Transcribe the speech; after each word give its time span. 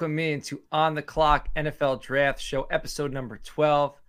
Welcome 0.00 0.18
in 0.18 0.40
to 0.40 0.62
On 0.72 0.94
the 0.94 1.02
Clock 1.02 1.50
NFL 1.56 2.00
Draft 2.00 2.40
Show, 2.40 2.62
episode 2.70 3.12
number 3.12 3.38
12. 3.44 4.00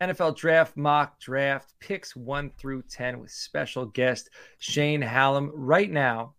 NFL 0.00 0.38
Draft 0.38 0.74
Mock 0.74 1.20
Draft, 1.20 1.74
picks 1.80 2.16
1 2.16 2.50
through 2.56 2.80
10 2.88 3.20
with 3.20 3.30
special 3.30 3.84
guest 3.84 4.30
Shane 4.56 5.02
Hallam. 5.02 5.52
Right 5.52 5.90
now, 5.90 6.32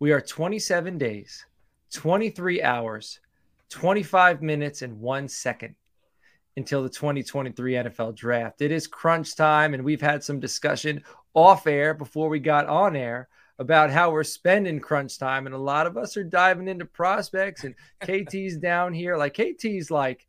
we 0.00 0.12
are 0.12 0.20
27 0.20 0.98
days, 0.98 1.46
23 1.94 2.62
hours, 2.62 3.20
25 3.70 4.42
minutes, 4.42 4.82
and 4.82 5.00
one 5.00 5.28
second 5.28 5.74
until 6.58 6.82
the 6.82 6.90
2023 6.90 7.72
NFL 7.72 8.14
Draft. 8.14 8.60
It 8.60 8.70
is 8.70 8.86
crunch 8.86 9.34
time, 9.34 9.72
and 9.72 9.82
we've 9.82 10.02
had 10.02 10.22
some 10.22 10.40
discussion 10.40 11.04
off 11.32 11.66
air 11.66 11.94
before 11.94 12.28
we 12.28 12.38
got 12.38 12.66
on 12.66 12.96
air 12.96 13.30
about 13.58 13.90
how 13.90 14.10
we're 14.10 14.24
spending 14.24 14.80
crunch 14.80 15.18
time. 15.18 15.46
And 15.46 15.54
a 15.54 15.58
lot 15.58 15.86
of 15.86 15.96
us 15.96 16.16
are 16.16 16.24
diving 16.24 16.68
into 16.68 16.84
prospects, 16.84 17.64
and 17.64 17.74
KT's 18.02 18.56
down 18.56 18.92
here. 18.92 19.16
Like, 19.16 19.34
KT's 19.34 19.90
like, 19.90 20.26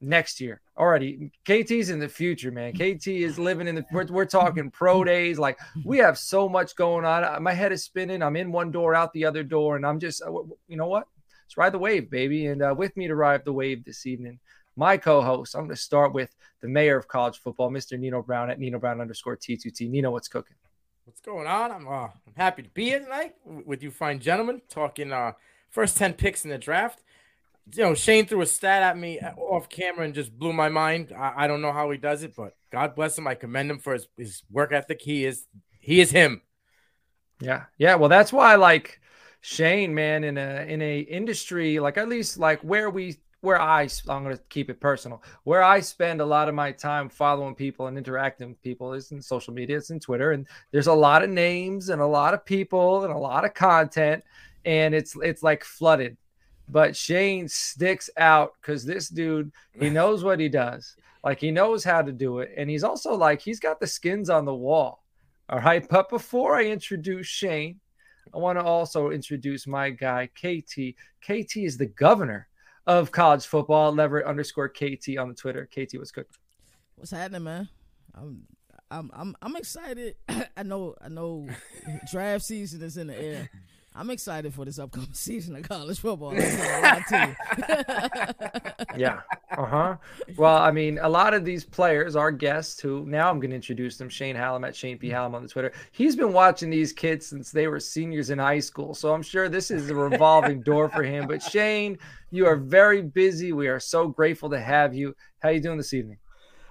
next 0.00 0.40
year 0.40 0.60
already. 0.78 1.30
KT's 1.46 1.90
in 1.90 1.98
the 1.98 2.08
future, 2.08 2.50
man. 2.50 2.72
KT 2.72 3.08
is 3.08 3.38
living 3.38 3.68
in 3.68 3.74
the. 3.74 3.84
We're, 3.92 4.06
we're, 4.06 4.24
talking 4.24 4.70
pro 4.70 5.04
days. 5.04 5.38
Like 5.38 5.58
we 5.84 5.98
have 5.98 6.18
so 6.18 6.48
much 6.48 6.74
going 6.74 7.04
on. 7.04 7.42
My 7.42 7.52
head 7.52 7.72
is 7.72 7.84
spinning. 7.84 8.22
I'm 8.22 8.36
in 8.36 8.52
one 8.52 8.70
door, 8.70 8.94
out 8.94 9.12
the 9.12 9.24
other 9.24 9.42
door, 9.42 9.76
and 9.76 9.86
I'm 9.86 10.00
just, 10.00 10.22
uh, 10.22 10.32
you 10.68 10.76
know 10.76 10.86
what? 10.86 11.06
Let's 11.44 11.56
ride 11.56 11.72
the 11.72 11.78
wave, 11.78 12.10
baby. 12.10 12.46
And 12.46 12.62
uh, 12.62 12.74
with 12.76 12.96
me 12.96 13.08
to 13.08 13.14
ride 13.14 13.44
the 13.44 13.52
wave 13.52 13.84
this 13.84 14.06
evening, 14.06 14.38
my 14.76 14.96
co-host. 14.96 15.54
I'm 15.54 15.62
going 15.62 15.70
to 15.70 15.76
start 15.76 16.12
with 16.12 16.34
the 16.60 16.68
mayor 16.68 16.96
of 16.96 17.08
college 17.08 17.38
football, 17.38 17.70
Mr. 17.70 17.98
Nino 17.98 18.22
Brown 18.22 18.50
at 18.50 18.58
Nino 18.58 18.78
Brown 18.78 19.00
underscore 19.00 19.36
T2T. 19.36 19.90
Nino, 19.90 20.10
what's 20.10 20.28
cooking? 20.28 20.56
What's 21.10 21.22
going 21.22 21.48
on? 21.48 21.72
I'm 21.72 21.88
uh, 21.88 22.04
I'm 22.04 22.34
happy 22.36 22.62
to 22.62 22.68
be 22.68 22.84
here 22.84 23.00
tonight 23.00 23.34
with 23.44 23.82
you 23.82 23.90
fine 23.90 24.20
gentlemen 24.20 24.62
talking 24.68 25.10
uh 25.10 25.32
first 25.68 25.96
10 25.96 26.12
picks 26.12 26.44
in 26.44 26.52
the 26.52 26.56
draft. 26.56 27.02
You 27.74 27.82
know, 27.82 27.94
Shane 27.94 28.26
threw 28.26 28.42
a 28.42 28.46
stat 28.46 28.84
at 28.84 28.96
me 28.96 29.18
off 29.18 29.68
camera 29.68 30.04
and 30.04 30.14
just 30.14 30.38
blew 30.38 30.52
my 30.52 30.68
mind. 30.68 31.12
I, 31.12 31.32
I 31.36 31.46
don't 31.48 31.62
know 31.62 31.72
how 31.72 31.90
he 31.90 31.98
does 31.98 32.22
it, 32.22 32.36
but 32.36 32.54
God 32.70 32.94
bless 32.94 33.18
him. 33.18 33.26
I 33.26 33.34
commend 33.34 33.72
him 33.72 33.80
for 33.80 33.94
his, 33.94 34.06
his 34.16 34.44
work 34.52 34.72
ethic. 34.72 35.02
He 35.02 35.24
is 35.24 35.48
he 35.80 36.00
is 36.00 36.12
him. 36.12 36.42
Yeah. 37.40 37.64
Yeah. 37.76 37.96
Well, 37.96 38.08
that's 38.08 38.32
why 38.32 38.54
like 38.54 39.00
Shane, 39.40 39.96
man, 39.96 40.22
in 40.22 40.38
a 40.38 40.64
in 40.64 40.80
a 40.80 41.00
industry 41.00 41.80
like 41.80 41.98
at 41.98 42.08
least 42.08 42.38
like 42.38 42.60
where 42.60 42.88
we 42.88 43.16
where 43.40 43.60
I 43.60 43.88
I'm 44.08 44.24
going 44.24 44.36
to 44.36 44.42
keep 44.48 44.70
it 44.70 44.80
personal. 44.80 45.22
Where 45.44 45.62
I 45.62 45.80
spend 45.80 46.20
a 46.20 46.26
lot 46.26 46.48
of 46.48 46.54
my 46.54 46.72
time 46.72 47.08
following 47.08 47.54
people 47.54 47.86
and 47.86 47.96
interacting 47.96 48.50
with 48.50 48.62
people 48.62 48.92
is 48.92 49.12
in 49.12 49.22
social 49.22 49.54
media, 49.54 49.78
it's 49.78 49.90
in 49.90 50.00
Twitter, 50.00 50.32
and 50.32 50.46
there's 50.72 50.88
a 50.88 50.92
lot 50.92 51.22
of 51.22 51.30
names 51.30 51.88
and 51.88 52.00
a 52.00 52.06
lot 52.06 52.34
of 52.34 52.44
people 52.44 53.04
and 53.04 53.12
a 53.12 53.18
lot 53.18 53.44
of 53.44 53.54
content, 53.54 54.22
and 54.64 54.94
it's 54.94 55.16
it's 55.22 55.42
like 55.42 55.64
flooded. 55.64 56.16
But 56.68 56.96
Shane 56.96 57.48
sticks 57.48 58.10
out 58.16 58.52
because 58.60 58.84
this 58.84 59.08
dude 59.08 59.52
he 59.72 59.90
knows 59.90 60.22
what 60.22 60.40
he 60.40 60.48
does. 60.48 60.96
Like 61.24 61.40
he 61.40 61.50
knows 61.50 61.84
how 61.84 62.02
to 62.02 62.12
do 62.12 62.40
it, 62.40 62.52
and 62.56 62.68
he's 62.68 62.84
also 62.84 63.14
like 63.14 63.40
he's 63.40 63.60
got 63.60 63.80
the 63.80 63.86
skins 63.86 64.30
on 64.30 64.44
the 64.44 64.54
wall. 64.54 65.04
All 65.48 65.58
right, 65.58 65.86
but 65.88 66.10
before 66.10 66.56
I 66.56 66.66
introduce 66.66 67.26
Shane, 67.26 67.80
I 68.32 68.38
want 68.38 68.58
to 68.58 68.64
also 68.64 69.10
introduce 69.10 69.66
my 69.66 69.90
guy 69.90 70.28
KT. 70.28 70.94
KT 71.22 71.56
is 71.56 71.76
the 71.76 71.92
governor 71.96 72.49
of 72.90 73.12
college 73.12 73.46
football. 73.46 73.92
Leverett 73.92 74.26
underscore 74.26 74.68
KT 74.68 75.16
on 75.18 75.28
the 75.28 75.34
Twitter. 75.34 75.66
KT, 75.66 75.96
what's 75.96 76.10
cooking? 76.10 76.32
What's 76.96 77.12
happening, 77.12 77.44
man? 77.44 77.68
I'm 78.14 78.42
I'm 78.90 79.10
I'm 79.14 79.36
I'm 79.40 79.56
excited. 79.56 80.16
I 80.56 80.62
know 80.64 80.96
I 81.00 81.08
know 81.08 81.48
draft 82.10 82.44
season 82.44 82.82
is 82.82 82.96
in 82.96 83.06
the 83.06 83.18
air. 83.20 83.50
I'm 83.94 84.08
excited 84.10 84.54
for 84.54 84.64
this 84.64 84.78
upcoming 84.78 85.08
season 85.14 85.56
of 85.56 85.68
college 85.68 85.98
football. 85.98 86.32
yeah. 88.96 89.20
Uh 89.50 89.66
huh. 89.66 89.96
Well, 90.36 90.56
I 90.56 90.70
mean, 90.70 91.00
a 91.02 91.08
lot 91.08 91.34
of 91.34 91.44
these 91.44 91.64
players 91.64 92.14
our 92.14 92.30
guests 92.30 92.80
who 92.80 93.04
now 93.06 93.28
I'm 93.28 93.40
going 93.40 93.50
to 93.50 93.56
introduce 93.56 93.96
them. 93.96 94.08
Shane 94.08 94.36
Hallam 94.36 94.64
at 94.64 94.76
Shane 94.76 94.96
P. 94.96 95.08
Hallam 95.08 95.34
on 95.34 95.42
the 95.42 95.48
Twitter. 95.48 95.72
He's 95.90 96.14
been 96.14 96.32
watching 96.32 96.70
these 96.70 96.92
kids 96.92 97.26
since 97.26 97.50
they 97.50 97.66
were 97.66 97.80
seniors 97.80 98.30
in 98.30 98.38
high 98.38 98.60
school. 98.60 98.94
So 98.94 99.12
I'm 99.12 99.22
sure 99.22 99.48
this 99.48 99.72
is 99.72 99.90
a 99.90 99.94
revolving 99.94 100.62
door 100.64 100.88
for 100.88 101.02
him. 101.02 101.26
But 101.26 101.42
Shane, 101.42 101.98
you 102.30 102.46
are 102.46 102.56
very 102.56 103.02
busy. 103.02 103.52
We 103.52 103.66
are 103.66 103.80
so 103.80 104.06
grateful 104.06 104.50
to 104.50 104.60
have 104.60 104.94
you. 104.94 105.16
How 105.40 105.48
you 105.48 105.60
doing 105.60 105.78
this 105.78 105.92
evening? 105.92 106.18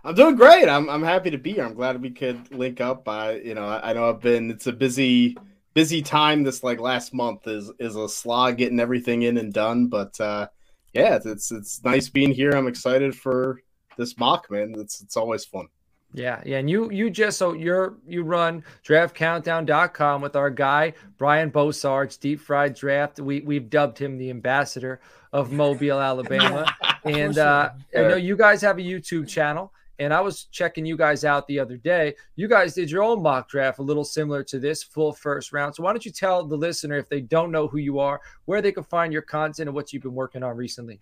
I'm 0.06 0.16
doing 0.16 0.38
great. 0.38 0.70
I'm 0.70 0.90
I'm 0.90 1.04
happy 1.04 1.32
to 1.32 1.38
be 1.38 1.52
here. 1.54 1.66
I'm 1.66 1.74
glad 1.74 2.02
we 2.02 2.12
could 2.12 2.56
link 2.56 2.80
up. 2.80 3.10
I 3.10 3.34
you 3.34 3.56
know 3.56 3.66
I 3.66 3.92
know 3.92 4.08
I've 4.08 4.22
been 4.22 4.50
it's 4.50 4.68
a 4.68 4.72
busy 4.72 5.36
busy 5.74 6.02
time 6.02 6.44
this 6.44 6.64
like 6.64 6.80
last 6.80 7.14
month 7.14 7.48
is 7.48 7.72
is 7.80 7.96
a 7.96 8.10
slog 8.10 8.58
getting 8.58 8.80
everything 8.80 9.22
in 9.24 9.38
and 9.38 9.54
done 9.54 9.88
but 9.88 10.20
uh 10.20 10.48
yeah 10.94 11.20
it's 11.24 11.52
it's 11.52 11.84
nice 11.84 12.10
being 12.10 12.32
here. 12.32 12.52
I'm 12.52 12.68
excited 12.68 13.16
for 13.16 13.62
this 13.98 14.18
mock 14.18 14.50
man. 14.50 14.74
It's 14.78 15.02
it's 15.02 15.18
always 15.18 15.46
fun. 15.46 15.68
Yeah 16.14 16.42
yeah 16.46 16.58
and 16.58 16.70
you 16.70 16.90
you 16.92 17.10
just 17.10 17.38
so 17.38 17.54
you're 17.54 17.98
you 18.08 18.24
run 18.24 18.64
draftcountdown.com 18.84 20.22
with 20.22 20.36
our 20.36 20.50
guy 20.50 20.94
brian 21.18 21.52
bosarge 21.52 22.20
deep 22.20 22.40
fried 22.40 22.74
draft. 22.74 23.20
We 23.20 23.42
we've 23.42 23.70
dubbed 23.70 24.00
him 24.00 24.18
the 24.18 24.30
ambassador 24.30 25.02
of 25.32 25.52
mobile 25.52 26.00
alabama. 26.00 26.66
And 27.06 27.38
uh 27.38 27.70
i 27.96 28.02
know 28.02 28.18
you 28.18 28.36
guys 28.36 28.62
have 28.62 28.78
a 28.78 28.82
youtube 28.82 29.26
channel 29.26 29.72
and 30.00 30.14
I 30.14 30.22
was 30.22 30.46
checking 30.46 30.86
you 30.86 30.98
guys 30.98 31.26
out 31.26 31.46
the 31.48 31.60
other 31.60 31.78
day. 31.78 32.16
You 32.36 32.48
guys 32.48 32.74
did 32.74 32.90
your 32.90 33.04
own 33.04 33.22
mock 33.22 33.50
draft, 33.50 33.80
a 33.80 33.84
little 33.84 34.06
similar 34.06 34.44
to 34.46 34.60
this 34.60 34.82
full 34.82 35.12
first 35.14 35.52
round. 35.52 35.76
So 35.76 35.84
why 35.84 35.92
don't 35.92 36.06
you 36.06 36.12
tell 36.12 36.46
the 36.46 36.58
listener, 36.58 36.98
if 36.98 37.10
they 37.10 37.22
don't 37.22 37.52
know 37.52 37.68
who 37.68 37.78
you 37.78 38.00
are, 38.00 38.22
where 38.46 38.62
they 38.62 38.72
can 38.72 38.84
find 38.84 39.12
your 39.12 39.22
content 39.22 39.68
and 39.68 39.76
what 39.76 39.92
you've 39.92 40.04
been 40.04 40.14
working 40.16 40.42
on 40.42 40.56
recently? 40.56 41.00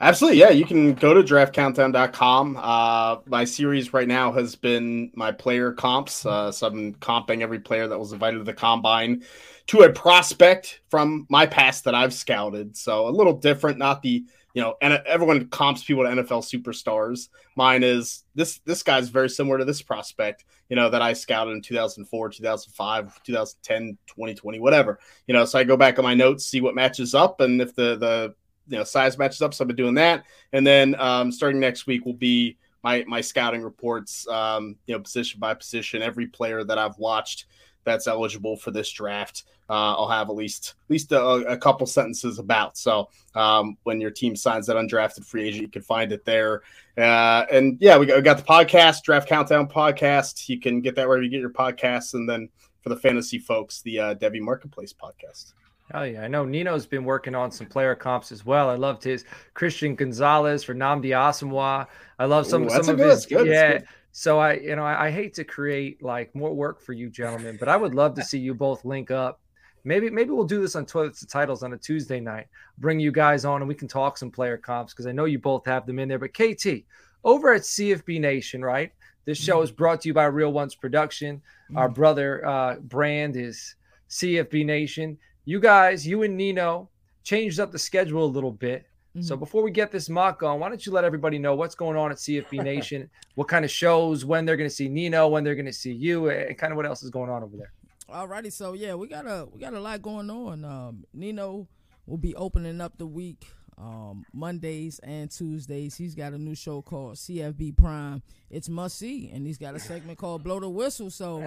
Absolutely. 0.00 0.40
Yeah. 0.40 0.50
You 0.50 0.64
can 0.64 0.94
go 0.94 1.14
to 1.14 1.22
draftcountdown.com. 1.22 2.58
Uh, 2.60 3.16
my 3.26 3.44
series 3.44 3.92
right 3.92 4.08
now 4.08 4.32
has 4.32 4.56
been 4.56 5.10
my 5.14 5.30
player 5.30 5.72
comps. 5.72 6.26
Uh, 6.26 6.50
so 6.50 6.66
I'm 6.66 6.94
comping 6.94 7.42
every 7.42 7.60
player 7.60 7.86
that 7.86 7.98
was 7.98 8.12
invited 8.12 8.38
to 8.38 8.44
the 8.44 8.52
combine 8.52 9.22
to 9.68 9.82
a 9.82 9.92
prospect 9.92 10.80
from 10.88 11.26
my 11.30 11.46
past 11.46 11.84
that 11.84 11.94
I've 11.94 12.12
scouted. 12.12 12.76
So 12.76 13.08
a 13.08 13.10
little 13.10 13.34
different, 13.34 13.78
not 13.78 14.02
the 14.02 14.24
you 14.54 14.62
know, 14.62 14.76
and 14.80 14.94
everyone 15.04 15.48
comps 15.48 15.82
people 15.82 16.04
to 16.04 16.10
NFL 16.10 16.44
superstars. 16.44 17.28
Mine 17.56 17.82
is 17.82 18.24
this 18.36 18.60
this 18.64 18.84
guy's 18.84 19.08
very 19.08 19.28
similar 19.28 19.58
to 19.58 19.64
this 19.64 19.82
prospect, 19.82 20.44
you 20.68 20.76
know, 20.76 20.88
that 20.88 21.02
I 21.02 21.12
scouted 21.12 21.54
in 21.54 21.60
2004, 21.60 22.28
2005, 22.30 23.22
2010, 23.24 23.98
2020, 24.06 24.60
whatever. 24.60 25.00
You 25.26 25.34
know, 25.34 25.44
so 25.44 25.58
I 25.58 25.64
go 25.64 25.76
back 25.76 25.98
on 25.98 26.04
my 26.04 26.14
notes, 26.14 26.46
see 26.46 26.60
what 26.60 26.76
matches 26.76 27.14
up, 27.14 27.40
and 27.40 27.60
if 27.60 27.74
the 27.74 27.96
the 27.96 28.34
you 28.68 28.78
know 28.78 28.84
size 28.84 29.18
matches 29.18 29.42
up, 29.42 29.52
so 29.52 29.64
I've 29.64 29.68
been 29.68 29.76
doing 29.76 29.94
that. 29.94 30.24
And 30.52 30.64
then 30.64 30.94
um, 31.00 31.32
starting 31.32 31.60
next 31.60 31.88
week 31.88 32.04
will 32.04 32.14
be 32.14 32.56
my 32.84 33.04
my 33.08 33.20
scouting 33.20 33.62
reports, 33.62 34.26
um, 34.28 34.76
you 34.86 34.94
know, 34.94 35.00
position 35.00 35.40
by 35.40 35.54
position, 35.54 36.00
every 36.00 36.28
player 36.28 36.62
that 36.62 36.78
I've 36.78 36.96
watched 36.96 37.46
that's 37.84 38.06
eligible 38.06 38.56
for 38.56 38.70
this 38.70 38.90
draft. 38.90 39.44
Uh, 39.68 39.94
I'll 39.96 40.08
have 40.08 40.28
at 40.28 40.36
least 40.36 40.74
at 40.84 40.90
least 40.90 41.12
a, 41.12 41.22
a 41.22 41.56
couple 41.56 41.86
sentences 41.86 42.38
about. 42.38 42.76
So 42.76 43.08
um, 43.34 43.78
when 43.84 44.00
your 44.00 44.10
team 44.10 44.36
signs 44.36 44.66
that 44.66 44.76
undrafted 44.76 45.24
free 45.24 45.48
agent, 45.48 45.62
you 45.62 45.68
can 45.68 45.82
find 45.82 46.12
it 46.12 46.24
there. 46.24 46.62
Uh, 46.98 47.46
and 47.50 47.78
yeah, 47.80 47.96
we 47.96 48.06
got, 48.06 48.16
we 48.16 48.22
got, 48.22 48.36
the 48.36 48.42
podcast, 48.42 49.02
Draft 49.02 49.28
Countdown 49.28 49.68
podcast. 49.68 50.48
You 50.48 50.60
can 50.60 50.80
get 50.80 50.94
that 50.96 51.08
wherever 51.08 51.22
you 51.22 51.30
get 51.30 51.40
your 51.40 51.50
podcasts, 51.50 52.14
and 52.14 52.28
then 52.28 52.48
for 52.82 52.90
the 52.90 52.96
fantasy 52.96 53.38
folks, 53.38 53.80
the 53.82 53.98
uh, 53.98 54.14
Devy 54.16 54.40
Marketplace 54.40 54.92
podcast. 54.92 55.54
Oh 55.92 56.02
yeah, 56.02 56.22
I 56.22 56.28
know 56.28 56.44
Nino's 56.44 56.86
been 56.86 57.04
working 57.04 57.34
on 57.34 57.50
some 57.50 57.66
player 57.66 57.94
comps 57.94 58.32
as 58.32 58.44
well. 58.44 58.70
I 58.70 58.74
loved 58.74 59.04
his 59.04 59.24
Christian 59.52 59.94
Gonzalez 59.94 60.64
for 60.64 60.74
Nnamdi 60.74 61.08
Asomugha. 61.10 61.86
I 62.18 62.24
love 62.24 62.46
some 62.46 62.64
Ooh, 62.64 62.70
some 62.70 62.88
of 62.88 62.96
good, 62.96 63.10
his 63.10 63.30
yeah. 63.30 63.80
So 64.16 64.38
I, 64.38 64.52
you 64.52 64.76
know, 64.76 64.84
I, 64.84 65.06
I, 65.06 65.10
hate 65.10 65.34
to 65.34 65.44
create 65.44 66.00
like 66.00 66.32
more 66.36 66.54
work 66.54 66.80
for 66.80 66.92
you 66.92 67.10
gentlemen, 67.10 67.56
but 67.58 67.68
I 67.68 67.76
would 67.76 67.96
love 67.96 68.14
to 68.14 68.22
see 68.30 68.38
you 68.38 68.54
both 68.54 68.84
link 68.84 69.10
up. 69.10 69.40
Maybe, 69.82 70.08
maybe 70.08 70.30
we'll 70.30 70.44
do 70.44 70.60
this 70.60 70.76
on 70.76 70.86
Toilets 70.86 71.22
and 71.22 71.28
Titles 71.28 71.64
on 71.64 71.72
a 71.72 71.76
Tuesday 71.76 72.20
night. 72.20 72.46
Bring 72.78 73.00
you 73.00 73.10
guys 73.10 73.44
on 73.44 73.60
and 73.60 73.68
we 73.68 73.74
can 73.74 73.88
talk 73.88 74.16
some 74.16 74.30
player 74.30 74.56
comps 74.56 74.92
because 74.92 75.08
I 75.08 75.12
know 75.12 75.24
you 75.24 75.40
both 75.40 75.66
have 75.66 75.84
them 75.84 75.98
in 75.98 76.08
there. 76.08 76.20
But 76.20 76.32
KT, 76.32 76.84
over 77.24 77.54
at 77.54 77.62
CFB 77.62 78.20
Nation, 78.20 78.64
right? 78.64 78.92
This 79.24 79.36
show 79.36 79.62
is 79.62 79.72
brought 79.72 80.02
to 80.02 80.08
you 80.08 80.14
by 80.14 80.26
Real 80.26 80.52
Ones 80.52 80.76
Production. 80.76 81.42
Our 81.74 81.88
mm-hmm. 81.88 81.94
brother 81.94 82.46
uh, 82.46 82.76
brand 82.76 83.36
is 83.36 83.74
CFB 84.10 84.64
Nation. 84.64 85.18
You 85.44 85.58
guys, 85.58 86.06
you 86.06 86.22
and 86.22 86.36
Nino 86.36 86.88
changed 87.24 87.58
up 87.58 87.72
the 87.72 87.80
schedule 87.80 88.24
a 88.24 88.26
little 88.26 88.52
bit 88.52 88.86
Mm-hmm. 89.16 89.22
So 89.22 89.36
before 89.36 89.62
we 89.62 89.70
get 89.70 89.92
this 89.92 90.08
mock 90.08 90.42
on, 90.42 90.58
why 90.58 90.68
don't 90.68 90.84
you 90.84 90.90
let 90.90 91.04
everybody 91.04 91.38
know 91.38 91.54
what's 91.54 91.76
going 91.76 91.96
on 91.96 92.10
at 92.10 92.16
CFB 92.16 92.64
Nation, 92.64 93.08
what 93.36 93.46
kind 93.46 93.64
of 93.64 93.70
shows, 93.70 94.24
when 94.24 94.44
they're 94.44 94.56
going 94.56 94.68
to 94.68 94.74
see 94.74 94.88
Nino, 94.88 95.28
when 95.28 95.44
they're 95.44 95.54
going 95.54 95.66
to 95.66 95.72
see 95.72 95.92
you, 95.92 96.30
and 96.30 96.58
kind 96.58 96.72
of 96.72 96.76
what 96.76 96.86
else 96.86 97.02
is 97.02 97.10
going 97.10 97.30
on 97.30 97.42
over 97.42 97.56
there. 97.56 97.72
Alrighty, 98.10 98.52
so 98.52 98.72
yeah, 98.74 98.94
we 98.94 99.08
got 99.08 99.26
a 99.26 99.46
we 99.50 99.60
got 99.60 99.72
a 99.72 99.80
lot 99.80 100.02
going 100.02 100.30
on. 100.30 100.64
Um, 100.64 101.04
Nino 101.14 101.68
will 102.06 102.18
be 102.18 102.34
opening 102.34 102.80
up 102.80 102.98
the 102.98 103.06
week 103.06 103.46
um, 103.78 104.24
Mondays 104.32 104.98
and 105.00 105.30
Tuesdays. 105.30 105.96
He's 105.96 106.14
got 106.14 106.32
a 106.32 106.38
new 106.38 106.54
show 106.54 106.82
called 106.82 107.16
CFB 107.16 107.76
Prime. 107.76 108.22
It's 108.50 108.68
must 108.68 108.98
see, 108.98 109.30
and 109.32 109.46
he's 109.46 109.58
got 109.58 109.74
a 109.74 109.80
segment 109.80 110.18
called 110.18 110.44
Blow 110.44 110.60
the 110.60 110.68
Whistle. 110.68 111.10
So 111.10 111.46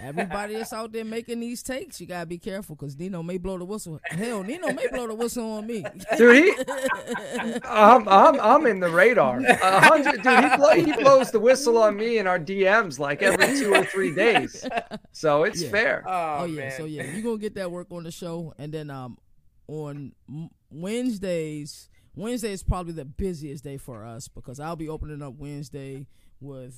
everybody 0.00 0.54
that's 0.54 0.72
out 0.72 0.90
there 0.92 1.04
making 1.04 1.40
these 1.40 1.62
takes, 1.62 2.00
you 2.00 2.06
gotta 2.06 2.26
be 2.26 2.38
careful 2.38 2.74
because 2.74 2.98
Nino 2.98 3.22
may 3.22 3.38
blow 3.38 3.58
the 3.58 3.64
whistle. 3.64 4.00
Hell, 4.06 4.42
Nino 4.42 4.72
may 4.72 4.88
blow 4.88 5.06
the 5.06 5.14
whistle 5.14 5.52
on 5.52 5.66
me. 5.66 5.84
Dude, 6.16 6.44
he, 6.44 6.52
I'm, 7.64 8.08
I'm, 8.08 8.40
I'm 8.40 8.66
in 8.66 8.80
the 8.80 8.90
radar. 8.90 9.38
A 9.40 9.80
hundred, 9.80 10.22
dude, 10.22 10.44
he, 10.50 10.56
blow, 10.56 10.70
he 10.72 10.92
blows 11.02 11.30
the 11.30 11.40
whistle 11.40 11.78
on 11.78 11.96
me 11.96 12.18
in 12.18 12.26
our 12.26 12.38
DMs 12.38 12.98
like 12.98 13.22
every 13.22 13.58
two 13.58 13.72
or 13.74 13.84
three 13.84 14.14
days. 14.14 14.66
So 15.12 15.44
it's 15.44 15.62
Yeah. 15.62 15.70
fair. 15.70 16.04
Oh, 16.06 16.38
Oh, 16.40 16.44
yeah, 16.44 16.60
man. 16.68 16.72
so 16.76 16.84
yeah, 16.84 17.04
you 17.04 17.20
are 17.20 17.22
gonna 17.22 17.38
get 17.38 17.54
that 17.56 17.70
work 17.70 17.88
on 17.90 18.02
the 18.04 18.10
show, 18.10 18.52
and 18.58 18.72
then 18.72 18.90
um 18.90 19.16
on 19.68 20.12
Wednesdays. 20.70 21.88
Wednesday 22.14 22.52
is 22.52 22.62
probably 22.62 22.92
the 22.92 23.04
busiest 23.04 23.62
day 23.62 23.76
for 23.76 24.04
us 24.04 24.26
because 24.26 24.58
I'll 24.58 24.76
be 24.76 24.88
opening 24.88 25.22
up 25.22 25.34
Wednesday 25.38 26.06
with 26.40 26.74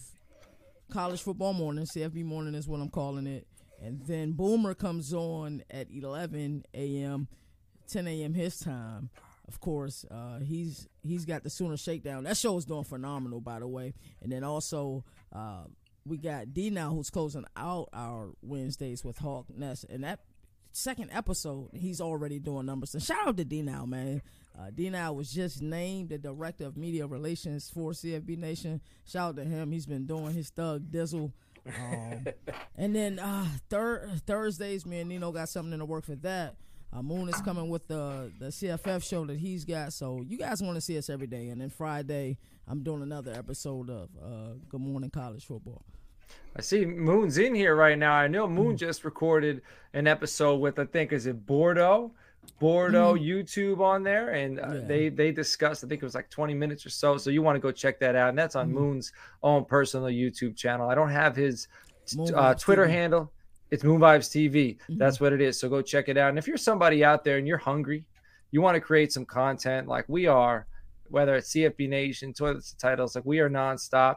college 0.91 1.23
football 1.23 1.55
morning. 1.55 1.87
CFB 1.87 2.25
morning 2.25 2.55
is 2.55 2.69
what 2.69 2.81
I'm 2.81 2.91
calling 2.91 3.27
it, 3.27 3.47
and 3.83 4.05
then 4.07 4.33
Boomer 4.33 4.75
comes 4.75 5.15
on 5.15 5.63
at 5.71 5.87
11 5.91 6.65
a.m., 6.75 7.29
10 7.89 8.07
a.m. 8.07 8.35
his 8.35 8.59
time. 8.59 9.09
Of 9.49 9.59
course, 9.61 10.05
uh, 10.11 10.41
he's 10.41 10.89
he's 11.03 11.25
got 11.25 11.43
the 11.43 11.51
Sooner 11.51 11.77
Shakedown. 11.77 12.25
That 12.25 12.37
show 12.37 12.57
is 12.57 12.65
doing 12.65 12.85
phenomenal, 12.85 13.41
by 13.41 13.59
the 13.59 13.67
way. 13.67 13.95
And 14.23 14.31
then 14.31 14.45
also 14.45 15.05
uh, 15.35 15.65
we 16.05 16.19
got 16.19 16.53
D 16.55 16.71
now 16.71 16.91
who's 16.91 17.11
closing 17.11 17.45
out 17.57 17.89
our 17.93 18.31
Wednesdays 18.43 19.05
with 19.05 19.19
Hawk 19.19 19.47
Ness, 19.57 19.85
and 19.89 20.05
that 20.05 20.21
second 20.73 21.11
episode 21.13 21.71
he's 21.73 22.01
already 22.01 22.39
doing 22.39 22.67
numbers. 22.67 22.95
And 22.95 23.03
shout 23.03 23.27
out 23.27 23.37
to 23.37 23.45
D 23.45 23.63
now, 23.63 23.85
man. 23.85 24.23
Uh, 24.59 24.71
D 24.75 24.91
now 24.91 25.13
was 25.13 25.31
just 25.33 25.63
named 25.63 26.11
the 26.11 26.19
director 26.19 26.67
of 26.67 26.77
media 26.77 27.07
relations 27.07 27.71
for 27.71 27.93
CFB 27.93 28.37
Nation. 28.39 28.81
Shout 29.07 29.31
out 29.31 29.37
to 29.37 29.45
him. 29.45 29.73
He's 29.73 29.87
been 29.87 30.07
doing 30.07 30.35
his 30.35 30.51
thug 30.51 30.91
dizzle. 30.91 31.33
Um, 31.67 32.27
and 32.77 32.95
then 32.95 33.19
uh, 33.19 33.47
thir- 33.69 34.11
Thursdays, 34.27 34.85
me 34.85 35.01
and 35.01 35.09
Nino 35.09 35.33
got 35.33 35.49
something 35.49 35.73
in 35.73 35.79
the 35.79 35.85
work 35.85 36.05
for 36.05 36.17
that. 36.17 36.57
Uh, 36.93 37.03
Moon 37.03 37.29
is 37.29 37.41
coming 37.43 37.69
with 37.69 37.87
the 37.87 38.33
the 38.41 38.47
CFF 38.47 39.09
show 39.09 39.25
that 39.25 39.39
he's 39.39 39.65
got, 39.65 39.93
so 39.93 40.25
you 40.27 40.37
guys 40.37 40.61
want 40.61 40.75
to 40.75 40.81
see 40.81 40.99
us 40.99 41.09
every 41.09 41.29
day. 41.29 41.49
And 41.49 41.61
then 41.61 41.71
Friday, 41.71 42.37
I'm 42.67 42.83
doing 42.83 43.03
another 43.03 43.33
episode 43.33 43.89
of 43.89 44.09
uh, 44.21 44.55
Good 44.69 44.81
Morning 44.81 45.09
College 45.11 45.45
Football. 45.45 45.85
I 46.57 46.63
see 46.63 46.85
Moon's 46.85 47.39
in 47.39 47.55
here 47.55 47.77
right 47.77 47.99
now. 47.99 48.13
I 48.15 48.27
know 48.27 48.47
Moon 48.49 48.77
just 48.77 49.05
recorded 49.05 49.63
an 49.95 50.07
episode 50.07 50.57
with 50.57 50.79
I 50.79 50.85
think 50.87 51.13
is 51.13 51.27
it 51.27 51.47
Bordeaux, 51.47 52.13
Bordeaux 52.59 53.15
YouTube 53.15 53.81
on 53.81 54.03
there, 54.03 54.31
and 54.31 54.59
uh, 54.61 54.73
Yeah. 54.75 54.81
they 54.87 55.09
they 55.09 55.33
discussed. 55.33 55.85
I 55.85 55.89
think 55.89 56.03
it 56.03 56.05
was 56.05 56.15
like 56.15 56.29
20 56.31 56.55
minutes 56.55 56.85
or 56.85 56.91
so. 56.91 57.17
So 57.19 57.31
you 57.31 57.43
want 57.43 57.57
to 57.57 57.61
go 57.61 57.71
check 57.71 57.99
that 58.01 58.17
out, 58.17 58.31
and 58.31 58.39
that's 58.39 58.57
on 58.57 58.73
Moon's 58.73 59.13
own 59.43 59.65
personal 59.65 60.09
YouTube 60.09 60.57
channel. 60.57 60.89
I 60.89 60.95
don't 60.95 61.11
have 61.11 61.37
his 61.37 61.69
uh, 62.35 62.55
Twitter 62.55 62.87
TV. 62.87 62.91
handle. 62.91 63.33
It's 63.71 63.85
Moon 63.85 64.01
Vibes 64.01 64.29
TV. 64.29 64.79
That's 64.89 65.21
what 65.21 65.33
it 65.33 65.41
is. 65.41 65.59
So 65.61 65.69
go 65.69 65.81
check 65.81 66.09
it 66.09 66.17
out. 66.17 66.31
And 66.31 66.39
if 66.39 66.49
you're 66.49 66.57
somebody 66.57 67.05
out 67.05 67.23
there 67.23 67.39
and 67.39 67.47
you're 67.47 67.57
hungry, 67.59 68.05
you 68.51 68.61
want 68.61 68.75
to 68.75 68.81
create 68.81 69.13
some 69.13 69.25
content 69.25 69.87
like 69.87 70.07
we 70.09 70.27
are, 70.27 70.67
whether 71.09 71.37
it's 71.37 71.53
CFB 71.53 71.89
Nation, 71.89 72.33
Toilets 72.33 72.73
and 72.73 72.81
Titles, 72.81 73.15
like 73.15 73.25
we 73.25 73.39
are 73.39 73.49
nonstop. 73.49 74.17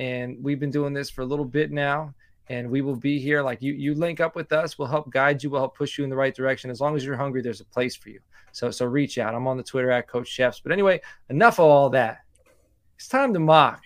And 0.00 0.42
we've 0.42 0.58
been 0.58 0.70
doing 0.70 0.94
this 0.94 1.10
for 1.10 1.20
a 1.20 1.26
little 1.26 1.44
bit 1.44 1.70
now. 1.70 2.14
And 2.48 2.68
we 2.68 2.80
will 2.80 2.96
be 2.96 3.20
here. 3.20 3.42
Like 3.42 3.62
you, 3.62 3.74
you 3.74 3.94
link 3.94 4.18
up 4.18 4.34
with 4.34 4.50
us. 4.50 4.76
We'll 4.76 4.88
help 4.88 5.10
guide 5.10 5.42
you. 5.42 5.50
We'll 5.50 5.60
help 5.60 5.76
push 5.76 5.98
you 5.98 6.02
in 6.02 6.10
the 6.10 6.16
right 6.16 6.34
direction. 6.34 6.70
As 6.70 6.80
long 6.80 6.96
as 6.96 7.04
you're 7.04 7.16
hungry, 7.16 7.42
there's 7.42 7.60
a 7.60 7.66
place 7.66 7.94
for 7.94 8.08
you. 8.08 8.18
So, 8.50 8.70
so 8.72 8.86
reach 8.86 9.18
out. 9.18 9.34
I'm 9.34 9.46
on 9.46 9.56
the 9.56 9.62
Twitter 9.62 9.90
at 9.92 10.08
Coach 10.08 10.36
Schepps. 10.36 10.60
But 10.60 10.72
anyway, 10.72 11.00
enough 11.28 11.60
of 11.60 11.66
all 11.66 11.90
that. 11.90 12.22
It's 12.96 13.08
time 13.08 13.32
to 13.32 13.40
mock, 13.40 13.84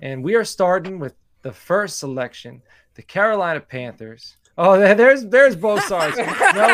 and 0.00 0.22
we 0.22 0.36
are 0.36 0.44
starting 0.44 1.00
with 1.00 1.16
the 1.42 1.50
first 1.52 1.98
selection, 1.98 2.62
the 2.94 3.02
Carolina 3.02 3.60
Panthers. 3.60 4.36
Oh, 4.56 4.78
there's 4.78 5.26
there's 5.26 5.56
both 5.56 5.82
sides. 5.82 6.16
no 6.16 6.24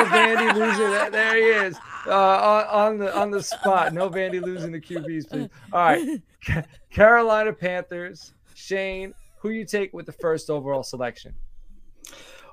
Vandy 0.04 0.54
losing. 0.54 1.10
There, 1.10 1.36
he 1.36 1.66
is 1.66 1.78
uh, 2.06 2.10
on, 2.10 2.66
on 2.66 2.98
the 2.98 3.18
on 3.18 3.30
the 3.30 3.42
spot. 3.42 3.94
No 3.94 4.10
Vandy 4.10 4.42
losing 4.42 4.70
the 4.70 4.80
QBs, 4.80 5.30
please. 5.30 5.48
All 5.72 5.80
right, 5.80 6.20
Carolina 6.90 7.54
Panthers. 7.54 8.34
Shane, 8.62 9.12
who 9.40 9.50
you 9.50 9.64
take 9.64 9.92
with 9.92 10.06
the 10.06 10.12
first 10.12 10.48
overall 10.48 10.84
selection? 10.84 11.34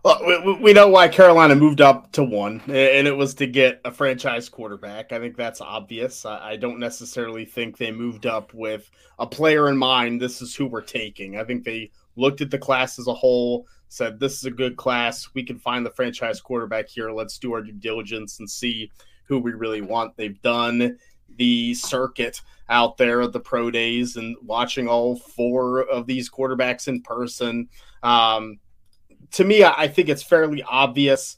Well, 0.03 0.43
we- 0.45 0.53
we, 0.53 0.73
know 0.73 0.87
why 0.87 1.07
Carolina 1.07 1.55
moved 1.55 1.81
up 1.81 2.11
to 2.13 2.23
one, 2.23 2.61
and 2.67 3.07
it 3.07 3.15
was 3.15 3.35
to 3.35 3.45
get 3.45 3.81
a 3.83 3.91
franchise 3.91 4.47
quarterback. 4.49 5.11
I 5.11 5.19
think 5.19 5.35
that's 5.35 5.61
obvious. 5.61 6.25
I, 6.25 6.51
I 6.51 6.55
don't 6.55 6.79
necessarily 6.79 7.45
think 7.45 7.77
they 7.77 7.91
moved 7.91 8.25
up 8.25 8.53
with 8.53 8.89
a 9.19 9.27
player 9.27 9.67
in 9.67 9.77
mind. 9.77 10.21
This 10.21 10.41
is 10.41 10.55
who 10.55 10.65
we're 10.65 10.81
taking. 10.81 11.37
I 11.37 11.43
think 11.43 11.63
they 11.63 11.91
looked 12.15 12.41
at 12.41 12.49
the 12.49 12.57
class 12.57 12.97
as 12.97 13.07
a 13.07 13.13
whole, 13.13 13.67
said, 13.89 14.19
This 14.19 14.37
is 14.37 14.45
a 14.45 14.51
good 14.51 14.77
class. 14.77 15.29
We 15.33 15.43
can 15.43 15.59
find 15.59 15.85
the 15.85 15.91
franchise 15.91 16.39
quarterback 16.39 16.87
here. 16.87 17.11
Let's 17.11 17.37
do 17.37 17.53
our 17.53 17.61
due 17.61 17.73
diligence 17.73 18.39
and 18.39 18.49
see 18.49 18.89
who 19.25 19.37
we 19.37 19.51
really 19.51 19.81
want. 19.81 20.15
They've 20.15 20.41
done 20.41 20.97
the 21.35 21.73
circuit 21.75 22.41
out 22.69 22.97
there 22.97 23.21
at 23.21 23.33
the 23.33 23.39
pro 23.39 23.71
days 23.71 24.15
and 24.15 24.35
watching 24.43 24.87
all 24.87 25.17
four 25.17 25.83
of 25.83 26.05
these 26.05 26.29
quarterbacks 26.29 26.87
in 26.87 27.01
person. 27.01 27.67
Um, 28.03 28.59
to 29.31 29.43
me, 29.43 29.63
I 29.63 29.87
think 29.87 30.09
it's 30.09 30.23
fairly 30.23 30.63
obvious 30.63 31.37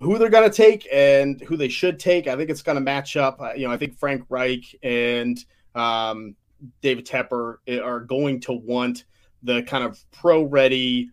who 0.00 0.18
they're 0.18 0.30
going 0.30 0.48
to 0.48 0.56
take 0.56 0.86
and 0.92 1.40
who 1.42 1.56
they 1.56 1.68
should 1.68 1.98
take. 1.98 2.26
I 2.26 2.36
think 2.36 2.50
it's 2.50 2.62
going 2.62 2.76
to 2.76 2.82
match 2.82 3.16
up. 3.16 3.40
You 3.56 3.66
know, 3.66 3.72
I 3.72 3.76
think 3.76 3.98
Frank 3.98 4.24
Reich 4.28 4.74
and 4.82 5.38
um, 5.74 6.36
David 6.80 7.06
Tepper 7.06 7.56
eh, 7.66 7.78
are 7.78 8.00
going 8.00 8.40
to 8.42 8.52
want 8.52 9.04
the 9.42 9.62
kind 9.62 9.84
of 9.84 10.02
pro 10.10 10.42
ready, 10.42 11.10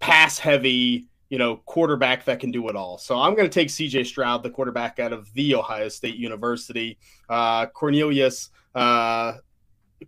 pass 0.00 0.38
heavy, 0.38 1.08
you 1.28 1.38
know, 1.38 1.56
quarterback 1.64 2.24
that 2.26 2.40
can 2.40 2.50
do 2.50 2.68
it 2.68 2.76
all. 2.76 2.98
So 2.98 3.18
I'm 3.18 3.34
going 3.34 3.48
to 3.48 3.52
take 3.52 3.68
CJ 3.68 4.06
Stroud, 4.06 4.42
the 4.42 4.50
quarterback 4.50 4.98
out 4.98 5.12
of 5.12 5.32
the 5.34 5.54
Ohio 5.54 5.88
State 5.88 6.16
University. 6.16 6.98
Uh, 7.28 7.66
Cornelius 7.66 8.50
uh, 8.74 9.34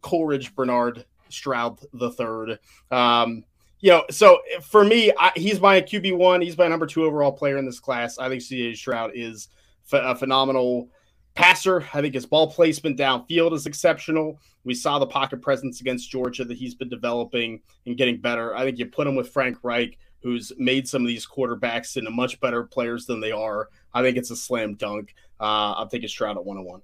Coleridge 0.03 0.55
Bernard 0.55 1.05
Stroud 1.29 1.81
the 1.93 2.11
third. 2.11 2.59
Um, 2.91 3.45
you 3.81 3.91
know, 3.91 4.05
so 4.11 4.41
for 4.63 4.85
me, 4.85 5.13
I, 5.19 5.33
he's 5.37 5.61
my 5.61 5.81
QB 5.81 6.17
one. 6.17 6.41
He's 6.41 6.57
my 6.57 6.69
number 6.69 6.87
two 6.87 7.05
overall 7.05 7.33
player 7.33 7.59
in 7.59 7.67
this 7.67 7.81
class. 7.81 8.19
I 8.19 8.29
think 8.29 8.43
CJ 8.43 8.77
Stroud 8.77 9.13
is 9.15 9.49
a 9.93 10.15
phenomenal 10.15 10.89
passer. 11.35 11.85
I 11.93 12.01
think 12.01 12.15
his 12.15 12.27
ball 12.27 12.51
placement 12.51 12.99
downfield 12.99 13.53
is 13.53 13.67
exceptional. 13.67 14.41
We 14.65 14.75
saw 14.75 14.99
the 14.99 15.07
pocket 15.07 15.43
presence 15.43 15.81
against 15.81 16.11
Georgia 16.11 16.45
that 16.45 16.57
he's 16.57 16.75
been 16.75 16.89
developing 16.89 17.61
and 17.85 17.97
getting 17.97 18.21
better. 18.21 18.57
I 18.57 18.65
think 18.65 18.79
you 18.79 18.87
put 18.87 19.07
him 19.07 19.15
with 19.15 19.29
Frank 19.29 19.59
Reich, 19.63 19.99
who's 20.27 20.51
made 20.59 20.89
some 20.89 21.03
of 21.03 21.07
these 21.07 21.25
quarterbacks 21.25 21.97
into 21.97 22.11
much 22.11 22.41
better 22.41 22.65
players 22.65 23.07
than 23.07 23.21
they 23.21 23.31
are. 23.31 23.69
I 23.95 24.03
think 24.03 24.17
it's 24.17 24.33
a 24.33 24.37
slam 24.37 24.75
dunk. 24.75 25.15
Uh, 25.39 25.75
I'm 25.75 25.89
taking 25.89 26.09
Stroud 26.09 26.37
at 26.37 26.45
one 26.45 26.57
on 26.57 26.65
one. 26.65 26.83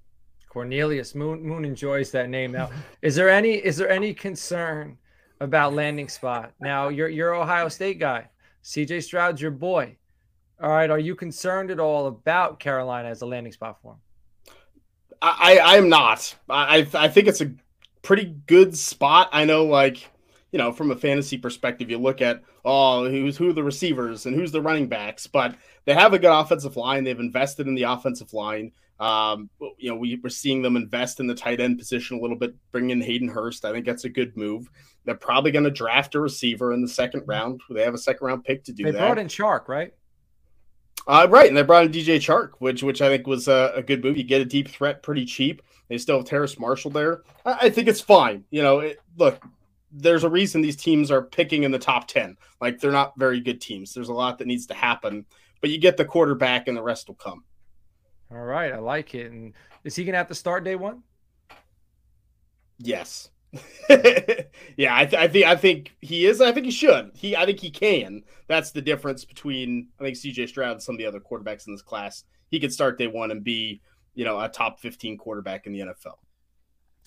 Cornelius 0.48 1.16
Moon 1.16 1.42
Moon 1.42 1.64
enjoys 1.64 2.12
that 2.12 2.28
name. 2.28 2.52
Now, 2.52 2.70
is 3.02 3.16
there 3.16 3.28
any 3.28 3.54
is 3.54 3.76
there 3.76 3.90
any 3.90 4.14
concern 4.14 4.96
about 5.40 5.74
landing 5.74 6.08
spot? 6.08 6.52
Now, 6.60 6.88
you're 6.88 7.08
you're 7.08 7.34
Ohio 7.34 7.68
State 7.68 7.98
guy. 7.98 8.28
CJ 8.62 9.02
Stroud's 9.02 9.42
your 9.42 9.50
boy. 9.50 9.96
All 10.62 10.70
right, 10.70 10.88
are 10.88 11.00
you 11.00 11.16
concerned 11.16 11.72
at 11.72 11.80
all 11.80 12.06
about 12.06 12.60
Carolina 12.60 13.08
as 13.08 13.22
a 13.22 13.26
landing 13.26 13.52
spot 13.52 13.78
for 13.82 13.94
him? 13.94 13.98
I, 15.20 15.58
I 15.58 15.76
am 15.78 15.88
not. 15.88 16.32
I 16.48 16.86
I 16.94 17.08
think 17.08 17.26
it's 17.26 17.40
a 17.40 17.52
pretty 18.02 18.36
good 18.46 18.76
spot. 18.76 19.30
I 19.32 19.46
know, 19.46 19.64
like 19.64 20.11
you 20.52 20.58
know, 20.58 20.70
from 20.70 20.90
a 20.90 20.96
fantasy 20.96 21.38
perspective, 21.38 21.90
you 21.90 21.98
look 21.98 22.20
at 22.20 22.42
oh, 22.64 23.08
who's 23.08 23.36
who 23.36 23.48
are 23.48 23.54
the 23.54 23.64
receivers 23.64 24.26
and 24.26 24.36
who's 24.36 24.52
the 24.52 24.60
running 24.60 24.86
backs, 24.86 25.26
but 25.26 25.56
they 25.86 25.94
have 25.94 26.12
a 26.12 26.18
good 26.18 26.30
offensive 26.30 26.76
line. 26.76 27.02
They've 27.02 27.18
invested 27.18 27.66
in 27.66 27.74
the 27.74 27.84
offensive 27.84 28.32
line. 28.32 28.72
Um, 29.00 29.50
you 29.78 29.90
know, 29.90 29.96
we, 29.96 30.20
we're 30.22 30.28
seeing 30.28 30.62
them 30.62 30.76
invest 30.76 31.18
in 31.18 31.26
the 31.26 31.34
tight 31.34 31.60
end 31.60 31.78
position 31.78 32.18
a 32.18 32.20
little 32.20 32.36
bit, 32.36 32.54
bring 32.70 32.90
in 32.90 33.00
Hayden 33.00 33.28
Hurst. 33.28 33.64
I 33.64 33.72
think 33.72 33.84
that's 33.84 34.04
a 34.04 34.08
good 34.08 34.36
move. 34.36 34.70
They're 35.04 35.16
probably 35.16 35.50
going 35.50 35.64
to 35.64 35.72
draft 35.72 36.14
a 36.14 36.20
receiver 36.20 36.72
in 36.72 36.82
the 36.82 36.88
second 36.88 37.24
round. 37.26 37.62
They 37.68 37.82
have 37.82 37.94
a 37.94 37.98
second 37.98 38.24
round 38.24 38.44
pick 38.44 38.62
to 38.64 38.72
do 38.72 38.84
They 38.84 38.92
that. 38.92 38.98
They 38.98 39.04
brought 39.04 39.18
in 39.18 39.26
Chark, 39.26 39.66
right? 39.66 39.92
Uh, 41.08 41.26
right, 41.28 41.48
and 41.48 41.56
they 41.56 41.62
brought 41.62 41.84
in 41.86 41.90
DJ 41.90 42.18
Chark, 42.18 42.50
which 42.60 42.84
which 42.84 43.02
I 43.02 43.08
think 43.08 43.26
was 43.26 43.48
a, 43.48 43.72
a 43.74 43.82
good 43.82 44.04
move. 44.04 44.16
You 44.16 44.22
get 44.22 44.40
a 44.40 44.44
deep 44.44 44.68
threat 44.68 45.02
pretty 45.02 45.24
cheap. 45.24 45.62
They 45.88 45.98
still 45.98 46.18
have 46.18 46.26
Terrace 46.26 46.58
Marshall 46.60 46.92
there. 46.92 47.22
I, 47.44 47.58
I 47.62 47.70
think 47.70 47.88
it's 47.88 48.00
fine. 48.00 48.44
You 48.50 48.62
know, 48.62 48.80
it, 48.80 49.00
look, 49.16 49.42
there's 49.92 50.24
a 50.24 50.30
reason 50.30 50.60
these 50.60 50.76
teams 50.76 51.10
are 51.10 51.22
picking 51.22 51.62
in 51.64 51.70
the 51.70 51.78
top 51.78 52.08
ten. 52.08 52.36
Like 52.60 52.80
they're 52.80 52.90
not 52.90 53.18
very 53.18 53.40
good 53.40 53.60
teams. 53.60 53.92
There's 53.92 54.08
a 54.08 54.14
lot 54.14 54.38
that 54.38 54.46
needs 54.46 54.66
to 54.66 54.74
happen, 54.74 55.26
but 55.60 55.70
you 55.70 55.78
get 55.78 55.96
the 55.96 56.04
quarterback, 56.04 56.68
and 56.68 56.76
the 56.76 56.82
rest 56.82 57.08
will 57.08 57.14
come. 57.14 57.44
All 58.30 58.38
right, 58.38 58.72
I 58.72 58.78
like 58.78 59.14
it. 59.14 59.30
And 59.30 59.54
is 59.84 59.94
he 59.96 60.04
gonna 60.04 60.18
have 60.18 60.28
to 60.28 60.34
start 60.34 60.64
day 60.64 60.76
one? 60.76 61.02
Yes. 62.78 63.30
yeah, 63.90 64.96
I, 64.96 65.04
th- 65.04 65.22
I 65.22 65.28
think 65.28 65.46
I 65.46 65.56
think 65.56 65.94
he 66.00 66.24
is. 66.24 66.40
I 66.40 66.52
think 66.52 66.64
he 66.64 66.72
should. 66.72 67.10
He 67.14 67.36
I 67.36 67.44
think 67.44 67.60
he 67.60 67.70
can. 67.70 68.22
That's 68.48 68.70
the 68.70 68.80
difference 68.80 69.24
between 69.24 69.88
I 70.00 70.04
think 70.04 70.16
CJ 70.16 70.48
Stroud 70.48 70.72
and 70.72 70.82
some 70.82 70.94
of 70.94 70.98
the 70.98 71.06
other 71.06 71.20
quarterbacks 71.20 71.66
in 71.66 71.74
this 71.74 71.82
class. 71.82 72.24
He 72.50 72.60
could 72.60 72.72
start 72.72 72.98
day 72.98 73.06
one 73.06 73.30
and 73.30 73.44
be 73.44 73.82
you 74.14 74.24
know, 74.24 74.38
a 74.40 74.48
top 74.48 74.80
15 74.80 75.16
quarterback 75.16 75.66
in 75.66 75.72
the 75.72 75.80
NFL. 75.80 76.16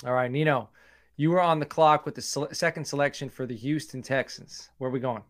All 0.06 0.14
right, 0.14 0.30
Nino, 0.30 0.70
you 1.18 1.32
were 1.32 1.42
on 1.42 1.60
the 1.60 1.66
clock 1.66 2.06
with 2.06 2.16
the 2.16 2.50
second 2.52 2.86
selection 2.86 3.30
for 3.30 3.46
the 3.46 3.56
Houston 3.56 4.02
Texans. 4.02 4.70
Where 4.78 4.90
are 4.90 4.94
we 4.94 5.00
going? 5.00 5.24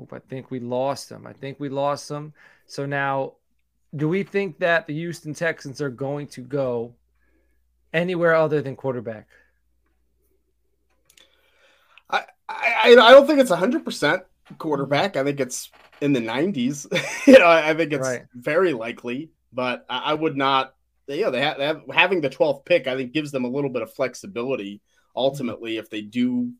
Oop, 0.00 0.12
I 0.12 0.18
think 0.18 0.50
we 0.50 0.58
lost 0.58 1.08
them. 1.08 1.26
I 1.26 1.32
think 1.32 1.60
we 1.60 1.68
lost 1.68 2.08
them. 2.08 2.32
So 2.66 2.84
now, 2.84 3.34
do 3.94 4.08
we 4.08 4.24
think 4.24 4.58
that 4.58 4.86
the 4.86 4.94
Houston 4.94 5.34
Texans 5.34 5.80
are 5.80 5.90
going 5.90 6.26
to 6.28 6.40
go 6.40 6.94
anywhere 7.92 8.34
other 8.34 8.60
than 8.60 8.74
quarterback? 8.74 9.28
I 12.10 12.24
I, 12.48 12.96
I 12.98 13.12
don't 13.12 13.26
think 13.26 13.38
it's 13.38 13.50
hundred 13.50 13.84
percent 13.84 14.24
quarterback. 14.58 15.16
I 15.16 15.22
think 15.22 15.40
it's 15.40 15.70
in 16.00 16.12
the 16.12 16.20
nineties. 16.20 16.86
you 17.26 17.38
know, 17.38 17.48
I 17.48 17.72
think 17.74 17.92
it's 17.92 18.06
right. 18.06 18.26
very 18.34 18.72
likely, 18.72 19.30
but 19.52 19.86
I, 19.88 19.98
I, 19.98 20.14
would 20.14 20.36
not. 20.36 20.73
You 21.06 21.24
know, 21.24 21.30
they 21.30 21.40
have, 21.40 21.58
they 21.58 21.66
have 21.66 21.82
having 21.92 22.20
the 22.20 22.30
twelfth 22.30 22.64
pick. 22.64 22.86
I 22.86 22.96
think 22.96 23.12
gives 23.12 23.30
them 23.30 23.44
a 23.44 23.50
little 23.50 23.70
bit 23.70 23.82
of 23.82 23.92
flexibility. 23.92 24.80
Ultimately, 25.16 25.76
if 25.76 25.90
they 25.90 26.00
do 26.00 26.52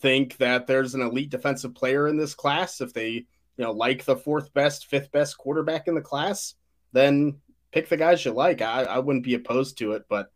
think 0.00 0.36
that 0.38 0.66
there's 0.66 0.94
an 0.94 1.02
elite 1.02 1.30
defensive 1.30 1.74
player 1.74 2.08
in 2.08 2.16
this 2.16 2.34
class, 2.34 2.80
if 2.80 2.92
they 2.92 3.10
you 3.10 3.26
know 3.58 3.72
like 3.72 4.04
the 4.04 4.16
fourth 4.16 4.52
best, 4.54 4.86
fifth 4.86 5.10
best 5.12 5.36
quarterback 5.36 5.88
in 5.88 5.94
the 5.94 6.00
class, 6.00 6.54
then 6.92 7.38
pick 7.72 7.88
the 7.88 7.96
guys 7.96 8.24
you 8.24 8.32
like. 8.32 8.62
I, 8.62 8.84
I 8.84 8.98
wouldn't 8.98 9.24
be 9.24 9.34
opposed 9.34 9.78
to 9.78 9.92
it, 9.92 10.04
but 10.08 10.30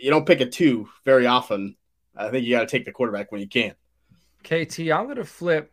you 0.00 0.10
don't 0.10 0.26
pick 0.26 0.40
a 0.40 0.46
two 0.46 0.88
very 1.04 1.26
often. 1.26 1.76
I 2.16 2.30
think 2.30 2.46
you 2.46 2.54
got 2.54 2.60
to 2.60 2.66
take 2.66 2.84
the 2.84 2.92
quarterback 2.92 3.30
when 3.30 3.40
you 3.40 3.48
can. 3.48 3.74
KT, 4.42 4.80
I'm 4.90 5.04
going 5.04 5.16
to 5.16 5.24
flip 5.24 5.72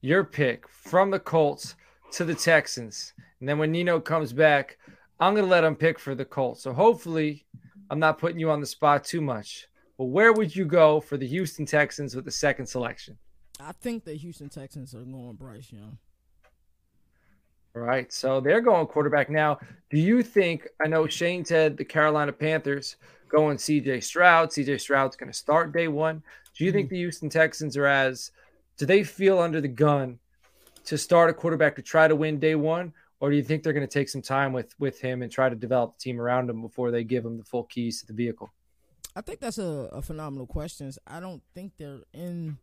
your 0.00 0.24
pick 0.24 0.68
from 0.68 1.10
the 1.10 1.18
Colts 1.18 1.76
to 2.12 2.24
the 2.24 2.34
Texans. 2.34 3.14
And 3.40 3.48
then 3.48 3.58
when 3.58 3.72
Nino 3.72 4.00
comes 4.00 4.32
back, 4.32 4.78
I'm 5.20 5.34
going 5.34 5.44
to 5.44 5.50
let 5.50 5.64
him 5.64 5.74
pick 5.74 5.98
for 5.98 6.14
the 6.14 6.24
Colts. 6.24 6.62
So 6.62 6.72
hopefully, 6.72 7.46
I'm 7.90 7.98
not 7.98 8.18
putting 8.18 8.38
you 8.38 8.50
on 8.50 8.60
the 8.60 8.66
spot 8.66 9.04
too 9.04 9.20
much. 9.20 9.66
But 9.96 10.06
where 10.06 10.32
would 10.32 10.54
you 10.54 10.64
go 10.64 11.00
for 11.00 11.16
the 11.16 11.26
Houston 11.26 11.66
Texans 11.66 12.14
with 12.14 12.24
the 12.24 12.30
second 12.30 12.66
selection? 12.66 13.18
I 13.60 13.72
think 13.72 14.04
the 14.04 14.14
Houston 14.14 14.48
Texans 14.48 14.94
are 14.94 15.02
going 15.02 15.34
Bryce 15.34 15.72
Young. 15.72 15.98
All 17.74 17.82
right. 17.82 18.12
So 18.12 18.40
they're 18.40 18.60
going 18.60 18.86
quarterback 18.86 19.28
now. 19.28 19.58
Do 19.90 19.98
you 19.98 20.22
think, 20.22 20.68
I 20.82 20.86
know 20.86 21.06
Shane 21.08 21.44
said 21.44 21.76
the 21.76 21.84
Carolina 21.84 22.32
Panthers 22.32 22.96
going 23.28 23.56
CJ 23.56 24.02
Stroud. 24.04 24.50
CJ 24.50 24.80
Stroud's 24.80 25.16
going 25.16 25.30
to 25.30 25.36
start 25.36 25.72
day 25.72 25.88
one. 25.88 26.22
Do 26.56 26.64
you 26.64 26.72
think 26.72 26.86
mm-hmm. 26.86 26.94
the 26.94 27.00
Houston 27.00 27.28
Texans 27.28 27.76
are 27.76 27.86
as, 27.86 28.30
do 28.76 28.86
they 28.86 29.02
feel 29.02 29.38
under 29.40 29.60
the 29.60 29.68
gun 29.68 30.18
to 30.84 30.96
start 30.96 31.30
a 31.30 31.34
quarterback 31.34 31.76
to 31.76 31.82
try 31.82 32.08
to 32.08 32.16
win 32.16 32.38
day 32.38 32.54
one? 32.54 32.92
Or 33.20 33.30
do 33.30 33.36
you 33.36 33.42
think 33.42 33.62
they're 33.62 33.72
going 33.72 33.86
to 33.86 33.92
take 33.92 34.08
some 34.08 34.22
time 34.22 34.52
with 34.52 34.74
with 34.78 35.00
him 35.00 35.22
and 35.22 35.30
try 35.30 35.48
to 35.48 35.56
develop 35.56 35.98
the 35.98 36.02
team 36.02 36.20
around 36.20 36.48
him 36.50 36.62
before 36.62 36.90
they 36.90 37.04
give 37.04 37.24
him 37.24 37.36
the 37.36 37.44
full 37.44 37.64
keys 37.64 38.00
to 38.00 38.06
the 38.06 38.12
vehicle? 38.12 38.50
I 39.16 39.20
think 39.20 39.40
that's 39.40 39.58
a, 39.58 39.88
a 39.92 40.02
phenomenal 40.02 40.46
question. 40.46 40.92
I 41.06 41.18
don't 41.18 41.42
think 41.54 41.72
they're 41.76 42.02
in 42.12 42.58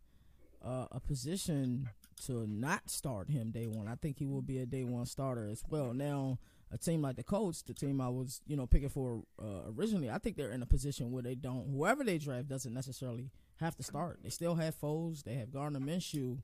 uh, 0.64 0.86
a 0.90 1.00
position 1.00 1.90
to 2.24 2.46
not 2.46 2.88
start 2.88 3.28
him 3.28 3.50
day 3.50 3.66
one. 3.66 3.88
I 3.88 3.96
think 3.96 4.18
he 4.18 4.26
will 4.26 4.42
be 4.42 4.58
a 4.58 4.66
day 4.66 4.84
one 4.84 5.04
starter 5.04 5.46
as 5.48 5.62
well. 5.68 5.92
Now, 5.92 6.38
a 6.72 6.78
team 6.78 7.02
like 7.02 7.16
the 7.16 7.22
Colts, 7.22 7.62
the 7.62 7.74
team 7.74 8.00
I 8.00 8.08
was 8.08 8.40
you 8.46 8.56
know 8.56 8.66
picking 8.66 8.88
for 8.88 9.22
uh, 9.40 9.70
originally, 9.76 10.10
I 10.10 10.18
think 10.18 10.36
they're 10.36 10.50
in 10.50 10.62
a 10.62 10.66
position 10.66 11.10
where 11.10 11.22
they 11.22 11.34
don't 11.34 11.68
whoever 11.70 12.02
they 12.02 12.18
draft 12.18 12.48
doesn't 12.48 12.72
necessarily 12.72 13.30
have 13.60 13.76
to 13.76 13.82
start. 13.82 14.20
They 14.22 14.30
still 14.30 14.54
have 14.54 14.78
Foles, 14.80 15.22
they 15.22 15.34
have 15.34 15.52
Gardner 15.52 15.80
Minshew. 15.80 16.38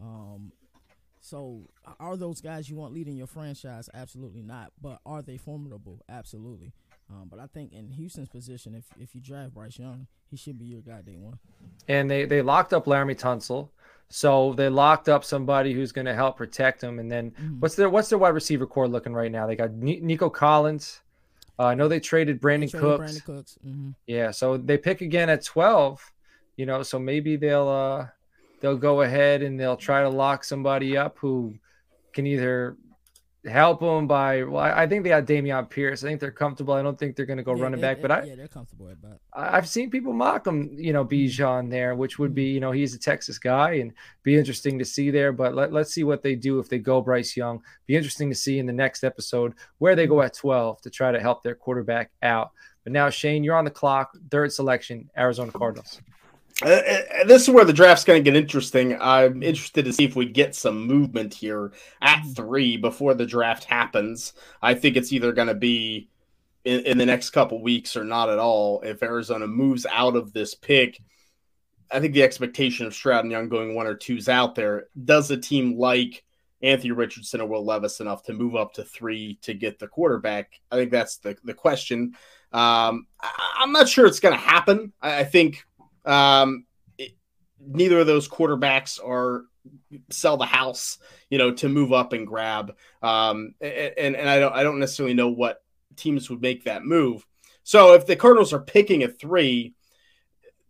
Um, 0.00 0.52
so 1.24 1.62
are 1.98 2.18
those 2.18 2.42
guys 2.42 2.68
you 2.68 2.76
want 2.76 2.92
leading 2.92 3.16
your 3.16 3.26
franchise? 3.26 3.88
Absolutely 3.94 4.42
not. 4.42 4.72
But 4.80 5.00
are 5.06 5.22
they 5.22 5.38
formidable? 5.38 6.02
Absolutely. 6.06 6.74
Um, 7.08 7.28
but 7.30 7.38
I 7.38 7.46
think 7.46 7.72
in 7.72 7.90
Houston's 7.92 8.28
position, 8.28 8.74
if 8.74 8.84
if 9.00 9.14
you 9.14 9.22
draft 9.22 9.54
Bryce 9.54 9.78
Young, 9.78 10.06
he 10.30 10.36
should 10.36 10.58
be 10.58 10.66
your 10.66 10.82
guy 10.82 11.00
day 11.00 11.16
one. 11.16 11.38
And 11.88 12.10
they 12.10 12.26
they 12.26 12.42
locked 12.42 12.74
up 12.74 12.84
Laremy 12.84 13.18
Tunsil. 13.18 13.70
So 14.10 14.52
they 14.52 14.68
locked 14.68 15.08
up 15.08 15.24
somebody 15.24 15.72
who's 15.72 15.92
going 15.92 16.04
to 16.04 16.14
help 16.14 16.36
protect 16.36 16.82
him. 16.82 16.98
And 16.98 17.10
then 17.10 17.30
mm-hmm. 17.30 17.60
what's 17.60 17.74
their 17.74 17.88
what's 17.88 18.10
their 18.10 18.18
wide 18.18 18.34
receiver 18.34 18.66
core 18.66 18.86
looking 18.86 19.14
right 19.14 19.32
now? 19.32 19.46
They 19.46 19.56
got 19.56 19.72
Nico 19.72 20.28
Collins. 20.28 21.00
Uh, 21.58 21.64
I 21.68 21.74
know 21.74 21.88
they 21.88 22.00
traded 22.00 22.38
Brandon 22.38 22.68
they 22.68 22.78
traded 22.78 22.98
Cooks. 22.98 23.12
Brandin 23.12 23.24
Cooks. 23.24 23.58
Mm-hmm. 23.66 23.90
Yeah, 24.06 24.30
so 24.30 24.58
they 24.58 24.76
pick 24.76 25.00
again 25.00 25.30
at 25.30 25.42
twelve. 25.42 26.02
You 26.56 26.66
know, 26.66 26.82
so 26.82 26.98
maybe 26.98 27.36
they'll 27.36 27.68
uh, 27.68 28.08
they'll 28.60 28.76
go 28.76 29.02
ahead 29.02 29.42
and 29.42 29.58
they'll 29.58 29.76
try 29.76 30.02
to 30.02 30.08
lock 30.08 30.44
somebody 30.44 30.96
up 30.96 31.18
who 31.18 31.54
can 32.12 32.26
either 32.26 32.76
help 33.46 33.80
them 33.80 34.06
by 34.06 34.42
well, 34.42 34.62
I 34.62 34.86
think 34.86 35.02
they 35.02 35.10
got 35.10 35.26
Dameon 35.26 35.68
Pierce. 35.68 36.02
I 36.02 36.08
think 36.08 36.20
they're 36.20 36.30
comfortable. 36.30 36.74
I 36.74 36.82
don't 36.82 36.98
think 36.98 37.14
they're 37.14 37.26
going 37.26 37.38
to 37.38 37.42
go 37.42 37.54
yeah, 37.54 37.62
running 37.62 37.80
back, 37.80 38.00
but 38.00 38.10
I 38.10 38.22
yeah, 38.22 38.34
they're 38.36 38.48
comfortable 38.48 38.86
that. 38.86 39.18
I've 39.32 39.68
seen 39.68 39.90
people 39.90 40.12
mock 40.12 40.46
him, 40.46 40.70
you 40.78 40.92
know, 40.92 41.04
Bijan 41.04 41.70
there, 41.70 41.94
which 41.94 42.18
would 42.18 42.34
be, 42.34 42.46
mm-hmm. 42.46 42.54
you 42.54 42.60
know, 42.60 42.72
he's 42.72 42.94
a 42.94 42.98
Texas 42.98 43.38
guy 43.38 43.74
and 43.74 43.92
be 44.22 44.36
interesting 44.36 44.78
to 44.78 44.84
see 44.84 45.10
there. 45.10 45.32
But 45.32 45.54
let, 45.54 45.72
let's 45.72 45.92
see 45.92 46.04
what 46.04 46.22
they 46.22 46.34
do 46.34 46.58
if 46.58 46.68
they 46.68 46.78
go 46.78 47.00
Bryce 47.00 47.36
Young. 47.36 47.62
Be 47.86 47.96
interesting 47.96 48.30
to 48.30 48.36
see 48.36 48.58
in 48.58 48.66
the 48.66 48.72
next 48.72 49.04
episode 49.04 49.54
where 49.78 49.94
they 49.94 50.06
go 50.06 50.16
mm-hmm. 50.16 50.26
at 50.26 50.34
12 50.34 50.80
to 50.82 50.90
try 50.90 51.12
to 51.12 51.20
help 51.20 51.42
their 51.42 51.54
quarterback 51.54 52.10
out. 52.22 52.52
But 52.84 52.92
now, 52.92 53.10
Shane, 53.10 53.44
you're 53.44 53.56
on 53.56 53.64
the 53.64 53.70
clock. 53.70 54.16
Third 54.30 54.52
selection, 54.52 55.10
Arizona 55.16 55.52
Cardinals. 55.52 56.00
Uh, 56.62 56.66
uh, 56.68 57.24
this 57.26 57.42
is 57.42 57.50
where 57.50 57.64
the 57.64 57.72
draft's 57.72 58.04
going 58.04 58.22
to 58.22 58.30
get 58.30 58.38
interesting. 58.38 58.96
I'm 59.00 59.42
interested 59.42 59.84
to 59.84 59.92
see 59.92 60.04
if 60.04 60.14
we 60.14 60.26
get 60.26 60.54
some 60.54 60.86
movement 60.86 61.34
here 61.34 61.72
at 62.00 62.20
mm-hmm. 62.20 62.32
three 62.32 62.76
before 62.76 63.14
the 63.14 63.26
draft 63.26 63.64
happens. 63.64 64.34
I 64.62 64.74
think 64.74 64.96
it's 64.96 65.12
either 65.12 65.32
going 65.32 65.48
to 65.48 65.54
be 65.54 66.08
in, 66.64 66.80
in, 66.80 66.98
the 66.98 67.06
next 67.06 67.30
couple 67.30 67.60
weeks 67.60 67.96
or 67.96 68.04
not 68.04 68.30
at 68.30 68.38
all. 68.38 68.80
If 68.82 69.02
Arizona 69.02 69.48
moves 69.48 69.84
out 69.90 70.14
of 70.14 70.32
this 70.32 70.54
pick, 70.54 71.00
I 71.90 71.98
think 71.98 72.14
the 72.14 72.22
expectation 72.22 72.86
of 72.86 72.94
Stroud 72.94 73.24
and 73.24 73.32
Young 73.32 73.48
going 73.48 73.74
one 73.74 73.86
or 73.86 73.94
two's 73.94 74.28
out 74.28 74.54
there. 74.54 74.86
Does 75.04 75.30
a 75.32 75.36
team 75.36 75.76
like 75.76 76.24
Anthony 76.62 76.92
Richardson 76.92 77.40
or 77.40 77.48
Will 77.48 77.64
Levis 77.64 78.00
enough 78.00 78.22
to 78.24 78.32
move 78.32 78.54
up 78.54 78.74
to 78.74 78.84
three 78.84 79.38
to 79.42 79.54
get 79.54 79.80
the 79.80 79.88
quarterback? 79.88 80.60
I 80.70 80.76
think 80.76 80.92
that's 80.92 81.16
the, 81.16 81.36
the 81.42 81.52
question. 81.52 82.14
Um, 82.52 83.08
I, 83.20 83.62
am 83.62 83.72
not 83.72 83.88
sure 83.88 84.06
it's 84.06 84.20
going 84.20 84.34
to 84.34 84.40
happen. 84.40 84.92
I, 85.02 85.20
I 85.20 85.24
think 85.24 85.64
um, 86.04 86.66
it, 86.98 87.12
neither 87.60 88.00
of 88.00 88.06
those 88.06 88.28
quarterbacks 88.28 89.04
are 89.04 89.44
sell 90.10 90.36
the 90.36 90.46
house, 90.46 90.98
you 91.30 91.38
know, 91.38 91.52
to 91.52 91.68
move 91.68 91.92
up 91.92 92.12
and 92.12 92.26
grab. 92.26 92.74
Um, 93.02 93.54
and 93.60 94.16
and 94.16 94.28
I 94.28 94.38
don't 94.38 94.54
I 94.54 94.62
don't 94.62 94.78
necessarily 94.78 95.14
know 95.14 95.28
what 95.28 95.62
teams 95.96 96.28
would 96.30 96.42
make 96.42 96.64
that 96.64 96.84
move. 96.84 97.24
So 97.62 97.94
if 97.94 98.06
the 98.06 98.16
Cardinals 98.16 98.52
are 98.52 98.60
picking 98.60 99.04
a 99.04 99.08
three, 99.08 99.74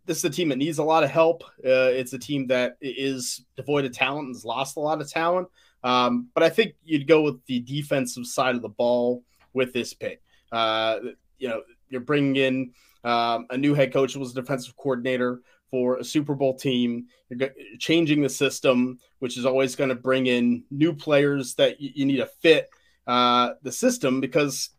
this 0.05 0.17
is 0.19 0.25
a 0.25 0.29
team 0.29 0.49
that 0.49 0.57
needs 0.57 0.77
a 0.77 0.83
lot 0.83 1.03
of 1.03 1.09
help. 1.09 1.43
Uh, 1.57 1.91
it's 1.91 2.13
a 2.13 2.19
team 2.19 2.47
that 2.47 2.77
is 2.79 3.45
devoid 3.57 3.85
of 3.85 3.91
talent 3.91 4.27
and 4.27 4.35
has 4.35 4.45
lost 4.45 4.77
a 4.77 4.79
lot 4.79 5.01
of 5.01 5.09
talent. 5.09 5.47
Um, 5.83 6.29
but 6.33 6.43
I 6.43 6.49
think 6.49 6.75
you'd 6.83 7.07
go 7.07 7.21
with 7.21 7.45
the 7.45 7.59
defensive 7.59 8.25
side 8.25 8.55
of 8.55 8.61
the 8.61 8.69
ball 8.69 9.23
with 9.53 9.73
this 9.73 9.93
pick. 9.93 10.21
Uh, 10.51 10.99
you 11.37 11.49
know, 11.49 11.63
you're 11.89 12.01
bringing 12.01 12.35
in 12.35 12.73
um, 13.05 13.45
a 13.51 13.57
new 13.57 13.75
head 13.75 13.93
coach 13.93 14.15
was 14.15 14.33
defensive 14.33 14.75
coordinator 14.75 15.41
for 15.69 15.97
a 15.97 16.03
Super 16.03 16.33
Bowl 16.33 16.55
team. 16.55 17.05
You're 17.29 17.51
changing 17.79 18.21
the 18.21 18.29
system, 18.29 18.97
which 19.19 19.37
is 19.37 19.45
always 19.45 19.75
going 19.75 19.89
to 19.89 19.95
bring 19.95 20.25
in 20.25 20.63
new 20.71 20.91
players 20.91 21.53
that 21.55 21.79
you, 21.79 21.91
you 21.93 22.05
need 22.05 22.17
to 22.17 22.25
fit 22.25 22.67
uh, 23.05 23.51
the 23.61 23.71
system 23.71 24.19
because 24.19 24.71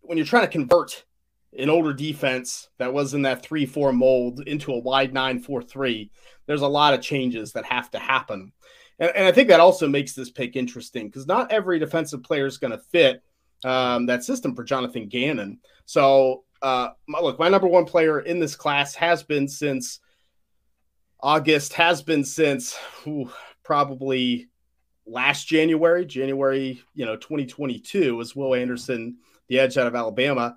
when 0.00 0.18
you're 0.18 0.26
trying 0.26 0.44
to 0.44 0.50
convert 0.50 1.04
an 1.56 1.70
older 1.70 1.92
defense 1.92 2.68
that 2.78 2.92
was 2.92 3.14
in 3.14 3.22
that 3.22 3.42
3 3.42 3.66
4 3.66 3.92
mold 3.92 4.40
into 4.46 4.72
a 4.72 4.78
wide 4.78 5.14
9 5.14 5.38
4 5.40 5.62
3, 5.62 6.10
there's 6.46 6.62
a 6.62 6.68
lot 6.68 6.94
of 6.94 7.00
changes 7.00 7.52
that 7.52 7.64
have 7.64 7.90
to 7.92 7.98
happen. 8.00 8.52
And, 8.98 9.12
and 9.14 9.24
I 9.24 9.30
think 9.30 9.48
that 9.48 9.60
also 9.60 9.88
makes 9.88 10.14
this 10.14 10.30
pick 10.30 10.56
interesting 10.56 11.06
because 11.06 11.28
not 11.28 11.52
every 11.52 11.78
defensive 11.78 12.24
player 12.24 12.46
is 12.46 12.58
going 12.58 12.72
to 12.72 12.78
fit 12.78 13.22
um, 13.64 14.06
that 14.06 14.24
system 14.24 14.54
for 14.54 14.64
Jonathan 14.64 15.08
Gannon. 15.08 15.58
So 15.86 16.44
uh, 16.62 16.90
my, 17.08 17.20
look, 17.20 17.38
my 17.38 17.48
number 17.48 17.66
one 17.66 17.84
player 17.84 18.20
in 18.20 18.38
this 18.38 18.56
class 18.56 18.94
has 18.94 19.22
been 19.22 19.48
since 19.48 20.00
August, 21.20 21.72
has 21.74 22.02
been 22.02 22.24
since 22.24 22.76
whew, 23.04 23.30
probably 23.62 24.48
last 25.06 25.46
January, 25.46 26.04
January, 26.04 26.82
you 26.94 27.04
know, 27.04 27.16
2022 27.16 28.16
was 28.16 28.36
Will 28.36 28.54
Anderson, 28.54 29.18
the 29.48 29.58
edge 29.58 29.76
out 29.76 29.86
of 29.86 29.94
Alabama. 29.94 30.56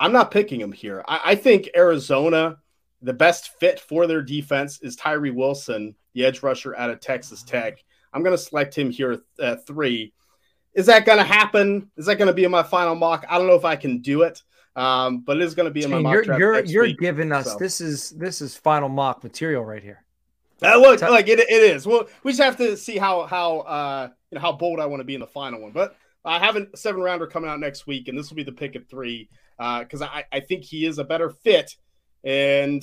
I'm 0.00 0.12
not 0.12 0.30
picking 0.30 0.60
him 0.60 0.72
here. 0.72 1.04
I, 1.06 1.20
I 1.24 1.34
think 1.34 1.70
Arizona, 1.76 2.58
the 3.02 3.12
best 3.12 3.58
fit 3.58 3.80
for 3.80 4.06
their 4.06 4.22
defense 4.22 4.80
is 4.82 4.96
Tyree 4.96 5.30
Wilson, 5.30 5.94
the 6.14 6.24
edge 6.24 6.42
rusher 6.42 6.76
out 6.76 6.90
of 6.90 7.00
Texas 7.00 7.42
Tech. 7.42 7.84
I'm 8.12 8.22
going 8.22 8.36
to 8.36 8.42
select 8.42 8.76
him 8.76 8.90
here 8.90 9.22
at 9.40 9.66
three. 9.66 10.12
Is 10.74 10.86
that 10.86 11.06
going 11.06 11.18
to 11.18 11.24
happen? 11.24 11.90
Is 11.96 12.06
that 12.06 12.16
going 12.16 12.28
to 12.28 12.34
be 12.34 12.44
in 12.44 12.50
my 12.50 12.62
final 12.62 12.94
mock? 12.94 13.24
I 13.28 13.38
don't 13.38 13.46
know 13.46 13.54
if 13.54 13.64
I 13.64 13.76
can 13.76 13.98
do 13.98 14.22
it. 14.22 14.42
Um, 14.76 15.20
but 15.20 15.36
it 15.36 15.42
is 15.44 15.54
going 15.54 15.68
to 15.68 15.72
be 15.72 15.84
in 15.84 15.90
my 15.90 16.00
mock 16.00 16.12
you're, 16.12 16.38
You're 16.38 16.64
you're 16.64 16.82
week, 16.82 16.98
giving 16.98 17.30
us 17.30 17.52
so. 17.52 17.58
this 17.58 17.80
is 17.80 18.10
this 18.10 18.42
is 18.42 18.56
final 18.56 18.88
mock 18.88 19.22
material 19.22 19.64
right 19.64 19.82
here. 19.82 20.02
Uh, 20.62 20.76
look, 20.78 21.00
like 21.00 21.28
it, 21.28 21.38
it 21.38 21.48
is. 21.48 21.86
Well, 21.86 22.06
we 22.24 22.32
just 22.32 22.42
have 22.42 22.56
to 22.56 22.76
see 22.76 22.98
how 22.98 23.24
how 23.26 23.58
uh 23.60 24.08
you 24.30 24.36
know 24.36 24.40
how 24.40 24.52
bold 24.52 24.80
I 24.80 24.86
want 24.86 24.98
to 25.00 25.04
be 25.04 25.14
in 25.14 25.20
the 25.20 25.28
final 25.28 25.60
one. 25.60 25.70
But 25.70 25.96
I 26.24 26.40
have 26.40 26.56
a 26.56 26.76
seven 26.76 27.00
rounder 27.02 27.28
coming 27.28 27.48
out 27.48 27.60
next 27.60 27.86
week, 27.86 28.08
and 28.08 28.18
this 28.18 28.30
will 28.30 28.36
be 28.36 28.42
the 28.42 28.52
pick 28.52 28.74
at 28.74 28.88
three 28.88 29.28
because 29.58 30.02
uh, 30.02 30.06
I 30.06 30.24
I 30.32 30.40
think 30.40 30.64
he 30.64 30.86
is 30.86 30.98
a 30.98 31.04
better 31.04 31.30
fit, 31.30 31.76
and 32.24 32.82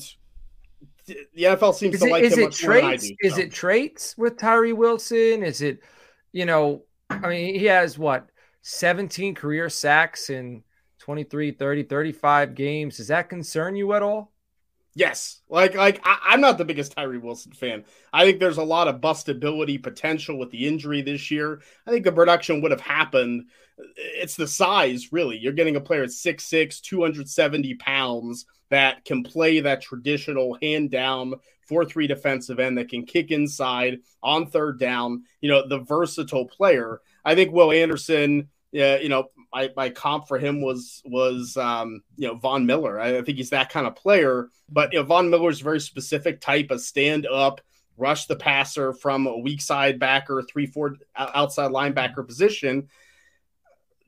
the 1.08 1.44
NFL 1.44 1.74
seems 1.74 1.96
is 1.96 2.02
to 2.02 2.08
it, 2.08 2.12
like 2.12 2.24
is 2.24 2.34
him 2.34 2.40
it 2.40 2.44
much 2.46 2.58
traits? 2.58 2.82
more 2.82 2.92
than 2.92 2.92
I 2.92 2.96
do. 2.98 3.16
Is 3.22 3.34
so. 3.36 3.40
it 3.42 3.52
traits 3.52 4.18
with 4.18 4.38
Tyree 4.38 4.74
Wilson? 4.74 5.44
Is 5.44 5.62
it, 5.62 5.80
you 6.32 6.46
know, 6.46 6.84
I 7.24 7.30
mean, 7.30 7.60
he 7.60 7.66
has 7.66 7.98
what 7.98 8.30
17 8.62 9.36
career 9.36 9.70
sacks 9.70 10.30
in 10.30 10.64
23, 11.00 11.52
30, 11.52 11.84
35 11.84 12.56
games. 12.56 12.98
Does 12.98 13.08
that 13.08 13.30
concern 13.30 13.76
you 13.76 13.94
at 13.94 14.04
all? 14.04 14.32
Yes, 14.94 15.40
like 15.48 15.74
like 15.74 16.02
I, 16.04 16.34
am 16.34 16.42
not 16.42 16.58
the 16.58 16.66
biggest 16.66 16.92
Tyree 16.92 17.18
Wilson 17.18 17.54
fan. 17.54 17.86
I 18.12 18.26
think 18.26 18.40
there's 18.40 18.58
a 18.58 18.64
lot 18.64 18.90
of 18.90 19.00
bustability 19.00 19.82
potential 19.82 20.38
with 20.38 20.52
the 20.52 20.68
injury 20.68 21.02
this 21.02 21.32
year. 21.32 21.62
I 21.88 21.92
think 21.92 22.04
the 22.04 22.12
production 22.12 22.62
would 22.62 22.72
have 22.72 22.82
happened. 22.82 23.46
It's 23.96 24.36
the 24.36 24.48
size, 24.48 25.14
really. 25.14 25.38
You're 25.38 25.54
getting 25.54 25.78
a 25.78 25.82
player 25.82 26.04
at 26.04 26.10
6'6", 26.10 26.82
270 26.82 27.76
pounds 27.76 28.46
that 28.70 29.06
can 29.06 29.24
play 29.24 29.62
that 29.62 29.82
traditional 29.82 30.58
hand 30.62 30.92
down 30.92 31.36
4-3 31.72 32.08
defensive 32.08 32.60
end 32.60 32.78
that 32.78 32.90
can 32.90 33.06
kick 33.06 33.32
inside 33.32 34.00
on 34.22 34.48
third 34.48 34.80
down. 34.80 35.24
You 35.40 35.50
know, 35.50 35.68
the 35.68 35.80
versatile 35.80 36.46
player. 36.46 37.02
I 37.24 37.36
think 37.36 37.52
Will 37.52 37.72
Anderson 37.72 38.50
yeah, 38.72 38.98
you 38.98 39.10
know, 39.10 39.30
my, 39.54 39.70
my 39.76 39.90
comp 39.90 40.28
for 40.28 40.40
him 40.40 40.62
was 40.62 41.02
was 41.06 41.58
um, 41.58 42.02
you 42.16 42.28
know 42.28 42.36
Von 42.36 42.66
Miller. 42.66 43.00
I, 43.00 43.18
I 43.18 43.22
think 43.22 43.38
he's 43.38 43.50
that 43.50 43.70
kind 43.70 43.86
of 43.86 43.96
player. 43.96 44.50
But 44.70 44.94
you 44.94 45.00
know, 45.00 45.06
Von 45.06 45.30
Miller's 45.30 45.62
a 45.62 45.66
very 45.66 45.82
specific 45.82 46.40
type 46.40 46.72
of 46.72 46.80
stand 46.80 47.28
up, 47.28 47.60
rush 47.98 48.28
the 48.28 48.36
passer 48.36 48.94
from 48.94 49.28
a 49.28 49.38
weak 49.38 49.62
side 49.62 50.00
backer, 50.00 50.42
three 50.42 50.66
four 50.66 50.96
outside 51.16 51.72
linebacker 51.72 52.26
position. 52.26 52.88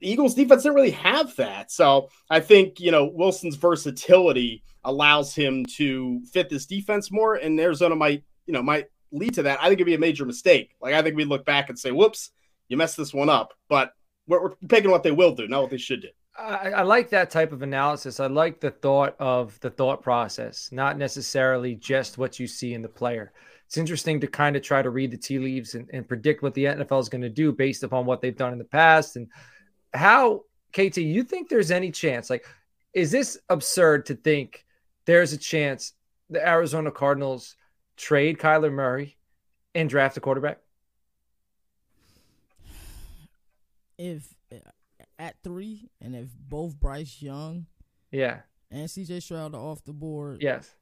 The 0.03 0.11
Eagles 0.11 0.35
defense 0.35 0.63
didn't 0.63 0.75
really 0.75 0.91
have 0.91 1.33
that, 1.37 1.71
so 1.71 2.09
I 2.29 2.41
think 2.41 2.81
you 2.81 2.91
know 2.91 3.05
Wilson's 3.05 3.55
versatility 3.55 4.61
allows 4.83 5.33
him 5.33 5.65
to 5.77 6.21
fit 6.25 6.49
this 6.49 6.65
defense 6.65 7.09
more, 7.09 7.35
and 7.35 7.57
Arizona 7.57 7.95
might 7.95 8.25
you 8.45 8.53
know 8.53 8.61
might 8.61 8.87
lead 9.13 9.33
to 9.35 9.43
that. 9.43 9.59
I 9.61 9.69
think 9.69 9.75
it'd 9.75 9.85
be 9.85 9.93
a 9.93 9.99
major 9.99 10.25
mistake. 10.25 10.75
Like 10.81 10.93
I 10.93 11.01
think 11.01 11.15
we 11.15 11.23
look 11.23 11.45
back 11.45 11.69
and 11.69 11.79
say, 11.79 11.91
"Whoops, 11.91 12.31
you 12.67 12.75
messed 12.75 12.97
this 12.97 13.13
one 13.13 13.29
up," 13.29 13.53
but 13.69 13.93
we're, 14.27 14.43
we're 14.43 14.55
picking 14.67 14.91
what 14.91 15.03
they 15.03 15.11
will 15.11 15.35
do, 15.35 15.47
not 15.47 15.61
what 15.61 15.71
they 15.71 15.77
should 15.77 16.01
do. 16.01 16.09
I, 16.37 16.71
I, 16.71 16.81
like 16.81 17.09
that 17.11 17.29
type 17.29 17.53
of 17.53 17.61
analysis. 17.61 18.19
I 18.19 18.27
like 18.27 18.59
the 18.59 18.71
thought 18.71 19.15
of 19.19 19.57
the 19.61 19.69
thought 19.69 20.01
process, 20.01 20.67
not 20.73 20.97
necessarily 20.97 21.75
just 21.75 22.17
what 22.17 22.41
you 22.41 22.47
see 22.47 22.73
in 22.73 22.81
the 22.81 22.89
player. 22.89 23.31
It's 23.67 23.77
interesting 23.77 24.19
to 24.19 24.27
kind 24.27 24.57
of 24.57 24.63
try 24.63 24.81
to 24.81 24.89
read 24.89 25.11
the 25.11 25.17
tea 25.17 25.39
leaves 25.39 25.75
and, 25.75 25.89
and 25.93 26.05
predict 26.05 26.43
what 26.43 26.55
the 26.55 26.65
NFL 26.65 26.99
is 26.99 27.07
going 27.07 27.21
to 27.21 27.29
do 27.29 27.53
based 27.53 27.83
upon 27.83 28.05
what 28.05 28.19
they've 28.19 28.35
done 28.35 28.51
in 28.51 28.59
the 28.59 28.65
past 28.65 29.15
and 29.15 29.29
how 29.93 30.43
KT. 30.71 30.97
You 30.97 31.23
think 31.23 31.49
there's 31.49 31.71
any 31.71 31.91
chance? 31.91 32.29
Like, 32.29 32.45
is 32.93 33.11
this 33.11 33.37
absurd 33.49 34.05
to 34.07 34.15
think 34.15 34.65
there's 35.05 35.33
a 35.33 35.37
chance 35.37 35.93
the 36.29 36.45
Arizona 36.47 36.91
Cardinals 36.91 37.55
trade 37.97 38.37
Kyler 38.37 38.71
Murray 38.71 39.17
and 39.75 39.89
draft 39.89 40.17
a 40.17 40.19
quarterback? 40.19 40.59
if 43.97 44.35
at 45.19 45.35
three, 45.43 45.89
and 46.01 46.15
if 46.15 46.27
both 46.37 46.79
Bryce 46.79 47.21
Young, 47.21 47.67
yeah, 48.11 48.39
and 48.71 48.87
CJ 48.87 49.21
Stroud 49.21 49.55
are 49.55 49.61
off 49.61 49.83
the 49.83 49.93
board, 49.93 50.41
yes. 50.41 50.73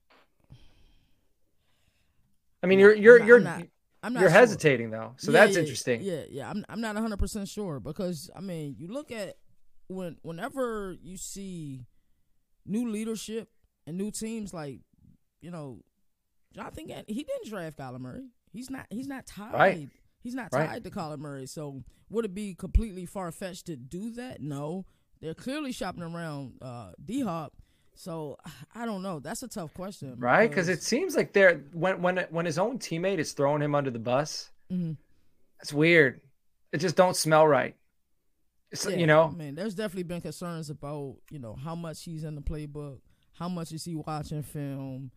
I 2.63 2.67
mean, 2.67 2.79
you're 2.79 2.93
you're 2.93 3.15
I'm 3.15 3.19
not, 3.19 3.27
you're 3.27 3.37
I'm 3.37 3.43
not, 3.43 3.67
I'm 4.03 4.13
not 4.13 4.21
you're 4.21 4.29
sure. 4.29 4.39
hesitating 4.39 4.89
though, 4.89 5.13
so 5.17 5.31
Yeah, 5.31 5.39
that's 5.41 5.53
yeah, 5.55 5.59
interesting. 5.61 6.01
Yeah, 6.01 6.23
yeah. 6.29 6.49
I'm 6.49 6.65
I'm 6.69 6.81
not 6.81 6.95
100 6.95 7.17
percent 7.17 7.47
sure 7.47 7.79
because 7.79 8.29
I 8.35 8.41
mean, 8.41 8.75
you 8.79 8.87
look 8.87 9.11
at 9.11 9.37
when 9.87 10.17
whenever 10.23 10.95
you 11.01 11.17
see 11.17 11.85
new 12.65 12.89
leadership 12.89 13.49
and 13.85 13.97
new 13.97 14.09
teams, 14.11 14.53
like 14.53 14.79
you 15.41 15.51
know, 15.51 15.79
Jonathan, 16.55 16.87
Gann- 16.87 17.05
he 17.07 17.23
didn't 17.23 17.47
draft 17.49 17.77
Kyler 17.77 17.99
Murray. 17.99 18.27
He's 18.51 18.69
not. 18.69 18.85
He's 18.89 19.07
not 19.07 19.25
tied. 19.27 19.53
Right. 19.53 19.89
He's 20.21 20.35
not 20.35 20.49
Right. 20.53 20.67
tied 20.69 20.83
to 20.83 20.91
Kyler 20.91 21.17
Murray. 21.17 21.45
So 21.47 21.83
would 22.09 22.25
it 22.25 22.33
be 22.35 22.53
completely 22.53 23.05
far 23.05 23.31
fetched 23.31 23.65
to 23.67 23.75
do 23.75 24.11
that? 24.11 24.41
No. 24.41 24.85
They're 25.19 25.33
clearly 25.35 25.71
shopping 25.71 26.03
around 26.03 26.53
uh, 26.61 26.91
D 27.03 27.21
Hop. 27.21 27.53
So 27.95 28.37
I 28.73 28.85
don't 28.85 29.01
know. 29.03 29.19
That's 29.19 29.43
a 29.43 29.47
tough 29.47 29.73
question, 29.73 30.15
right? 30.17 30.49
Because 30.49 30.69
it 30.69 30.81
seems 30.81 31.15
like 31.15 31.33
they're 31.33 31.57
when 31.73 32.01
when 32.01 32.17
when 32.29 32.45
his 32.45 32.57
own 32.57 32.79
teammate 32.79 33.19
is 33.19 33.33
throwing 33.33 33.61
him 33.61 33.75
under 33.75 33.91
the 33.91 33.99
bus. 33.99 34.49
Mhm. 34.71 34.97
It's 35.61 35.73
weird. 35.73 36.21
It 36.71 36.77
just 36.79 36.95
don't 36.95 37.15
smell 37.15 37.45
right. 37.47 37.75
Yeah, 38.87 38.91
you 38.95 39.05
know, 39.05 39.23
I 39.23 39.31
mean, 39.31 39.55
there's 39.55 39.75
definitely 39.75 40.03
been 40.03 40.21
concerns 40.21 40.69
about 40.69 41.17
you 41.29 41.39
know 41.39 41.55
how 41.55 41.75
much 41.75 42.03
he's 42.03 42.23
in 42.23 42.35
the 42.35 42.41
playbook, 42.41 42.99
how 43.33 43.49
much 43.49 43.71
is 43.73 43.83
he 43.83 43.95
watching 43.95 44.43
film. 44.43 45.11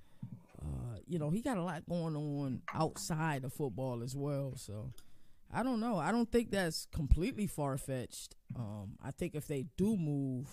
Uh, 0.60 0.96
you 1.06 1.18
know, 1.18 1.30
he 1.30 1.40
got 1.40 1.56
a 1.56 1.62
lot 1.62 1.86
going 1.88 2.16
on 2.16 2.62
outside 2.74 3.44
of 3.44 3.52
football 3.52 4.02
as 4.02 4.16
well. 4.16 4.54
So 4.56 4.92
I 5.52 5.62
don't 5.62 5.78
know. 5.78 5.98
I 5.98 6.10
don't 6.10 6.30
think 6.30 6.50
that's 6.50 6.86
completely 6.92 7.46
far 7.46 7.78
fetched. 7.78 8.34
Um, 8.56 8.96
I 9.02 9.12
think 9.12 9.34
if 9.36 9.46
they 9.46 9.66
do 9.76 9.96
move 9.96 10.48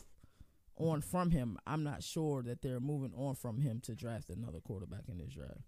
on 0.89 1.01
from 1.01 1.31
him, 1.31 1.57
I'm 1.65 1.83
not 1.83 2.03
sure 2.03 2.41
that 2.43 2.61
they're 2.61 2.79
moving 2.79 3.13
on 3.15 3.35
from 3.35 3.59
him 3.61 3.79
to 3.81 3.95
draft 3.95 4.29
another 4.29 4.59
quarterback 4.59 5.03
in 5.09 5.17
this 5.17 5.33
draft. 5.33 5.61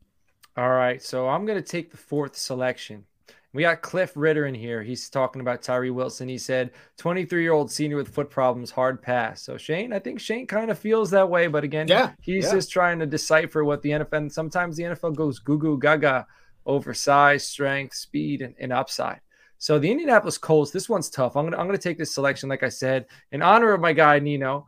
All 0.55 0.69
right, 0.69 1.01
so 1.01 1.27
I'm 1.27 1.45
going 1.45 1.61
to 1.61 1.67
take 1.67 1.91
the 1.91 1.97
fourth 1.97 2.35
selection. 2.35 3.05
We 3.53 3.61
got 3.61 3.81
Cliff 3.83 4.13
Ritter 4.15 4.47
in 4.47 4.55
here. 4.55 4.81
He's 4.81 5.09
talking 5.09 5.39
about 5.39 5.61
Tyree 5.61 5.91
Wilson. 5.91 6.27
He 6.27 6.39
said, 6.39 6.71
23 6.97 7.43
year 7.43 7.53
old 7.53 7.71
senior 7.71 7.97
with 7.97 8.07
foot 8.13 8.29
problems, 8.29 8.71
hard 8.71 9.01
pass. 9.01 9.43
So, 9.43 9.57
Shane, 9.57 9.93
I 9.93 9.99
think 9.99 10.19
Shane 10.19 10.47
kind 10.47 10.71
of 10.71 10.79
feels 10.79 11.11
that 11.11 11.29
way. 11.29 11.47
But 11.47 11.63
again, 11.63 11.87
Yeah, 11.87 12.13
he's 12.21 12.45
yeah. 12.45 12.51
just 12.53 12.71
trying 12.71 12.97
to 12.99 13.05
decipher 13.05 13.63
what 13.63 13.81
the 13.83 13.91
NFL, 13.91 14.13
and 14.13 14.31
sometimes 14.33 14.75
the 14.75 14.83
NFL 14.83 15.15
goes 15.15 15.37
goo 15.39 15.59
goo 15.59 15.77
gaga 15.77 16.25
over 16.65 16.93
size, 16.95 17.47
strength, 17.47 17.93
speed, 17.93 18.41
and, 18.41 18.55
and 18.59 18.73
upside. 18.73 19.21
So, 19.59 19.77
the 19.77 19.91
Indianapolis 19.91 20.39
Colts, 20.39 20.71
this 20.71 20.89
one's 20.89 21.09
tough. 21.11 21.37
I'm 21.37 21.43
going 21.43 21.53
to 21.53 21.59
I'm 21.59 21.67
going 21.67 21.77
to 21.77 21.83
take 21.83 21.99
this 21.99 22.13
selection, 22.13 22.49
like 22.49 22.63
I 22.63 22.69
said, 22.69 23.05
in 23.31 23.41
honor 23.43 23.71
of 23.73 23.81
my 23.81 23.93
guy, 23.93 24.17
Nino. 24.19 24.65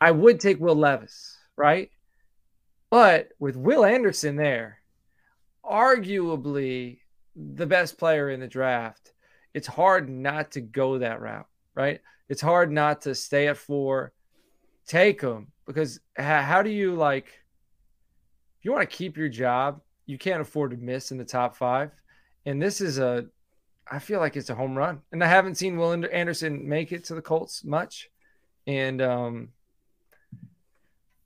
I 0.00 0.10
would 0.10 0.40
take 0.40 0.60
Will 0.60 0.74
Levis, 0.74 1.36
right? 1.56 1.90
But 2.90 3.28
with 3.38 3.56
Will 3.56 3.84
Anderson 3.84 4.36
there, 4.36 4.78
arguably 5.64 6.98
the 7.34 7.66
best 7.66 7.98
player 7.98 8.30
in 8.30 8.40
the 8.40 8.46
draft, 8.46 9.12
it's 9.54 9.66
hard 9.66 10.08
not 10.08 10.52
to 10.52 10.60
go 10.60 10.98
that 10.98 11.20
route, 11.20 11.48
right? 11.74 12.00
It's 12.28 12.42
hard 12.42 12.70
not 12.70 13.02
to 13.02 13.14
stay 13.14 13.48
at 13.48 13.56
four, 13.56 14.12
take 14.86 15.20
him 15.20 15.48
because 15.66 16.00
how, 16.16 16.62
do 16.62 16.70
you 16.70 16.94
like, 16.94 17.26
if 18.58 18.64
you 18.64 18.72
want 18.72 18.88
to 18.88 18.96
keep 18.96 19.16
your 19.16 19.28
job, 19.28 19.80
you 20.06 20.18
can't 20.18 20.40
afford 20.40 20.70
to 20.70 20.76
miss 20.76 21.10
in 21.10 21.18
the 21.18 21.24
top 21.24 21.56
five. 21.56 21.90
And 22.44 22.62
this 22.62 22.80
is 22.80 22.98
a, 22.98 23.26
I 23.90 23.98
feel 23.98 24.20
like 24.20 24.36
it's 24.36 24.50
a 24.50 24.54
home 24.54 24.76
run. 24.76 25.00
And 25.10 25.22
I 25.22 25.26
haven't 25.26 25.56
seen 25.56 25.76
Will 25.76 25.92
Anderson 25.92 26.68
make 26.68 26.92
it 26.92 27.04
to 27.04 27.14
the 27.14 27.22
Colts 27.22 27.64
much. 27.64 28.08
And 28.66 29.00
um, 29.02 29.48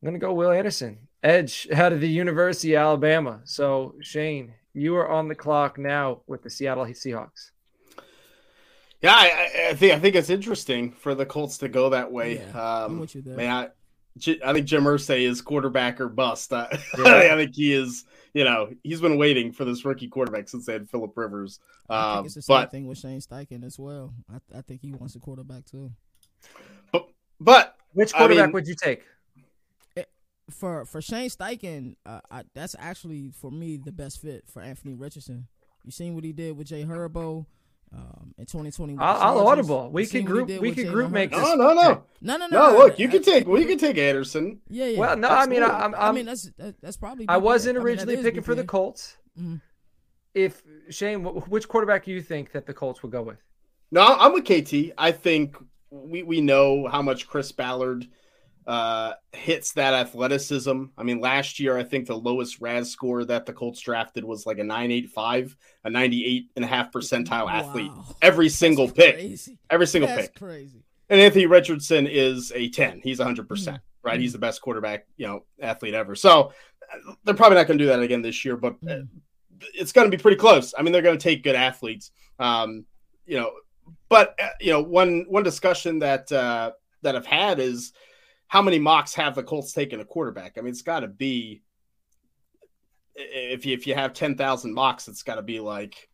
I'm 0.03 0.07
going 0.07 0.15
to 0.15 0.25
go 0.27 0.33
Will 0.33 0.51
Anderson, 0.51 0.99
edge 1.23 1.69
out 1.75 1.93
of 1.93 2.01
the 2.01 2.09
University 2.09 2.75
of 2.75 2.81
Alabama. 2.81 3.41
So, 3.45 3.95
Shane, 4.01 4.55
you 4.73 4.97
are 4.97 5.09
on 5.11 5.29
the 5.29 5.35
clock 5.35 5.79
now 5.79 6.23
with 6.27 6.43
the 6.43 6.51
Seattle 6.51 6.85
Seahawks. 6.87 7.51
Yeah, 9.03 9.15
I, 9.15 9.69
I 9.71 9.75
think 9.75 9.95
I 9.95 9.99
think 9.99 10.15
it's 10.15 10.29
interesting 10.31 10.93
for 10.93 11.15
the 11.15 11.25
Colts 11.25 11.57
to 11.59 11.69
go 11.69 11.89
that 11.91 12.11
way. 12.13 12.37
Yeah, 12.37 12.51
I'm 12.85 12.93
um, 12.93 12.99
with 13.01 13.15
you 13.15 13.23
there. 13.23 13.37
man, 13.37 13.51
I, 13.51 13.69
J- 14.19 14.41
I 14.45 14.53
think 14.53 14.67
Jim 14.67 14.85
Irsay 14.85 15.23
is 15.23 15.41
quarterback 15.41 16.01
or 16.03 16.09
bust. 16.09 16.53
I, 16.53 16.67
Yeah. 16.99 17.05
I 17.33 17.37
think 17.37 17.55
he 17.55 17.73
is. 17.73 18.05
You 18.35 18.45
know, 18.45 18.69
he's 18.85 19.01
been 19.01 19.17
waiting 19.19 19.53
for 19.53 19.65
this 19.65 19.85
rookie 19.85 20.07
quarterback 20.09 20.49
since 20.49 20.65
they 20.67 20.73
had 20.75 20.89
Philip 20.89 21.17
Rivers. 21.17 21.59
I 21.89 21.99
Um, 22.13 22.17
think 22.19 22.27
it's 22.27 22.35
the 22.37 22.43
same 22.43 22.55
but 22.57 22.71
thing 22.71 22.87
with 22.87 22.99
Shane 22.99 23.21
Steichen 23.21 23.65
as 23.65 23.79
well. 23.79 24.15
I, 24.33 24.59
I 24.59 24.61
think 24.63 24.83
he 24.83 24.93
wants 24.93 25.17
a 25.17 25.19
quarterback 25.19 25.65
too. 25.65 25.91
but 26.93 27.09
but 27.41 27.77
Which 27.95 28.15
I 28.15 28.19
quarterback 28.19 28.47
mean- 28.47 28.53
would 28.53 28.67
you 28.69 28.75
take? 28.75 29.03
For 30.51 30.85
for 30.85 31.01
Shane 31.03 31.31
Steichen, 31.31 31.95
uh, 32.07 32.21
I, 32.31 32.43
that's 32.55 32.77
actually 32.79 33.31
for 33.41 33.51
me 33.51 33.77
the 33.77 33.93
best 33.93 34.21
fit 34.21 34.45
for 34.49 34.61
Anthony 34.63 34.95
Richardson. 34.95 35.47
You 35.85 35.91
seen 35.91 36.15
what 36.15 36.25
he 36.25 36.33
did 36.33 36.57
with 36.57 36.67
Jay 36.69 36.85
Herbo 36.85 37.47
um, 37.93 38.35
in 38.39 38.45
2020. 38.47 38.93
with 38.95 39.03
I'll, 39.03 39.39
I'll 39.39 39.49
audible. 39.49 39.91
We 39.91 40.03
You 40.03 40.09
can 40.09 40.25
group. 40.25 40.49
We 40.49 40.59
with 40.59 40.75
can 40.77 40.87
Jalen 40.87 40.93
group 40.93 41.11
make 41.11 41.31
this. 41.31 41.41
no, 41.41 41.55
no, 41.55 41.73
no, 41.75 42.03
No, 42.21 42.37
no, 42.37 42.47
no. 42.47 42.71
no. 42.73 42.79
Look, 42.79 42.99
you 42.99 43.09
I- 43.09 43.11
can 43.13 43.23
take. 43.23 43.47
We 43.47 43.65
can 43.65 43.79
take 43.79 43.97
Anderson. 43.99 44.61
Yeah, 44.69 44.87
yeah. 44.87 44.99
Well, 44.99 45.17
no, 45.17 45.29
I 45.29 45.47
mean, 45.47 45.63
Absolutely. 45.63 45.65
I, 45.83 45.85
I'm, 45.87 45.95
I 45.95 46.09
I'm, 46.09 46.15
mean 46.15 46.27
that's 46.27 46.51
that, 46.59 46.75
that's 46.83 46.97
probably. 46.97 47.27
I 47.29 47.39
wasn't 47.39 47.77
mean, 47.77 47.83
that 47.85 47.89
originally 47.91 48.15
is 48.17 48.23
picking 48.25 48.43
for 48.43 48.55
the 48.55 48.65
BPA. 48.65 48.69
Colts. 48.69 49.17
Mhm. 49.41 49.61
If 50.35 50.63
Shane, 50.91 51.25
which 51.25 51.67
quarterback 51.69 52.05
do 52.05 52.13
you 52.13 52.23
think 52.23 52.53
that 52.53 52.67
the 52.67 52.75
Colts 52.75 53.03
would 53.03 53.11
go 53.11 53.23
with? 53.23 53.39
No, 53.91 54.03
I'm 54.03 54.33
with 54.33 54.45
KT. 54.45 54.93
I 54.97 55.11
think 55.11 55.57
we 55.91 56.23
we 56.23 56.41
know 56.41 56.87
how 56.87 57.03
much 57.03 57.27
Chris 57.27 57.51
Ballard 57.51 58.07
uh, 58.67 59.15
hits 59.33 59.73
that 59.73 59.95
athleticism. 59.95 60.85
I 60.97 61.03
mean, 61.03 61.21
last 61.21 61.59
year, 61.59 61.77
I 61.77 61.83
think 61.83 62.07
the 62.07 62.17
lowest 62.17 62.61
RAS 62.61 62.91
score 62.91 63.25
that 63.25 63.47
the 63.47 63.53
Colts 63.53 63.81
drafted 63.81 64.25
was 64.25 64.47
like 64.47 64.59
a 64.59 64.65
985, 64.65 65.57
a 65.85 65.91
98 65.91 66.51
and 66.57 66.65
a 66.65 66.69
half 66.69 66.93
percentile 66.93 67.47
wow. 67.47 67.49
athlete. 67.49 67.91
Every 68.23 68.49
single 68.49 68.87
That's 68.87 68.99
pick. 68.99 69.15
Crazy. 69.17 69.59
Every 69.71 69.87
single 69.87 70.09
That's 70.09 70.29
pick. 70.29 70.39
crazy. 70.39 70.85
And 71.09 71.21
Anthony 71.21 71.47
Richardson 71.47 72.07
is 72.07 72.53
a 72.55 72.69
10. 72.69 73.01
He's 73.03 73.19
100%, 73.19 73.47
mm-hmm. 73.47 73.77
right? 74.03 74.21
He's 74.21 74.33
the 74.33 74.39
best 74.39 74.63
quarterback, 74.63 75.07
you 75.17 75.27
know, 75.27 75.45
athlete 75.61 75.95
ever. 75.95 76.15
So 76.15 76.53
they're 77.25 77.35
probably 77.35 77.57
not 77.57 77.67
going 77.67 77.79
to 77.79 77.85
do 77.85 77.89
that 77.89 78.01
again 78.01 78.23
this 78.23 78.45
year, 78.45 78.57
but 78.57 78.81
mm-hmm. 78.85 79.07
it's 79.75 79.93
going 79.93 80.09
to 80.09 80.17
be 80.17 80.21
pretty 80.21 80.37
close. 80.37 80.73
I 80.79 80.83
mean, 80.83 80.93
they're 80.93 81.03
going 81.03 81.19
to 81.19 81.23
take 81.23 81.43
good 81.43 81.57
athletes. 81.57 82.13
Um, 82.39 82.85
you 83.27 83.39
know, 83.39 83.53
but 84.09 84.35
uh, 84.43 84.49
you 84.61 84.71
know, 84.73 84.83
one 84.83 85.25
one 85.29 85.43
discussion 85.43 86.01
that 86.01 86.31
uh 86.33 86.73
that 87.03 87.17
I've 87.17 87.27
had 87.27 87.59
is 87.59 87.93
how 88.51 88.61
many 88.61 88.81
mocks 88.81 89.15
have 89.15 89.37
the 89.37 89.45
Colts 89.45 89.73
taken 89.73 90.01
a 90.01 90.05
quarterback? 90.05 90.59
I 90.59 90.61
mean, 90.61 90.71
it's 90.71 90.83
got 90.83 91.01
to 91.01 91.07
be 91.07 91.63
if 93.15 93.65
you 93.65 93.75
if 93.75 93.87
you 93.87 93.95
have 93.95 94.13
ten 94.13 94.37
thousand 94.37 94.75
mocks, 94.75 95.07
it's 95.07 95.23
got 95.23 95.37
to 95.37 95.43
be 95.43 95.61
like 95.61 96.09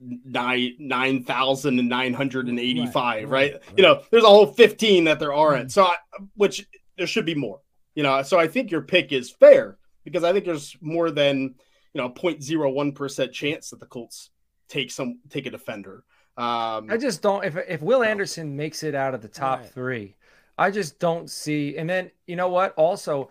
nine 0.00 0.76
nine 0.78 1.24
thousand 1.24 1.80
and 1.80 1.88
nine 1.88 2.14
hundred 2.14 2.46
and 2.46 2.60
eighty 2.60 2.86
five, 2.86 3.28
right, 3.28 3.52
right, 3.52 3.60
right, 3.66 3.76
You 3.76 3.82
know, 3.82 4.00
there's 4.12 4.22
a 4.22 4.28
whole 4.28 4.46
fifteen 4.46 5.04
that 5.04 5.18
there 5.18 5.34
aren't. 5.34 5.66
Mm. 5.66 5.72
So, 5.72 5.84
I, 5.86 5.96
which 6.36 6.64
there 6.96 7.08
should 7.08 7.26
be 7.26 7.34
more. 7.34 7.58
You 7.96 8.04
know, 8.04 8.22
so 8.22 8.38
I 8.38 8.46
think 8.46 8.70
your 8.70 8.82
pick 8.82 9.10
is 9.10 9.28
fair 9.28 9.76
because 10.04 10.22
I 10.22 10.32
think 10.32 10.44
there's 10.44 10.76
more 10.80 11.10
than 11.10 11.56
you 11.94 12.00
know 12.00 12.10
0.01 12.10 12.94
percent 12.94 13.32
chance 13.32 13.70
that 13.70 13.80
the 13.80 13.86
Colts 13.86 14.30
take 14.68 14.92
some 14.92 15.18
take 15.30 15.46
a 15.46 15.50
defender. 15.50 16.04
Um, 16.36 16.86
I 16.88 16.96
just 16.96 17.22
don't. 17.22 17.44
If 17.44 17.56
if 17.56 17.82
Will 17.82 18.04
Anderson 18.04 18.56
makes 18.56 18.84
it 18.84 18.94
out 18.94 19.14
of 19.14 19.20
the 19.20 19.28
top 19.28 19.58
right. 19.58 19.68
three, 19.68 20.16
I 20.60 20.70
just 20.70 20.98
don't 20.98 21.30
see. 21.30 21.78
And 21.78 21.88
then 21.88 22.10
you 22.26 22.36
know 22.36 22.50
what? 22.50 22.74
Also, 22.74 23.30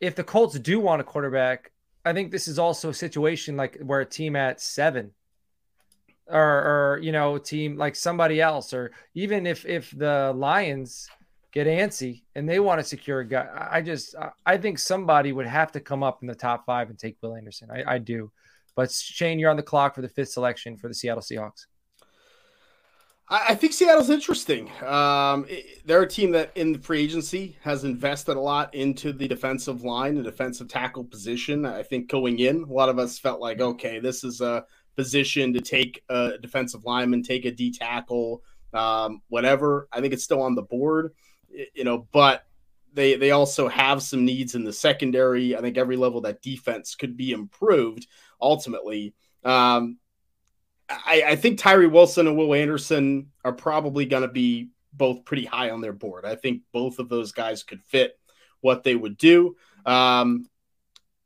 if 0.00 0.16
the 0.16 0.24
Colts 0.24 0.58
do 0.58 0.80
want 0.80 1.00
a 1.00 1.04
quarterback, 1.04 1.70
I 2.04 2.12
think 2.12 2.32
this 2.32 2.48
is 2.48 2.58
also 2.58 2.88
a 2.88 2.94
situation 2.94 3.56
like 3.56 3.78
where 3.78 4.00
a 4.00 4.04
team 4.04 4.34
at 4.34 4.60
seven, 4.60 5.12
or 6.26 6.40
or 6.40 7.00
you 7.02 7.12
know, 7.12 7.36
a 7.36 7.40
team 7.40 7.76
like 7.76 7.94
somebody 7.94 8.40
else, 8.40 8.74
or 8.74 8.90
even 9.14 9.46
if 9.46 9.64
if 9.64 9.92
the 9.96 10.32
Lions 10.34 11.08
get 11.52 11.68
antsy 11.68 12.22
and 12.34 12.48
they 12.48 12.58
want 12.58 12.80
to 12.80 12.84
secure 12.84 13.20
a 13.20 13.24
guy, 13.24 13.68
I 13.70 13.80
just 13.80 14.16
I 14.44 14.56
think 14.56 14.80
somebody 14.80 15.32
would 15.32 15.46
have 15.46 15.70
to 15.72 15.80
come 15.80 16.02
up 16.02 16.18
in 16.20 16.26
the 16.26 16.34
top 16.34 16.66
five 16.66 16.90
and 16.90 16.98
take 16.98 17.16
Will 17.22 17.36
Anderson. 17.36 17.70
I, 17.70 17.94
I 17.94 17.98
do. 17.98 18.32
But 18.74 18.90
Shane, 18.90 19.38
you're 19.38 19.50
on 19.50 19.56
the 19.56 19.62
clock 19.62 19.94
for 19.94 20.02
the 20.02 20.08
fifth 20.08 20.30
selection 20.30 20.76
for 20.76 20.88
the 20.88 20.94
Seattle 20.94 21.22
Seahawks. 21.22 21.66
I, 23.32 23.54
think 23.54 23.72
Seattle's 23.72 24.10
interesting. 24.10 24.70
Um, 24.82 25.46
they're 25.84 26.02
a 26.02 26.08
team 26.08 26.32
that 26.32 26.50
in 26.56 26.72
the 26.72 26.80
free 26.80 27.00
agency 27.00 27.56
has 27.62 27.84
invested 27.84 28.36
a 28.36 28.40
lot 28.40 28.74
into 28.74 29.12
the 29.12 29.28
defensive 29.28 29.84
line, 29.84 30.16
and 30.16 30.24
defensive 30.24 30.66
tackle 30.66 31.04
position. 31.04 31.64
I 31.64 31.84
think 31.84 32.10
going 32.10 32.40
in, 32.40 32.64
a 32.64 32.72
lot 32.72 32.88
of 32.88 32.98
us 32.98 33.20
felt 33.20 33.40
like, 33.40 33.60
okay, 33.60 34.00
this 34.00 34.24
is 34.24 34.40
a 34.40 34.64
position 34.96 35.52
to 35.54 35.60
take 35.60 36.02
a 36.08 36.38
defensive 36.38 36.84
lineman, 36.84 37.22
take 37.22 37.44
a 37.44 37.52
D 37.52 37.70
tackle, 37.70 38.42
um, 38.74 39.22
whatever. 39.28 39.88
I 39.92 40.00
think 40.00 40.12
it's 40.12 40.24
still 40.24 40.42
on 40.42 40.56
the 40.56 40.62
board, 40.62 41.14
you 41.48 41.84
know, 41.84 42.08
but 42.10 42.46
they 42.92 43.14
they 43.14 43.30
also 43.30 43.68
have 43.68 44.02
some 44.02 44.24
needs 44.24 44.56
in 44.56 44.64
the 44.64 44.72
secondary. 44.72 45.56
I 45.56 45.60
think 45.60 45.78
every 45.78 45.96
level 45.96 46.20
that 46.22 46.42
defense 46.42 46.96
could 46.96 47.16
be 47.16 47.30
improved 47.30 48.08
ultimately. 48.40 49.14
Um, 49.44 49.98
I, 50.90 51.22
I 51.28 51.36
think 51.36 51.58
Tyree 51.58 51.86
Wilson 51.86 52.26
and 52.26 52.36
Will 52.36 52.54
Anderson 52.54 53.28
are 53.44 53.52
probably 53.52 54.06
going 54.06 54.22
to 54.22 54.28
be 54.28 54.70
both 54.92 55.24
pretty 55.24 55.44
high 55.44 55.70
on 55.70 55.80
their 55.80 55.92
board. 55.92 56.24
I 56.24 56.34
think 56.34 56.62
both 56.72 56.98
of 56.98 57.08
those 57.08 57.32
guys 57.32 57.62
could 57.62 57.82
fit 57.84 58.18
what 58.60 58.82
they 58.82 58.96
would 58.96 59.16
do. 59.16 59.56
Um, 59.86 60.46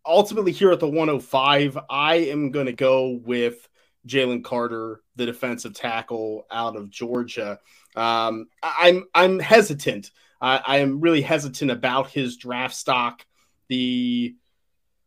ultimately, 0.05 0.53
here 0.53 0.71
at 0.71 0.81
the 0.81 0.89
105, 0.89 1.79
I 1.89 2.17
am 2.17 2.51
going 2.51 2.67
to 2.67 2.73
go 2.73 3.21
with 3.25 3.69
Jalen 4.07 4.45
Carter, 4.45 5.01
the 5.17 5.27
defensive 5.27 5.75
tackle 5.75 6.47
out 6.51 6.77
of 6.77 6.91
Georgia. 6.91 7.59
Um, 7.97 8.47
I'm 8.63 9.05
I'm 9.15 9.39
hesitant. 9.39 10.11
I, 10.41 10.61
I 10.65 10.77
am 10.79 11.01
really 11.01 11.23
hesitant 11.23 11.71
about 11.71 12.11
his 12.11 12.37
draft 12.37 12.75
stock. 12.75 13.25
The 13.69 14.37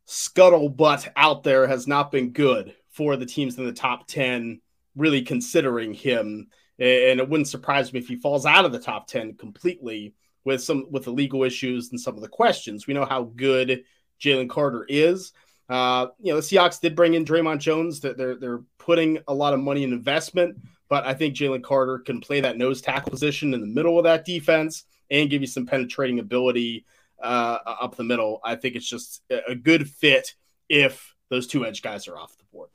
scuttlebutt 0.07 1.09
out 1.15 1.43
there 1.43 1.67
has 1.67 1.85
not 1.85 2.11
been 2.11 2.31
good 2.31 2.73
for 2.97 3.15
the 3.15 3.25
teams 3.25 3.57
in 3.57 3.65
the 3.65 3.71
top 3.71 4.07
10 4.07 4.59
really 4.95 5.21
considering 5.21 5.93
him. 5.93 6.47
And 6.79 7.19
it 7.19 7.29
wouldn't 7.29 7.47
surprise 7.47 7.93
me 7.93 7.99
if 7.99 8.07
he 8.07 8.15
falls 8.15 8.45
out 8.45 8.65
of 8.65 8.71
the 8.71 8.79
top 8.79 9.07
10 9.07 9.35
completely 9.35 10.15
with 10.43 10.63
some 10.63 10.87
with 10.89 11.03
the 11.03 11.11
legal 11.11 11.43
issues 11.43 11.91
and 11.91 12.01
some 12.01 12.15
of 12.15 12.21
the 12.21 12.27
questions. 12.27 12.87
We 12.87 12.95
know 12.95 13.05
how 13.05 13.31
good 13.35 13.83
Jalen 14.19 14.49
Carter 14.49 14.85
is. 14.89 15.31
Uh, 15.69 16.07
you 16.19 16.31
know, 16.31 16.37
the 16.37 16.45
Seahawks 16.45 16.79
did 16.79 16.95
bring 16.95 17.13
in 17.13 17.25
Dre'Mont 17.25 17.59
Jones. 17.59 17.99
That 17.99 18.17
they're 18.17 18.35
they're 18.35 18.63
putting 18.79 19.19
a 19.27 19.33
lot 19.33 19.53
of 19.53 19.59
money 19.59 19.83
in 19.83 19.93
investment, 19.93 20.57
but 20.89 21.05
I 21.05 21.13
think 21.13 21.35
Jalen 21.35 21.63
Carter 21.63 21.99
can 21.99 22.21
play 22.21 22.41
that 22.41 22.57
nose 22.57 22.81
tackle 22.81 23.11
position 23.11 23.53
in 23.53 23.61
the 23.61 23.67
middle 23.67 23.97
of 23.99 24.05
that 24.05 24.25
defense 24.25 24.85
and 25.11 25.29
give 25.29 25.41
you 25.41 25.47
some 25.47 25.65
penetrating 25.65 26.19
ability 26.19 26.85
uh, 27.21 27.59
up 27.65 27.95
the 27.95 28.03
middle. 28.03 28.39
I 28.43 28.55
think 28.55 28.75
it's 28.75 28.89
just 28.89 29.21
a 29.29 29.55
good 29.55 29.89
fit 29.89 30.35
if 30.69 31.15
those 31.29 31.47
two 31.47 31.65
edge 31.65 31.81
guys 31.81 32.07
are 32.07 32.17
off 32.17 32.37
the 32.37 32.43
board. 32.51 32.69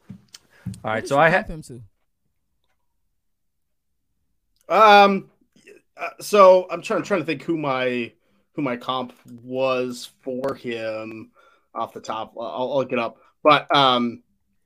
All 0.85 0.93
right, 0.93 1.07
so 1.07 1.19
I 1.19 1.29
have 1.29 1.47
him 1.47 1.63
too. 1.63 1.83
Um, 4.69 5.31
uh, 5.97 6.11
so 6.21 6.67
I'm 6.71 6.83
trying 6.83 7.03
trying 7.03 7.21
to 7.21 7.27
think 7.27 7.43
who 7.43 7.57
my 7.57 8.13
who 8.55 8.63
my 8.63 8.77
comp 8.77 9.13
was 9.43 10.11
for 10.23 10.55
him 10.55 11.31
off 11.75 11.93
the 11.93 12.01
top. 12.01 12.35
I'll, 12.39 12.47
I'll 12.47 12.77
look 12.79 12.93
it 12.93 12.99
up, 12.99 13.19
but 13.43 13.75
um, 13.75 14.23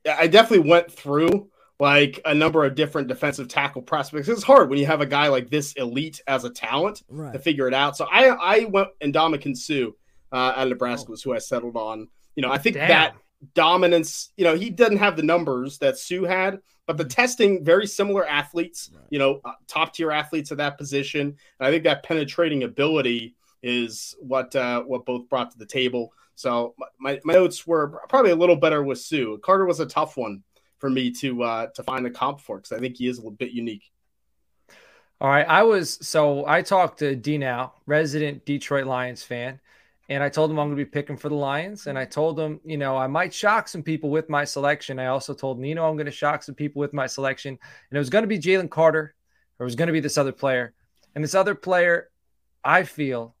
I 0.07 0.27
definitely 0.27 0.69
went 0.69 0.91
through 0.91 1.49
like 1.79 2.19
a 2.25 2.33
number 2.33 2.65
of 2.65 2.75
different 2.75 3.07
defensive 3.07 3.47
tackle 3.47 3.81
prospects. 3.81 4.27
It's 4.27 4.43
hard 4.43 4.69
when 4.69 4.79
you 4.79 4.85
have 4.85 5.01
a 5.01 5.05
guy 5.05 5.27
like 5.27 5.49
this 5.49 5.73
elite 5.73 6.21
as 6.27 6.43
a 6.43 6.49
talent 6.49 7.03
right. 7.07 7.33
to 7.33 7.39
figure 7.39 7.67
it 7.67 7.73
out. 7.73 7.97
So 7.97 8.07
I 8.11 8.29
I 8.29 8.65
went 8.65 8.89
and 9.01 9.13
Ndamukong 9.13 9.55
Suh 9.55 9.91
uh, 10.31 10.53
out 10.55 10.63
of 10.63 10.69
Nebraska 10.69 11.09
oh. 11.09 11.11
was 11.11 11.23
who 11.23 11.33
I 11.33 11.39
settled 11.39 11.75
on. 11.75 12.07
You 12.35 12.41
know, 12.41 12.51
I 12.51 12.57
think 12.57 12.75
Damn. 12.75 12.87
that 12.89 13.15
dominance. 13.53 14.31
You 14.37 14.45
know, 14.45 14.55
he 14.55 14.69
doesn't 14.69 14.97
have 14.97 15.15
the 15.15 15.23
numbers 15.23 15.77
that 15.79 15.97
Suh 15.97 16.25
had, 16.25 16.59
but 16.85 16.97
the 16.97 17.05
testing 17.05 17.63
very 17.63 17.87
similar 17.87 18.27
athletes. 18.27 18.89
Right. 18.93 19.03
You 19.09 19.19
know, 19.19 19.41
uh, 19.45 19.53
top 19.67 19.93
tier 19.93 20.11
athletes 20.11 20.51
at 20.51 20.57
that 20.57 20.77
position. 20.77 21.21
And 21.21 21.67
I 21.67 21.71
think 21.71 21.83
that 21.83 22.03
penetrating 22.03 22.63
ability 22.63 23.35
is 23.63 24.15
what 24.19 24.55
uh, 24.55 24.83
what 24.83 25.05
both 25.05 25.29
brought 25.29 25.51
to 25.51 25.57
the 25.57 25.65
table. 25.65 26.13
So 26.35 26.75
my, 26.99 27.19
my 27.23 27.33
notes 27.33 27.65
were 27.65 28.01
probably 28.09 28.31
a 28.31 28.35
little 28.35 28.55
better 28.55 28.83
with 28.83 28.99
Suh. 28.99 29.37
Carter 29.43 29.65
was 29.65 29.79
a 29.79 29.85
tough 29.85 30.17
one 30.17 30.43
for 30.77 30.89
me 30.89 31.11
to 31.11 31.43
uh, 31.43 31.67
to 31.67 31.83
find 31.83 32.05
a 32.05 32.11
comp 32.11 32.39
for 32.39 32.57
because 32.57 32.71
I 32.71 32.79
think 32.79 32.97
he 32.97 33.07
is 33.07 33.17
a 33.17 33.21
little 33.21 33.31
bit 33.31 33.51
unique. 33.51 33.91
All 35.19 35.29
right, 35.29 35.47
I 35.47 35.63
was 35.63 35.97
so 36.07 36.45
I 36.45 36.61
talked 36.61 36.99
to 36.99 37.15
D 37.15 37.37
now, 37.39 37.73
resident 37.87 38.45
Detroit 38.45 38.85
Lions 38.85 39.23
fan, 39.23 39.59
and 40.09 40.23
I 40.23 40.29
told 40.29 40.49
him 40.49 40.57
I'm 40.57 40.67
going 40.67 40.77
to 40.77 40.85
be 40.85 40.89
picking 40.89 41.17
for 41.17 41.29
the 41.29 41.35
Lions. 41.35 41.87
And 41.87 41.97
I 41.97 42.03
mm-hmm. 42.03 42.11
told 42.11 42.39
him, 42.39 42.59
you 42.63 42.77
know, 42.77 42.95
I 42.95 43.07
might 43.07 43.33
shock 43.33 43.67
some 43.67 43.83
people 43.83 44.09
with 44.09 44.29
my 44.29 44.45
selection. 44.45 44.99
I 44.99 45.07
also 45.07 45.33
told 45.33 45.59
Nino 45.59 45.87
I'm 45.87 45.97
going 45.97 46.05
to 46.05 46.11
shock 46.11 46.43
some 46.43 46.55
people 46.55 46.79
with 46.79 46.93
my 46.93 47.07
selection. 47.07 47.49
And 47.89 47.95
it 47.95 47.99
was 47.99 48.09
going 48.09 48.23
to 48.23 48.27
be 48.27 48.39
Jalen 48.39 48.69
Carter, 48.69 49.15
or 49.59 49.63
it 49.63 49.65
was 49.65 49.75
going 49.75 49.87
to 49.87 49.93
be 49.93 49.99
this 49.99 50.17
other 50.17 50.31
player. 50.31 50.73
And 51.13 51.23
this 51.23 51.35
other 51.35 51.55
player, 51.55 52.09
I 52.63 52.83
feel, 52.83 53.35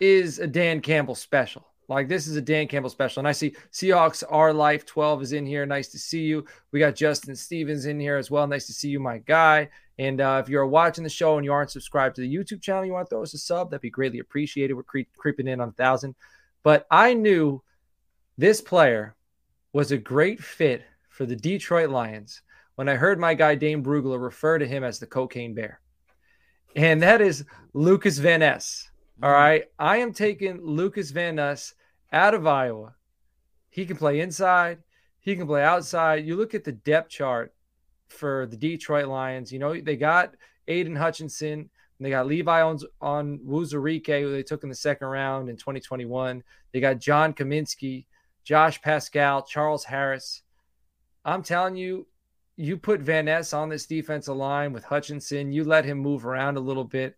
is 0.00 0.38
a 0.38 0.46
Dan 0.46 0.80
Campbell 0.80 1.14
special. 1.14 1.66
Like 1.88 2.08
this 2.08 2.26
is 2.26 2.36
a 2.36 2.42
Dan 2.42 2.68
Campbell 2.68 2.90
special. 2.90 3.20
And 3.20 3.28
I 3.28 3.32
see 3.32 3.54
Seahawks 3.72 4.22
Our 4.28 4.52
Life 4.52 4.84
12 4.86 5.22
is 5.22 5.32
in 5.32 5.46
here. 5.46 5.64
Nice 5.66 5.88
to 5.88 5.98
see 5.98 6.22
you. 6.22 6.44
We 6.72 6.78
got 6.78 6.94
Justin 6.94 7.36
Stevens 7.36 7.86
in 7.86 8.00
here 8.00 8.16
as 8.16 8.30
well. 8.30 8.46
Nice 8.46 8.66
to 8.66 8.72
see 8.72 8.88
you, 8.88 9.00
my 9.00 9.18
guy. 9.18 9.68
And 10.02 10.20
uh, 10.20 10.40
if 10.42 10.48
you're 10.48 10.66
watching 10.66 11.04
the 11.04 11.10
show 11.10 11.36
and 11.36 11.44
you 11.44 11.52
aren't 11.52 11.70
subscribed 11.70 12.16
to 12.16 12.22
the 12.22 12.34
YouTube 12.34 12.60
channel, 12.60 12.84
you 12.84 12.92
want 12.92 13.06
to 13.06 13.10
throw 13.10 13.22
us 13.22 13.34
a 13.34 13.38
sub, 13.38 13.70
that'd 13.70 13.82
be 13.82 13.88
greatly 13.88 14.18
appreciated. 14.18 14.74
We're 14.74 14.82
cre- 14.82 15.00
creeping 15.16 15.46
in 15.46 15.60
on 15.60 15.68
a 15.68 15.72
thousand. 15.72 16.16
But 16.64 16.88
I 16.90 17.14
knew 17.14 17.62
this 18.36 18.60
player 18.60 19.14
was 19.72 19.92
a 19.92 19.96
great 19.96 20.42
fit 20.42 20.82
for 21.08 21.24
the 21.24 21.36
Detroit 21.36 21.90
Lions 21.90 22.42
when 22.74 22.88
I 22.88 22.96
heard 22.96 23.20
my 23.20 23.34
guy 23.34 23.54
Dane 23.54 23.84
Brugler 23.84 24.20
refer 24.20 24.58
to 24.58 24.66
him 24.66 24.82
as 24.82 24.98
the 24.98 25.06
cocaine 25.06 25.54
bear. 25.54 25.80
And 26.74 27.00
that 27.02 27.20
is 27.20 27.44
Lucas 27.72 28.18
Van 28.18 28.40
Ness. 28.40 28.90
All 29.22 29.30
mm-hmm. 29.30 29.68
I 29.78 29.98
am 29.98 30.12
taking 30.12 30.60
Lucas 30.60 31.12
Van 31.12 31.36
Ness 31.36 31.74
out 32.12 32.34
of 32.34 32.44
Iowa. 32.44 32.96
He 33.70 33.86
can 33.86 33.96
play 33.96 34.18
inside, 34.18 34.78
he 35.20 35.36
can 35.36 35.46
play 35.46 35.62
outside. 35.62 36.26
You 36.26 36.34
look 36.34 36.54
at 36.54 36.64
the 36.64 36.72
depth 36.72 37.10
chart 37.10 37.54
for 38.12 38.46
the 38.46 38.56
Detroit 38.56 39.06
Lions. 39.06 39.52
You 39.52 39.58
know, 39.58 39.80
they 39.80 39.96
got 39.96 40.34
Aidan 40.68 40.96
Hutchinson. 40.96 41.70
They 42.00 42.10
got 42.10 42.26
Levi 42.26 42.62
on, 42.62 42.78
on 43.00 43.38
Onwuzurike, 43.38 44.20
who 44.20 44.32
they 44.32 44.42
took 44.42 44.64
in 44.64 44.68
the 44.68 44.74
second 44.74 45.06
round 45.06 45.48
in 45.48 45.56
2021. 45.56 46.42
They 46.72 46.80
got 46.80 46.98
John 46.98 47.32
Cominsky, 47.32 48.06
Josh 48.44 48.82
Paschal, 48.82 49.42
Charles 49.42 49.84
Harris. 49.84 50.42
I'm 51.24 51.44
telling 51.44 51.76
you, 51.76 52.08
you 52.56 52.76
put 52.76 53.00
Van 53.00 53.26
Ness 53.26 53.52
on 53.52 53.68
this 53.68 53.86
defensive 53.86 54.36
line 54.36 54.72
with 54.72 54.84
Hutchinson, 54.84 55.52
you 55.52 55.64
let 55.64 55.84
him 55.84 55.98
move 55.98 56.26
around 56.26 56.56
a 56.56 56.60
little 56.60 56.84
bit. 56.84 57.16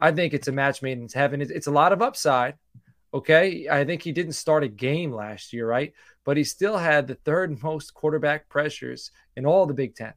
I 0.00 0.10
think 0.12 0.34
it's 0.34 0.48
a 0.48 0.52
match 0.52 0.82
made 0.82 0.98
in 0.98 1.08
heaven. 1.12 1.40
It's 1.40 1.68
a 1.68 1.72
lot 1.72 1.92
of 1.92 2.02
upside. 2.02 2.54
Okay. 3.12 3.68
I 3.70 3.84
think 3.84 4.02
he 4.02 4.12
didn't 4.12 4.32
start 4.32 4.64
a 4.64 4.68
game 4.68 5.12
last 5.12 5.52
year, 5.52 5.66
right? 5.66 5.92
But 6.24 6.36
he 6.36 6.44
still 6.44 6.76
had 6.76 7.06
the 7.06 7.14
third 7.14 7.62
most 7.62 7.94
quarterback 7.94 8.48
pressures 8.48 9.12
in 9.36 9.46
all 9.46 9.66
the 9.66 9.74
Big 9.74 9.94
Ten. 9.94 10.14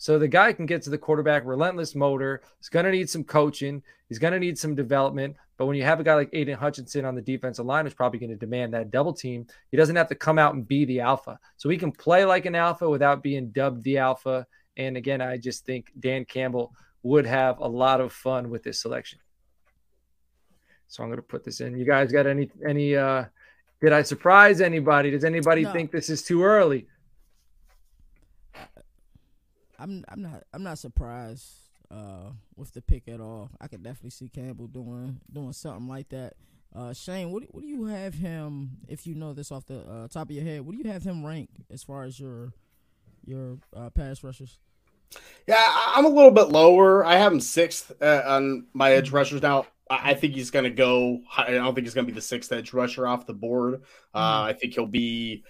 So 0.00 0.18
the 0.18 0.28
guy 0.28 0.54
can 0.54 0.64
get 0.64 0.80
to 0.84 0.90
the 0.90 0.96
quarterback, 0.96 1.44
relentless 1.44 1.94
motor. 1.94 2.40
He's 2.58 2.70
going 2.70 2.86
to 2.86 2.90
need 2.90 3.10
some 3.10 3.22
coaching. 3.22 3.82
He's 4.08 4.18
going 4.18 4.32
to 4.32 4.38
need 4.38 4.58
some 4.58 4.74
development. 4.74 5.36
But 5.58 5.66
when 5.66 5.76
you 5.76 5.82
have 5.82 6.00
a 6.00 6.02
guy 6.02 6.14
like 6.14 6.30
Aidan 6.32 6.56
Hutchinson 6.56 7.04
on 7.04 7.14
the 7.14 7.20
defensive 7.20 7.66
line, 7.66 7.84
who's 7.84 7.92
probably 7.92 8.18
going 8.18 8.30
to 8.30 8.36
demand 8.36 8.72
that 8.72 8.90
double 8.90 9.12
team, 9.12 9.46
he 9.70 9.76
doesn't 9.76 9.94
have 9.94 10.08
to 10.08 10.14
come 10.14 10.38
out 10.38 10.54
and 10.54 10.66
be 10.66 10.86
the 10.86 11.00
alpha. 11.00 11.38
So 11.58 11.68
he 11.68 11.76
can 11.76 11.92
play 11.92 12.24
like 12.24 12.46
an 12.46 12.54
alpha 12.54 12.88
without 12.88 13.22
being 13.22 13.50
dubbed 13.50 13.84
the 13.84 13.98
alpha. 13.98 14.46
And 14.78 14.96
again, 14.96 15.20
I 15.20 15.36
just 15.36 15.66
think 15.66 15.92
Dan 16.00 16.24
Campbell 16.24 16.72
would 17.02 17.26
have 17.26 17.58
a 17.58 17.68
lot 17.68 18.00
of 18.00 18.10
fun 18.10 18.48
with 18.48 18.62
this 18.62 18.80
selection. 18.80 19.18
So 20.88 21.02
I'm 21.02 21.10
going 21.10 21.18
to 21.18 21.22
put 21.22 21.44
this 21.44 21.60
in. 21.60 21.78
You 21.78 21.84
guys 21.84 22.10
got 22.10 22.26
any 22.26 22.48
any 22.66 22.96
uh 22.96 23.24
did 23.82 23.92
I 23.92 24.00
surprise 24.00 24.62
anybody? 24.62 25.10
Does 25.10 25.24
anybody 25.24 25.64
no. 25.64 25.72
think 25.74 25.90
this 25.90 26.08
is 26.08 26.22
too 26.22 26.42
early? 26.42 26.86
I'm 29.80 30.04
I'm 30.08 30.22
not 30.22 30.44
I'm 30.52 30.62
not 30.62 30.78
surprised 30.78 31.48
uh, 31.90 32.30
with 32.56 32.72
the 32.72 32.82
pick 32.82 33.08
at 33.08 33.20
all. 33.20 33.50
I 33.60 33.66
could 33.66 33.82
definitely 33.82 34.10
see 34.10 34.28
Campbell 34.28 34.66
doing 34.66 35.20
doing 35.32 35.52
something 35.52 35.88
like 35.88 36.10
that. 36.10 36.34
Uh, 36.74 36.92
Shane, 36.92 37.32
what 37.32 37.44
what 37.52 37.62
do 37.62 37.68
you 37.68 37.86
have 37.86 38.14
him? 38.14 38.78
If 38.88 39.06
you 39.06 39.14
know 39.14 39.32
this 39.32 39.50
off 39.50 39.66
the 39.66 39.80
uh, 39.80 40.08
top 40.08 40.28
of 40.28 40.36
your 40.36 40.44
head, 40.44 40.60
what 40.60 40.72
do 40.72 40.78
you 40.78 40.90
have 40.90 41.02
him 41.02 41.24
rank 41.24 41.48
as 41.70 41.82
far 41.82 42.04
as 42.04 42.20
your 42.20 42.52
your 43.24 43.58
uh, 43.74 43.90
pass 43.90 44.22
rushers? 44.22 44.58
Yeah, 45.48 45.64
I'm 45.66 46.04
a 46.04 46.08
little 46.08 46.30
bit 46.30 46.48
lower. 46.48 47.04
I 47.04 47.16
have 47.16 47.32
him 47.32 47.40
sixth 47.40 47.90
uh, 48.00 48.22
on 48.24 48.66
my 48.72 48.92
edge 48.92 49.10
rushers 49.10 49.42
now. 49.42 49.66
I 49.90 50.14
think 50.14 50.34
he's 50.34 50.52
going 50.52 50.64
to 50.64 50.70
go. 50.70 51.22
I 51.36 51.50
don't 51.50 51.74
think 51.74 51.84
he's 51.84 51.94
going 51.94 52.06
to 52.06 52.12
be 52.12 52.14
the 52.14 52.22
sixth 52.22 52.52
edge 52.52 52.72
rusher 52.72 53.08
off 53.08 53.26
the 53.26 53.34
board. 53.34 53.82
Uh, 54.14 54.42
mm. 54.42 54.46
I 54.46 54.52
think 54.52 54.74
he'll 54.74 54.86
be 54.86 55.42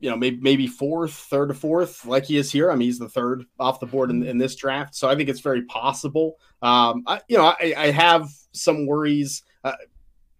you 0.00 0.10
know, 0.10 0.16
maybe 0.16 0.38
maybe 0.40 0.66
fourth, 0.66 1.12
third 1.12 1.50
or 1.50 1.54
fourth, 1.54 2.04
like 2.06 2.24
he 2.24 2.36
is 2.36 2.50
here. 2.50 2.70
I 2.70 2.74
mean, 2.74 2.86
he's 2.86 2.98
the 2.98 3.08
third 3.08 3.44
off 3.58 3.80
the 3.80 3.86
board 3.86 4.10
in, 4.10 4.22
in 4.22 4.38
this 4.38 4.56
draft, 4.56 4.94
so 4.94 5.08
I 5.08 5.14
think 5.14 5.28
it's 5.28 5.40
very 5.40 5.62
possible. 5.66 6.38
Um, 6.62 7.04
I, 7.06 7.20
you 7.28 7.36
know, 7.36 7.44
I, 7.44 7.74
I 7.76 7.90
have 7.90 8.28
some 8.52 8.86
worries. 8.86 9.42
Uh, 9.62 9.72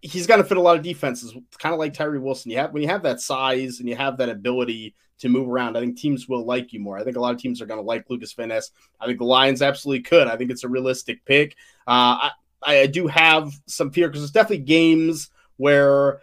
he's 0.03 0.27
going 0.27 0.41
to 0.41 0.49
fit 0.49 0.57
a 0.57 0.63
lot 0.63 0.77
of 0.77 0.83
defenses, 0.83 1.35
kind 1.59 1.73
of 1.73 1.79
like 1.79 1.95
Tyree 1.95 2.19
Wilson. 2.19 2.51
You 2.51 2.59
have 2.59 2.73
when 2.73 2.83
you 2.83 2.89
have 2.89 3.03
that 3.03 3.21
size 3.21 3.81
and 3.81 3.89
you 3.89 3.97
have 3.97 4.17
that 4.17 4.29
ability 4.29 4.95
to 5.19 5.29
move 5.29 5.49
around. 5.49 5.77
I 5.77 5.81
think 5.81 5.99
teams 5.99 6.29
will 6.29 6.45
like 6.45 6.73
you 6.73 6.81
more. 6.81 6.99
I 6.99 7.05
think 7.05 7.17
a 7.17 7.21
lot 7.21 7.35
of 7.35 7.41
teams 7.41 7.61
are 7.61 7.67
going 7.67 7.79
to 7.81 7.85
like 7.85 8.09
Lucas 8.09 8.33
Van 8.33 8.49
Ness. 8.49 8.71
I 8.99 9.07
think 9.07 9.19
the 9.19 9.25
Lions 9.25 9.61
absolutely 9.61 10.03
could. 10.03 10.27
I 10.27 10.37
think 10.37 10.51
it's 10.51 10.65
a 10.65 10.69
realistic 10.69 11.25
pick. 11.27 11.57
Uh, 11.87 12.31
I, 12.63 12.77
I 12.79 12.87
do 12.87 13.07
have 13.07 13.53
some 13.67 13.91
fear 13.91 14.09
because 14.09 14.23
there's 14.23 14.31
definitely 14.31 14.65
games 14.65 15.31
where 15.59 16.23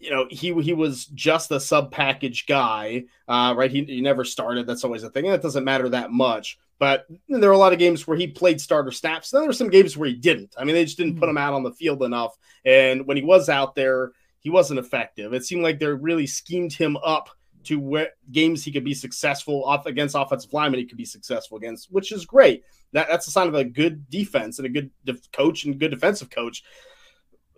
you 0.00 0.10
know 0.10 0.26
he 0.30 0.52
he 0.62 0.72
was 0.72 1.06
just 1.06 1.50
a 1.50 1.60
sub 1.60 1.92
package 1.92 2.46
guy, 2.46 3.04
uh, 3.28 3.54
right? 3.56 3.70
He, 3.70 3.84
he 3.84 4.00
never 4.00 4.24
started. 4.24 4.66
That's 4.66 4.82
always 4.82 5.02
a 5.02 5.10
thing, 5.10 5.26
and 5.26 5.34
it 5.34 5.42
doesn't 5.42 5.64
matter 5.64 5.88
that 5.90 6.10
much. 6.10 6.58
But 6.78 7.06
there 7.28 7.50
are 7.50 7.54
a 7.54 7.58
lot 7.58 7.74
of 7.74 7.78
games 7.78 8.06
where 8.06 8.16
he 8.16 8.26
played 8.26 8.58
starter 8.58 8.90
snaps. 8.90 9.30
Then 9.30 9.42
there 9.42 9.48
were 9.48 9.54
some 9.54 9.68
games 9.68 9.98
where 9.98 10.08
he 10.08 10.14
didn't. 10.14 10.54
I 10.58 10.64
mean, 10.64 10.74
they 10.74 10.84
just 10.84 10.96
didn't 10.96 11.18
put 11.18 11.26
hmm. 11.26 11.30
him 11.30 11.38
out 11.38 11.52
on 11.52 11.62
the 11.62 11.72
field 11.72 12.02
enough. 12.02 12.36
And 12.64 13.06
when 13.06 13.18
he 13.18 13.22
was 13.22 13.50
out 13.50 13.74
there, 13.74 14.12
he 14.40 14.48
wasn't 14.48 14.80
effective. 14.80 15.34
It 15.34 15.44
seemed 15.44 15.62
like 15.62 15.78
they 15.78 15.86
really 15.86 16.26
schemed 16.26 16.72
him 16.72 16.96
up 17.04 17.28
to 17.64 17.78
where 17.78 18.08
games 18.32 18.64
he 18.64 18.72
could 18.72 18.84
be 18.84 18.94
successful 18.94 19.62
off 19.64 19.84
against 19.84 20.16
offensive 20.16 20.54
linemen 20.54 20.80
he 20.80 20.86
could 20.86 20.96
be 20.96 21.04
successful 21.04 21.58
against, 21.58 21.92
which 21.92 22.10
is 22.12 22.24
great. 22.24 22.64
That, 22.92 23.08
that's 23.08 23.28
a 23.28 23.30
sign 23.30 23.48
of 23.48 23.54
a 23.54 23.64
good 23.64 24.08
defense 24.08 24.58
and 24.58 24.64
a 24.64 24.70
good 24.70 24.90
def- 25.04 25.30
coach 25.32 25.64
and 25.64 25.78
good 25.78 25.90
defensive 25.90 26.30
coach 26.30 26.62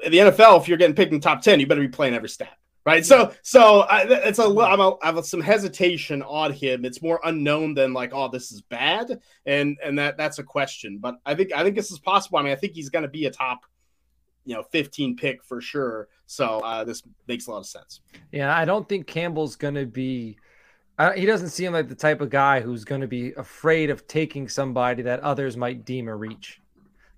in 0.03 0.13
the 0.13 0.19
NFL, 0.19 0.61
if 0.61 0.69
you're 0.69 0.79
getting 0.79 0.97
picked 0.97 1.13
in 1.13 1.21
the 1.21 1.25
top 1.25 1.43
ten, 1.43 1.61
you 1.61 1.67
better 1.67 1.81
be 1.81 1.89
playing 1.89 2.15
every 2.15 2.29
stat, 2.29 2.57
right? 2.85 3.05
So, 3.05 3.33
so 3.43 3.81
I, 3.81 4.03
it's 4.03 4.39
a 4.39 4.45
I'm 4.45 4.81
a, 4.81 4.97
I 5.03 5.07
have 5.07 5.25
some 5.25 5.41
hesitation 5.41 6.23
on 6.23 6.53
him. 6.53 6.85
It's 6.85 7.03
more 7.03 7.21
unknown 7.25 7.75
than 7.75 7.93
like, 7.93 8.13
oh, 8.13 8.29
this 8.29 8.53
is 8.53 8.63
bad, 8.63 9.21
and 9.47 9.79
and 9.83 9.99
that 9.99 10.17
that's 10.17 10.39
a 10.39 10.43
question. 10.43 10.99
But 10.99 11.17
I 11.25 11.35
think 11.35 11.53
I 11.53 11.63
think 11.63 11.77
this 11.77 11.91
is 11.91 11.99
possible. 11.99 12.39
I 12.39 12.43
mean, 12.43 12.53
I 12.53 12.57
think 12.57 12.75
he's 12.75 12.89
going 12.89 13.05
to 13.05 13.09
be 13.09 13.27
a 13.27 13.31
top, 13.31 13.61
you 14.45 14.55
know, 14.55 14.63
15 14.63 15.17
pick 15.17 15.45
for 15.45 15.61
sure. 15.61 16.09
So 16.27 16.61
uh, 16.61 16.85
this 16.85 17.03
makes 17.29 17.47
a 17.47 17.51
lot 17.51 17.59
of 17.59 17.67
sense. 17.67 18.01
Yeah, 18.31 18.57
I 18.57 18.65
don't 18.65 18.89
think 18.89 19.07
Campbell's 19.07 19.57
going 19.57 19.75
to 19.75 19.87
be. 19.87 20.39
Uh, 20.99 21.13
he 21.13 21.27
doesn't 21.27 21.51
seem 21.51 21.73
like 21.73 21.89
the 21.89 21.95
type 21.95 22.21
of 22.21 22.31
guy 22.31 22.61
who's 22.61 22.85
going 22.85 23.01
to 23.01 23.07
be 23.07 23.33
afraid 23.33 23.91
of 23.91 24.07
taking 24.07 24.49
somebody 24.49 25.03
that 25.03 25.21
others 25.21 25.57
might 25.57 25.85
deem 25.85 26.09
a 26.09 26.15
reach. 26.15 26.61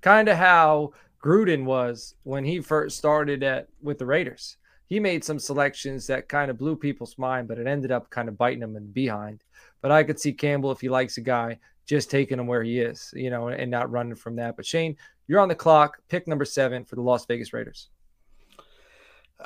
Kind 0.00 0.28
of 0.28 0.36
how 0.36 0.92
Gruden 1.24 1.64
was 1.64 2.16
when 2.24 2.44
he 2.44 2.60
first 2.60 2.98
started 2.98 3.42
at 3.42 3.68
with 3.80 3.98
the 3.98 4.04
Raiders. 4.04 4.58
He 4.88 5.00
made 5.00 5.24
some 5.24 5.38
selections 5.38 6.06
that 6.06 6.28
kind 6.28 6.50
of 6.50 6.58
blew 6.58 6.76
people's 6.76 7.16
mind, 7.16 7.48
but 7.48 7.58
it 7.58 7.66
ended 7.66 7.90
up 7.90 8.10
kind 8.10 8.28
of 8.28 8.36
biting 8.36 8.62
him 8.62 8.76
in 8.76 8.82
the 8.82 8.92
behind. 8.92 9.42
But 9.80 9.90
I 9.90 10.02
could 10.02 10.20
see 10.20 10.34
Campbell 10.34 10.70
if 10.70 10.82
he 10.82 10.90
likes 10.90 11.16
a 11.16 11.22
guy 11.22 11.58
just 11.86 12.10
taking 12.10 12.38
him 12.38 12.46
where 12.46 12.62
he 12.62 12.78
is, 12.78 13.10
you 13.16 13.30
know, 13.30 13.48
and 13.48 13.70
not 13.70 13.90
running 13.90 14.16
from 14.16 14.36
that. 14.36 14.54
But 14.54 14.66
Shane, 14.66 14.98
you're 15.26 15.40
on 15.40 15.48
the 15.48 15.54
clock. 15.54 15.96
Pick 16.10 16.28
number 16.28 16.44
seven 16.44 16.84
for 16.84 16.96
the 16.96 17.00
Las 17.00 17.24
Vegas 17.24 17.54
Raiders. 17.54 17.88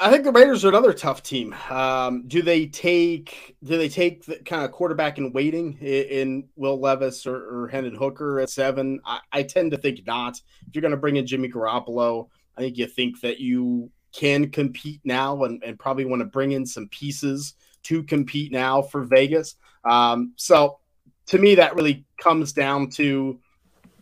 I 0.00 0.10
think 0.10 0.22
the 0.22 0.32
Raiders 0.32 0.64
are 0.64 0.68
another 0.68 0.92
tough 0.92 1.24
team. 1.24 1.54
Um, 1.70 2.24
do 2.28 2.40
they 2.40 2.66
take 2.66 3.56
do 3.64 3.76
they 3.76 3.88
take 3.88 4.24
the 4.24 4.36
kind 4.36 4.64
of 4.64 4.70
quarterback 4.70 5.18
in 5.18 5.32
waiting 5.32 5.76
in, 5.80 6.04
in 6.04 6.48
Will 6.54 6.78
Levis 6.78 7.26
or, 7.26 7.64
or 7.64 7.68
Hendon 7.68 7.96
Hooker 7.96 8.38
at 8.38 8.48
seven? 8.48 9.00
I, 9.04 9.18
I, 9.32 9.42
tend 9.42 9.72
to 9.72 9.76
think 9.76 10.06
not. 10.06 10.40
If 10.66 10.74
you're 10.74 10.82
going 10.82 10.92
to 10.92 10.96
bring 10.96 11.16
in 11.16 11.26
Jimmy 11.26 11.48
Garoppolo, 11.48 12.28
I 12.56 12.60
think 12.60 12.76
you 12.76 12.86
think 12.86 13.20
that 13.22 13.40
you 13.40 13.90
can 14.12 14.50
compete 14.50 15.00
now 15.04 15.42
and, 15.44 15.62
and 15.64 15.78
probably 15.78 16.04
want 16.04 16.20
to 16.20 16.26
bring 16.26 16.52
in 16.52 16.64
some 16.64 16.88
pieces 16.88 17.54
to 17.84 18.04
compete 18.04 18.52
now 18.52 18.82
for 18.82 19.02
Vegas. 19.02 19.56
Um, 19.84 20.32
so 20.36 20.78
to 21.26 21.38
me, 21.38 21.56
that 21.56 21.74
really 21.74 22.04
comes 22.18 22.52
down 22.52 22.90
to 22.90 23.40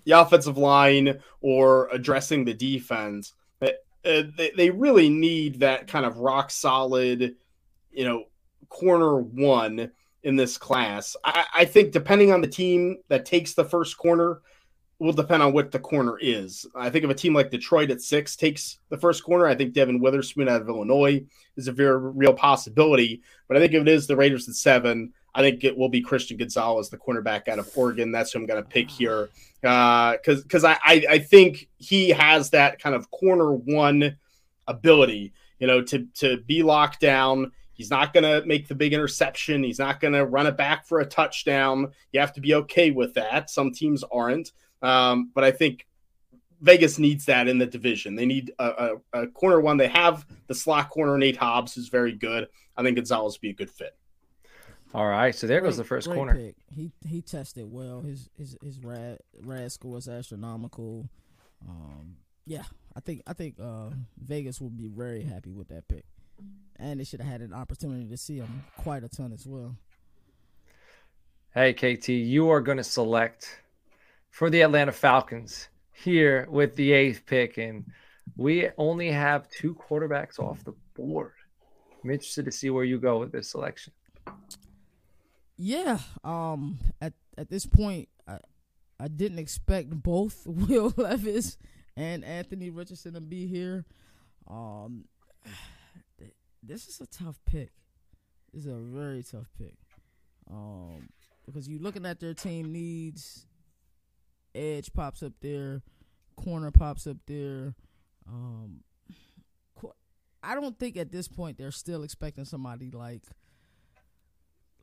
the 0.05 0.13
offensive 0.13 0.59
line 0.59 1.21
or 1.41 1.89
addressing 1.91 2.45
the 2.45 2.55
defense 2.55 3.33
uh, 4.07 4.23
they, 4.37 4.53
they 4.57 4.71
really 4.71 5.09
need 5.09 5.61
that 5.61 5.89
kind 5.89 6.07
of 6.07 6.19
rock 6.19 6.51
solid, 6.51 7.35
you 7.91 8.05
know, 8.05 8.25
corner 8.69 9.17
one 9.19 9.91
in 10.23 10.37
this 10.37 10.59
class. 10.59 11.17
I, 11.25 11.45
I, 11.55 11.65
think 11.65 11.93
depending 11.93 12.33
on 12.33 12.41
the 12.41 12.49
team 12.49 12.99
that 13.09 13.25
takes 13.25 13.55
the 13.55 13.65
first 13.65 13.97
corner 13.97 14.41
will 14.99 15.13
depend 15.13 15.43
on 15.43 15.53
what 15.53 15.71
the 15.71 15.79
corner 15.79 16.19
is. 16.19 16.67
I 16.75 16.91
think 16.91 17.05
if 17.05 17.11
a 17.11 17.15
team 17.15 17.35
like 17.35 17.51
Detroit 17.51 17.91
at 17.91 18.01
six 18.01 18.35
takes 18.35 18.79
the 18.89 18.97
first 18.97 19.23
corner, 19.25 19.47
I 19.47 19.55
think 19.55 19.75
Devon 19.75 20.01
Witherspoon 20.01 20.49
out 20.49 20.63
of 20.63 20.69
Illinois 20.69 21.25
is 21.57 21.69
a 21.69 21.73
very 21.73 21.99
real 21.99 22.33
possibility. 22.33 23.23
But 23.47 23.57
I 23.57 23.61
think 23.61 23.75
if 23.75 23.83
it 23.83 23.89
is 23.89 24.07
the 24.07 24.17
Raiders 24.17 24.49
at 24.49 24.55
seven, 24.55 25.13
I 25.37 25.43
think 25.43 25.65
it 25.65 25.77
will 25.77 25.91
be 25.91 26.01
Christian 26.01 26.39
Gonzalez, 26.39 26.89
the 26.89 26.97
cornerback 26.97 27.47
out 27.47 27.59
of 27.59 27.71
Oregon. 27.77 28.11
That's 28.11 28.33
who 28.33 28.39
I'm 28.39 28.47
going 28.47 28.63
to 28.63 28.69
pick 28.69 28.91
here 28.91 29.29
because 29.61 30.41
uh, 30.41 30.43
because 30.43 30.65
I, 30.65 30.79
I, 30.83 31.07
I 31.11 31.19
think 31.19 31.69
he 31.77 32.09
has 32.09 32.51
that 32.51 32.81
kind 32.81 32.95
of 32.95 33.11
corner 33.11 33.53
one 33.53 34.17
ability, 34.67 35.35
you 35.59 35.67
know, 35.67 35.83
to 35.83 36.07
to 36.15 36.39
be 36.39 36.63
locked 36.63 37.01
down. 37.01 37.53
He's 37.75 37.91
not 37.91 38.15
going 38.15 38.25
to 38.25 38.47
make 38.47 38.67
the 38.67 38.75
big 38.75 38.95
interception. 38.95 39.63
He's 39.63 39.79
not 39.79 40.01
going 40.01 40.15
to 40.15 40.25
run 40.25 40.47
it 40.47 40.57
back 40.57 40.87
for 40.87 41.01
a 41.01 41.05
touchdown. 41.05 41.93
You 42.13 42.21
have 42.21 42.33
to 42.33 42.41
be 42.41 42.55
okay 42.55 42.91
with 42.91 43.13
that. 43.15 43.51
Some 43.51 43.73
teams 43.73 44.03
aren't, 44.11 44.53
um, 44.81 45.31
but 45.35 45.45
I 45.45 45.51
think 45.51 45.87
Vegas 46.63 46.99
needs 46.99 47.27
that 47.27 47.47
in 47.47 47.59
the 47.59 47.67
division. 47.67 48.15
They 48.15 48.25
need 48.25 48.53
a, 48.59 48.97
a, 49.13 49.23
a 49.25 49.27
corner 49.27 49.61
one. 49.61 49.77
They 49.77 49.89
have 49.89 50.27
the 50.47 50.55
slot 50.55 50.89
corner 50.89 51.19
Nate 51.19 51.37
Hobbs, 51.37 51.75
who's 51.75 51.89
very 51.89 52.13
good. 52.13 52.49
I 52.75 52.83
think 52.83 52.97
Gonzalez 52.97 53.35
would 53.35 53.43
be 53.43 53.51
a 53.51 53.55
good 53.55 53.71
fit. 53.71 53.95
All 54.97 55.07
right, 55.07 55.35
so 55.35 55.47
there 55.47 55.61
great, 55.61 55.69
goes 55.69 55.77
the 55.77 55.85
first 55.85 56.09
corner. 56.09 56.35
Pick. 56.35 56.55
He 56.75 56.91
he 57.07 57.21
tested 57.21 57.71
well. 57.71 58.01
His 58.01 58.31
his 58.39 58.57
his 58.65 58.83
rad 58.83 59.19
rad 59.43 59.71
score 59.71 59.99
is 59.99 60.09
astronomical. 60.09 61.07
Um, 61.69 62.17
yeah, 62.47 62.63
I 62.97 63.01
think 63.01 63.21
I 63.27 63.35
think 63.35 63.57
uh, 63.61 63.91
Vegas 64.17 64.59
will 64.59 64.71
be 64.71 64.89
very 64.89 65.23
happy 65.23 65.53
with 65.53 65.69
that 65.69 65.87
pick, 65.87 66.07
and 66.77 66.99
they 66.99 67.05
should 67.05 67.21
have 67.21 67.31
had 67.31 67.43
an 67.43 67.53
opportunity 67.53 68.09
to 68.09 68.17
see 68.17 68.39
him 68.39 68.65
quite 68.79 69.05
a 69.05 69.09
ton 69.11 69.35
as 69.35 69.47
well. 69.47 69.77
Hey 71.53 71.75
KT, 71.75 72.09
you 72.09 72.49
are 72.49 72.63
going 72.63 72.79
to 72.79 72.85
select 72.85 73.61
for 74.31 74.49
the 74.49 74.63
Atlanta 74.63 74.93
Falcons 74.93 75.69
here 75.93 76.47
with 76.49 76.75
the 76.75 76.93
eighth 76.93 77.27
pick, 77.27 77.59
and 77.59 77.85
we 78.35 78.71
only 78.79 79.11
have 79.11 79.47
two 79.51 79.75
quarterbacks 79.75 80.39
off 80.39 80.65
the 80.65 80.73
board. 80.95 81.33
I'm 82.03 82.09
interested 82.09 82.47
to 82.47 82.53
see 82.53 82.71
where 82.71 82.85
you 82.85 82.99
go 82.99 83.19
with 83.19 83.31
this 83.31 83.51
selection. 83.51 83.93
Yeah, 85.57 85.99
um, 86.23 86.79
at 87.01 87.15
at 87.39 87.49
this 87.49 87.67
point, 87.67 88.09
I 88.29 88.39
I 89.01 89.09
didn't 89.09 89.39
expect 89.39 89.91
both 89.91 90.43
Will 90.47 90.93
Levis 90.97 91.57
and 91.97 92.25
Anthony 92.25 92.71
Richardson 92.71 93.15
to 93.15 93.21
be 93.21 93.47
here. 93.47 93.85
Um, 94.49 95.05
this 96.63 96.87
is 96.89 97.01
a 97.01 97.07
tough 97.07 97.41
pick. 97.47 97.71
This 98.53 98.67
is 98.67 98.73
a 98.73 98.77
very 98.77 99.23
tough 99.23 99.49
pick. 99.59 99.77
Um, 100.51 101.09
because 101.45 101.69
you're 101.69 101.81
looking 101.81 102.07
at 102.07 102.21
their 102.21 102.35
team 102.35 102.73
needs. 102.73 103.47
Edge 104.55 104.93
pops 104.93 105.23
up 105.23 105.33
there. 105.41 105.83
corner 106.37 106.71
pops 106.71 107.07
up 107.07 107.19
there. 107.27 107.75
Um, 108.29 108.81
I 110.43 110.55
don't 110.55 110.79
think 110.79 110.97
at 110.97 111.11
this 111.11 111.29
point 111.29 111.59
they're 111.59 111.71
still 111.73 112.03
expecting 112.03 112.45
somebody 112.45 112.91
like 112.91 113.23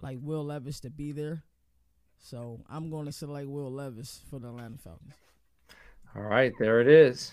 like 0.04 0.20
Will 0.22 0.44
Levis 0.44 0.82
to 0.82 0.90
be 0.90 1.14
there. 1.14 1.44
So 2.20 2.60
I'm 2.70 2.92
going 2.92 3.06
to 3.06 3.12
select 3.12 3.48
Will 3.48 3.72
Levis 3.72 4.22
for 4.30 4.40
the 4.40 4.50
Atlanta 4.50 4.78
Falcons. 4.78 5.14
All 6.16 6.22
right, 6.22 6.54
there 6.60 6.80
it 6.80 6.88
is. 6.88 7.32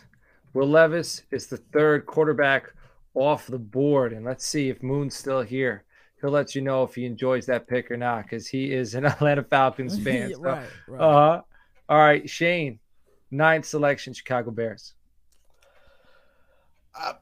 Will 0.55 0.69
Levis 0.69 1.23
is 1.31 1.49
the 1.49 1.59
third 1.59 2.07
quarterback 2.07 2.73
off 3.15 3.47
the 3.47 3.59
board, 3.59 4.13
and 4.13 4.25
let's 4.25 4.47
see 4.47 4.69
if 4.69 4.83
Moon's 4.83 5.15
still 5.15 5.43
here. 5.43 5.85
He'll 6.21 6.31
let 6.31 6.55
you 6.55 6.63
know 6.63 6.85
if 6.85 6.95
he 6.95 7.05
enjoys 7.07 7.47
that 7.47 7.67
pick 7.67 7.91
or 7.91 7.97
not, 7.97 8.23
because 8.23 8.47
he 8.47 8.73
is 8.73 8.95
an 8.95 9.05
Atlanta 9.07 9.43
Falcons 9.43 9.99
fan. 10.05 10.33
so, 10.33 10.41
right, 10.41 10.69
right. 10.89 11.01
Uh, 11.01 11.43
all 11.89 11.99
right, 11.99 12.29
Shane, 12.29 12.79
ninth 13.31 13.67
selection, 13.67 14.13
Chicago 14.13 14.51
Bears. 14.51 14.95
Uh, 16.99 17.15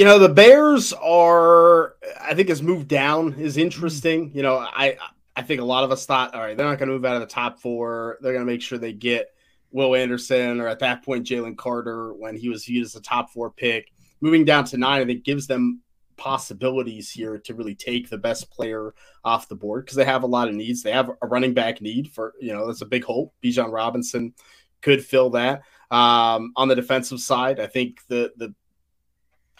you 0.00 0.06
know, 0.06 0.18
the 0.18 0.30
Bears 0.30 0.94
are. 0.94 1.94
I 2.18 2.32
think 2.32 2.48
has 2.48 2.62
moved 2.62 2.88
down 2.88 3.34
is 3.34 3.58
interesting. 3.58 4.30
You 4.34 4.40
know, 4.42 4.56
I 4.56 4.96
I 5.36 5.42
think 5.42 5.60
a 5.60 5.64
lot 5.64 5.84
of 5.84 5.92
us 5.92 6.06
thought, 6.06 6.34
all 6.34 6.40
right, 6.40 6.56
they're 6.56 6.64
not 6.64 6.78
going 6.78 6.88
to 6.88 6.94
move 6.94 7.04
out 7.04 7.16
of 7.16 7.20
the 7.20 7.26
top 7.26 7.60
four. 7.60 8.16
They're 8.22 8.32
going 8.32 8.46
to 8.46 8.50
make 8.50 8.62
sure 8.62 8.78
they 8.78 8.94
get 8.94 9.34
Will 9.72 9.94
Anderson 9.94 10.58
or 10.58 10.68
at 10.68 10.78
that 10.78 11.04
point 11.04 11.26
Jalen 11.26 11.58
Carter 11.58 12.14
when 12.14 12.34
he 12.34 12.48
was 12.48 12.64
viewed 12.64 12.86
as 12.86 12.94
a 12.94 13.02
top 13.02 13.28
four 13.28 13.50
pick. 13.50 13.92
Moving 14.22 14.46
down 14.46 14.64
to 14.64 14.78
nine, 14.78 15.02
I 15.02 15.04
think 15.04 15.22
gives 15.22 15.46
them 15.46 15.82
possibilities 16.16 17.10
here 17.10 17.36
to 17.36 17.54
really 17.54 17.74
take 17.74 18.08
the 18.08 18.16
best 18.16 18.50
player 18.50 18.94
off 19.22 19.48
the 19.50 19.54
board 19.54 19.84
because 19.84 19.96
they 19.96 20.06
have 20.06 20.22
a 20.22 20.26
lot 20.26 20.48
of 20.48 20.54
needs. 20.54 20.82
They 20.82 20.92
have 20.92 21.10
a 21.10 21.26
running 21.26 21.52
back 21.52 21.82
need 21.82 22.10
for 22.10 22.32
you 22.40 22.54
know 22.54 22.66
that's 22.66 22.80
a 22.80 22.86
big 22.86 23.04
hole. 23.04 23.34
Bijan 23.44 23.70
Robinson 23.70 24.32
could 24.80 25.04
fill 25.04 25.28
that. 25.30 25.60
Um, 25.90 26.52
on 26.56 26.68
the 26.68 26.76
defensive 26.76 27.20
side, 27.20 27.60
I 27.60 27.66
think 27.66 28.06
the 28.06 28.32
the 28.38 28.54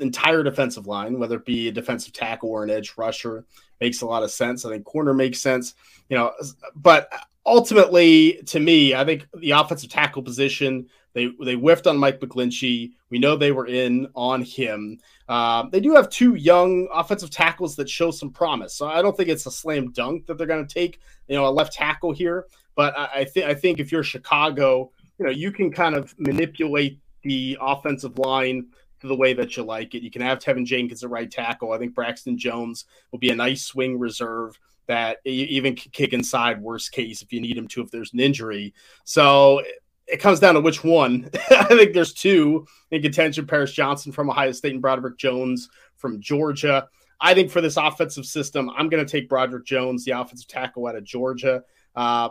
entire 0.01 0.43
defensive 0.43 0.87
line, 0.87 1.19
whether 1.19 1.37
it 1.37 1.45
be 1.45 1.69
a 1.69 1.73
defensive 1.73 2.13
tackle 2.13 2.51
or 2.51 2.65
an 2.65 2.71
edge 2.71 2.95
rusher, 2.97 3.45
makes 3.81 4.03
a 4.03 4.07
lot 4.07 4.23
of 4.23 4.31
sense. 4.31 4.65
I 4.65 4.71
think 4.71 4.85
corner 4.85 5.15
makes 5.15 5.41
sense, 5.41 5.75
you 6.09 6.17
know, 6.17 6.33
but 6.75 7.13
ultimately, 7.47 8.41
to 8.47 8.61
me, 8.61 8.95
I 8.95 9.05
think 9.05 9.27
the 9.35 9.53
offensive 9.53 9.91
tackle 9.91 10.23
position 10.23 10.89
they 11.13 11.31
they 11.43 11.55
whiffed 11.55 11.87
on 11.87 11.99
Mike 11.99 12.21
McGlinchey. 12.21 12.93
We 13.11 13.19
know 13.19 13.37
they 13.37 13.53
were 13.53 13.67
in 13.67 14.09
on 14.15 14.43
him. 14.43 14.99
Um, 15.29 15.71
they 15.71 15.81
do 15.81 15.95
have 15.95 16.09
two 16.09 16.35
young 16.35 16.89
offensive 16.93 17.31
tackles 17.31 17.77
that 17.77 17.89
show 17.89 18.11
some 18.11 18.31
promise, 18.31 18.75
so 18.75 18.87
I 18.87 19.03
don't 19.03 19.17
think 19.17 19.29
it's 19.29 19.47
a 19.47 19.51
slam 19.51 19.91
dunk 19.91 20.27
that 20.27 20.39
they're 20.39 20.47
going 20.47 20.67
to 20.67 20.73
take 20.73 21.01
you 21.27 21.37
know 21.37 21.47
a 21.47 21.51
left 21.51 21.73
tackle 21.73 22.13
here. 22.13 22.47
But 22.77 22.97
I, 22.97 23.09
I 23.17 23.25
think 23.25 23.47
I 23.47 23.55
think 23.55 23.81
if 23.81 23.91
you're 23.91 24.05
Chicago, 24.05 24.93
you 25.19 25.25
know 25.25 25.33
you 25.33 25.51
can 25.51 25.73
kind 25.73 25.97
of 25.97 26.15
manipulate 26.19 27.01
the 27.23 27.59
offensive 27.61 28.19
line 28.19 28.69
the 29.03 29.17
way 29.17 29.33
that 29.33 29.57
you 29.57 29.63
like 29.63 29.95
it. 29.95 30.03
You 30.03 30.11
can 30.11 30.23
have 30.23 30.39
Teven 30.39 30.65
Jenkins 30.65 31.05
at 31.05 31.11
right 31.11 31.31
tackle. 31.31 31.73
I 31.73 31.79
think 31.79 31.95
Braxton 31.95 32.39
Jones 32.39 32.85
will 33.11 33.19
be 33.19 33.31
a 33.31 33.35
nice 33.35 33.63
swing 33.63 33.99
reserve 33.99 34.59
that 34.87 35.19
even 35.25 35.75
kick 35.75 36.13
inside 36.13 36.61
worst 36.61 36.93
case 36.93 37.23
if 37.23 37.33
you 37.33 37.41
need 37.41 37.57
him 37.57 37.69
to 37.69 37.83
if 37.83 37.91
there's 37.91 38.13
an 38.13 38.21
injury. 38.21 38.75
So 39.05 39.63
it 40.07 40.19
comes 40.19 40.41
down 40.41 40.55
to 40.55 40.61
which 40.61 40.83
one. 40.83 41.31
I 41.51 41.65
think 41.65 41.95
there's 41.95 42.13
two 42.13 42.67
in 42.91 43.03
contention: 43.03 43.47
Paris 43.47 43.73
Johnson 43.73 44.13
from 44.13 44.31
Ohio 44.31 44.53
State 44.53 44.73
and 44.73 44.83
Broderick 44.83 45.17
Jones 45.17 45.69
from 45.97 46.21
Georgia. 46.21 46.89
I 47.21 47.35
think 47.35 47.51
for 47.51 47.61
this 47.61 47.77
offensive 47.77 48.25
system, 48.25 48.71
I'm 48.71 48.89
going 48.89 49.05
to 49.05 49.11
take 49.11 49.29
Broderick 49.29 49.67
Jones, 49.67 50.05
the 50.05 50.13
offensive 50.13 50.49
tackle 50.49 50.87
out 50.87 50.97
of 50.97 51.05
Georgia. 51.05 51.63
Uh, 51.95 52.31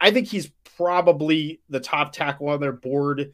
I 0.00 0.10
think 0.10 0.28
he's 0.28 0.50
probably 0.76 1.60
the 1.68 1.80
top 1.80 2.12
tackle 2.12 2.48
on 2.48 2.60
their 2.60 2.72
board. 2.72 3.32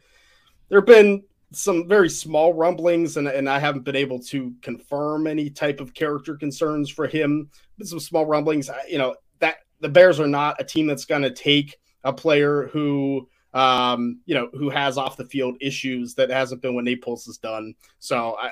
There 0.69 0.79
have 0.79 0.87
been 0.87 1.23
some 1.51 1.87
very 1.87 2.09
small 2.09 2.53
rumblings, 2.53 3.17
and, 3.17 3.27
and 3.27 3.49
I 3.49 3.59
haven't 3.59 3.85
been 3.85 3.95
able 3.95 4.19
to 4.23 4.53
confirm 4.61 5.27
any 5.27 5.49
type 5.49 5.79
of 5.79 5.93
character 5.93 6.35
concerns 6.35 6.89
for 6.89 7.07
him. 7.07 7.49
But 7.77 7.87
some 7.87 7.99
small 7.99 8.25
rumblings, 8.25 8.69
you 8.89 8.97
know, 8.97 9.15
that 9.39 9.57
the 9.79 9.89
Bears 9.89 10.19
are 10.19 10.27
not 10.27 10.59
a 10.59 10.63
team 10.63 10.87
that's 10.87 11.05
going 11.05 11.21
to 11.21 11.31
take 11.31 11.77
a 12.03 12.11
player 12.11 12.67
who, 12.67 13.27
um, 13.53 14.19
you 14.25 14.35
know, 14.35 14.49
who 14.53 14.69
has 14.69 14.97
off 14.97 15.15
the 15.15 15.25
field 15.25 15.55
issues 15.61 16.15
that 16.15 16.29
hasn't 16.29 16.61
been 16.61 16.75
what 16.75 16.83
Nate 16.83 17.01
Poles 17.01 17.25
has 17.25 17.37
done. 17.37 17.73
So 17.99 18.35
I, 18.39 18.51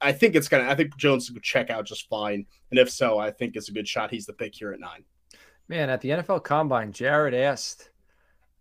I 0.00 0.12
think 0.12 0.34
it's 0.34 0.48
gonna. 0.48 0.68
I 0.68 0.74
think 0.74 0.96
Jones 0.96 1.30
would 1.30 1.42
check 1.42 1.70
out 1.70 1.86
just 1.86 2.08
fine, 2.08 2.44
and 2.70 2.78
if 2.78 2.90
so, 2.90 3.18
I 3.18 3.30
think 3.30 3.56
it's 3.56 3.70
a 3.70 3.72
good 3.72 3.88
shot. 3.88 4.10
He's 4.10 4.26
the 4.26 4.34
pick 4.34 4.54
here 4.54 4.72
at 4.72 4.80
nine. 4.80 5.04
Man, 5.66 5.88
at 5.88 6.02
the 6.02 6.10
NFL 6.10 6.44
Combine, 6.44 6.92
Jared 6.92 7.32
asked. 7.32 7.88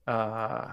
Uh, 0.07 0.71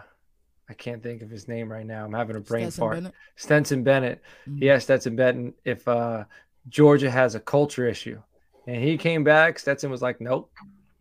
I 0.71 0.73
can't 0.75 1.03
think 1.03 1.21
of 1.21 1.29
his 1.29 1.49
name 1.49 1.71
right 1.71 1.85
now. 1.85 2.05
I'm 2.05 2.13
having 2.13 2.37
a 2.37 2.41
brain 2.41 2.67
Stetson 2.67 2.81
fart. 2.81 2.95
Bennett? 2.95 3.15
Stetson 3.35 3.83
Bennett. 3.83 4.23
Mhm. 4.49 4.59
He 4.61 4.71
asked 4.71 4.85
Stetson 4.85 5.17
Bennett 5.17 5.55
if 5.65 5.87
uh, 5.89 6.25
Georgia 6.69 7.11
has 7.11 7.35
a 7.35 7.41
culture 7.41 7.89
issue. 7.89 8.23
And 8.69 8.77
he 8.77 8.97
came 8.97 9.25
back. 9.25 9.59
Stetson 9.59 9.91
was 9.91 10.01
like, 10.01 10.21
nope, 10.21 10.49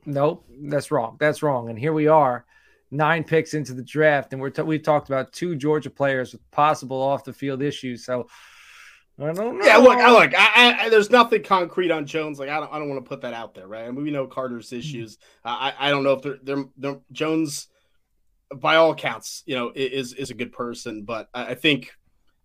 nope, 0.08 0.44
that's 0.64 0.90
wrong. 0.90 1.18
That's 1.20 1.44
wrong. 1.44 1.70
And 1.70 1.78
here 1.78 1.94
we 1.94 2.08
are, 2.08 2.46
nine 2.90 3.24
picks 3.24 3.54
into 3.54 3.74
the 3.76 3.84
draft. 3.84 4.34
And 4.34 4.42
we're 4.42 4.50
t- 4.50 4.64
we've 4.64 4.82
talked 4.82 5.08
about 5.08 5.34
two 5.34 5.56
Georgia 5.56 5.92
players 5.92 6.32
with 6.32 6.50
possible 6.50 7.00
off 7.00 7.24
the 7.24 7.34
field 7.34 7.62
issues. 7.62 8.04
So 8.04 8.28
I 9.20 9.34
don't 9.34 9.60
know. 9.60 9.66
Yeah, 9.66 9.78
look, 9.78 10.00
I 10.00 10.12
look. 10.12 10.34
I, 10.36 10.86
I, 10.86 10.90
there's 10.90 11.12
nothing 11.12 11.44
concrete 11.44 11.92
on 11.92 12.08
Jones. 12.08 12.40
Like 12.40 12.50
I 12.50 12.60
don't, 12.60 12.74
I 12.74 12.80
don't 12.80 12.90
want 12.90 13.04
to 13.04 13.08
put 13.08 13.22
that 13.22 13.34
out 13.36 13.54
there, 13.54 13.68
right? 13.68 13.84
I 13.84 13.92
mean, 13.92 14.04
we 14.04 14.10
know 14.10 14.26
Carter's 14.26 14.74
issues. 14.74 15.20
Uh, 15.46 15.50
I, 15.50 15.74
I 15.78 15.90
don't 15.92 16.04
know 16.04 16.14
if 16.14 16.24
they're, 16.24 16.40
they're, 16.42 16.66
they're 16.78 17.00
Jones, 17.12 17.68
by 18.56 18.76
all 18.76 18.92
accounts, 18.92 19.44
you 19.46 19.56
know, 19.56 19.72
is 19.76 20.14
is 20.14 20.30
a 20.32 20.34
good 20.34 20.52
person, 20.52 21.04
but 21.04 21.30
I, 21.34 21.48
I 21.48 21.56
think, 21.56 21.92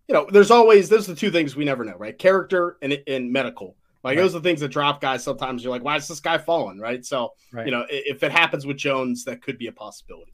you 0.07 0.13
know, 0.13 0.27
there's 0.29 0.51
always 0.51 0.89
those 0.89 1.09
are 1.09 1.13
the 1.13 1.19
two 1.19 1.31
things 1.31 1.55
we 1.55 1.65
never 1.65 1.83
know, 1.83 1.95
right? 1.97 2.17
Character 2.17 2.77
and 2.81 2.97
and 3.07 3.31
medical. 3.31 3.75
Like 4.03 4.17
Right. 4.17 4.21
those 4.21 4.35
are 4.35 4.39
the 4.39 4.47
things 4.47 4.59
that 4.61 4.67
drop 4.69 5.01
guys. 5.01 5.23
Sometimes 5.23 5.63
you're 5.63 5.71
like, 5.71 5.83
why 5.83 5.95
is 5.95 6.07
this 6.07 6.19
guy 6.19 6.37
falling, 6.37 6.77
right? 6.79 7.03
So 7.03 7.33
Right. 7.51 7.65
you 7.65 7.71
know, 7.71 7.85
if 7.89 8.21
it 8.21 8.31
happens 8.31 8.65
with 8.65 8.77
Jones, 8.77 9.23
that 9.25 9.41
could 9.41 9.57
be 9.57 9.67
a 9.67 9.71
possibility. 9.71 10.33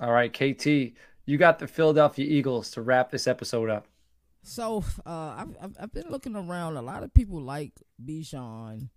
All 0.00 0.12
right, 0.12 0.32
KT, 0.32 0.94
you 1.26 1.36
got 1.36 1.58
the 1.58 1.66
Philadelphia 1.66 2.24
Eagles 2.24 2.70
to 2.72 2.82
wrap 2.82 3.10
this 3.10 3.26
episode 3.26 3.68
up. 3.70 3.88
So 4.44 4.84
uh, 5.04 5.34
I've, 5.36 5.56
I've 5.60 5.76
I've 5.80 5.92
been 5.92 6.08
looking 6.08 6.36
around. 6.36 6.76
A 6.76 6.82
lot 6.82 7.02
of 7.02 7.12
people 7.12 7.40
like 7.40 7.72
Bijan 8.02 8.88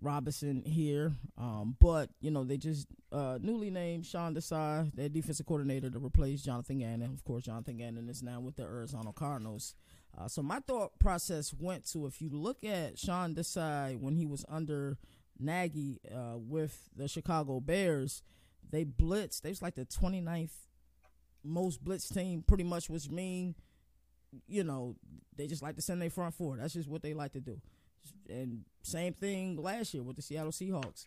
Robinson 0.00 0.62
here, 0.64 1.12
um, 1.36 1.76
but 1.80 2.10
you 2.20 2.30
know 2.30 2.44
they 2.44 2.56
just 2.56 2.86
uh, 3.12 3.38
newly 3.40 3.70
named 3.70 4.06
Sean 4.06 4.34
Desai, 4.34 4.94
their 4.94 5.08
defensive 5.08 5.46
coordinator, 5.46 5.90
to 5.90 5.98
replace 5.98 6.42
Jonathan 6.42 6.78
Gannon. 6.78 7.12
Of 7.12 7.24
course, 7.24 7.44
Jonathan 7.44 7.76
Gannon 7.76 8.08
is 8.08 8.22
now 8.22 8.40
with 8.40 8.56
the 8.56 8.62
Arizona 8.62 9.12
Cardinals. 9.12 9.74
Uh, 10.16 10.28
so 10.28 10.42
my 10.42 10.60
thought 10.60 10.98
process 10.98 11.52
went 11.58 11.90
to 11.92 12.06
if 12.06 12.20
you 12.20 12.30
look 12.30 12.64
at 12.64 12.98
Sean 12.98 13.34
Desai 13.34 13.98
when 13.98 14.16
he 14.16 14.26
was 14.26 14.44
under 14.48 14.98
Nagy 15.38 16.00
uh, 16.14 16.36
with 16.36 16.88
the 16.96 17.08
Chicago 17.08 17.60
Bears, 17.60 18.22
they 18.68 18.84
blitzed. 18.84 19.42
They 19.42 19.50
was 19.50 19.62
like 19.62 19.74
the 19.74 19.84
29th 19.84 20.50
most 21.44 21.84
blitz 21.84 22.08
team, 22.08 22.42
pretty 22.46 22.64
much, 22.64 22.88
which 22.88 23.10
mean 23.10 23.54
you 24.46 24.64
know, 24.64 24.96
they 25.36 25.46
just 25.46 25.62
like 25.62 25.76
to 25.76 25.82
send 25.82 26.02
their 26.02 26.10
front 26.10 26.34
four. 26.34 26.56
That's 26.56 26.74
just 26.74 26.88
what 26.88 27.02
they 27.02 27.14
like 27.14 27.32
to 27.32 27.40
do. 27.40 27.60
And 28.28 28.64
same 28.82 29.14
thing 29.14 29.56
last 29.56 29.94
year 29.94 30.02
with 30.02 30.16
the 30.16 30.22
Seattle 30.22 30.52
Seahawks. 30.52 31.06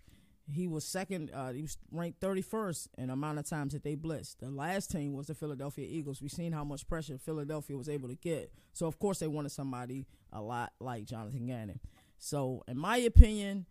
He 0.51 0.67
was 0.67 0.83
second. 0.83 1.31
Uh, 1.33 1.51
he 1.51 1.61
was 1.61 1.77
ranked 1.91 2.19
31st 2.19 2.87
in 2.97 3.09
amount 3.09 3.39
of 3.39 3.47
times 3.47 3.73
that 3.73 3.83
they 3.83 3.95
blitzed. 3.95 4.37
The 4.39 4.49
last 4.49 4.91
team 4.91 5.13
was 5.13 5.27
the 5.27 5.35
Philadelphia 5.35 5.87
Eagles. 5.89 6.21
We've 6.21 6.31
seen 6.31 6.51
how 6.51 6.63
much 6.63 6.87
pressure 6.87 7.17
Philadelphia 7.17 7.77
was 7.77 7.87
able 7.87 8.09
to 8.09 8.15
get. 8.15 8.51
So 8.73 8.87
of 8.87 8.99
course 8.99 9.19
they 9.19 9.27
wanted 9.27 9.51
somebody 9.51 10.07
a 10.33 10.41
lot 10.41 10.73
like 10.79 11.05
Jonathan 11.05 11.45
Gannon. 11.45 11.79
So 12.17 12.63
in 12.67 12.77
my 12.77 12.97
opinion, 12.97 13.65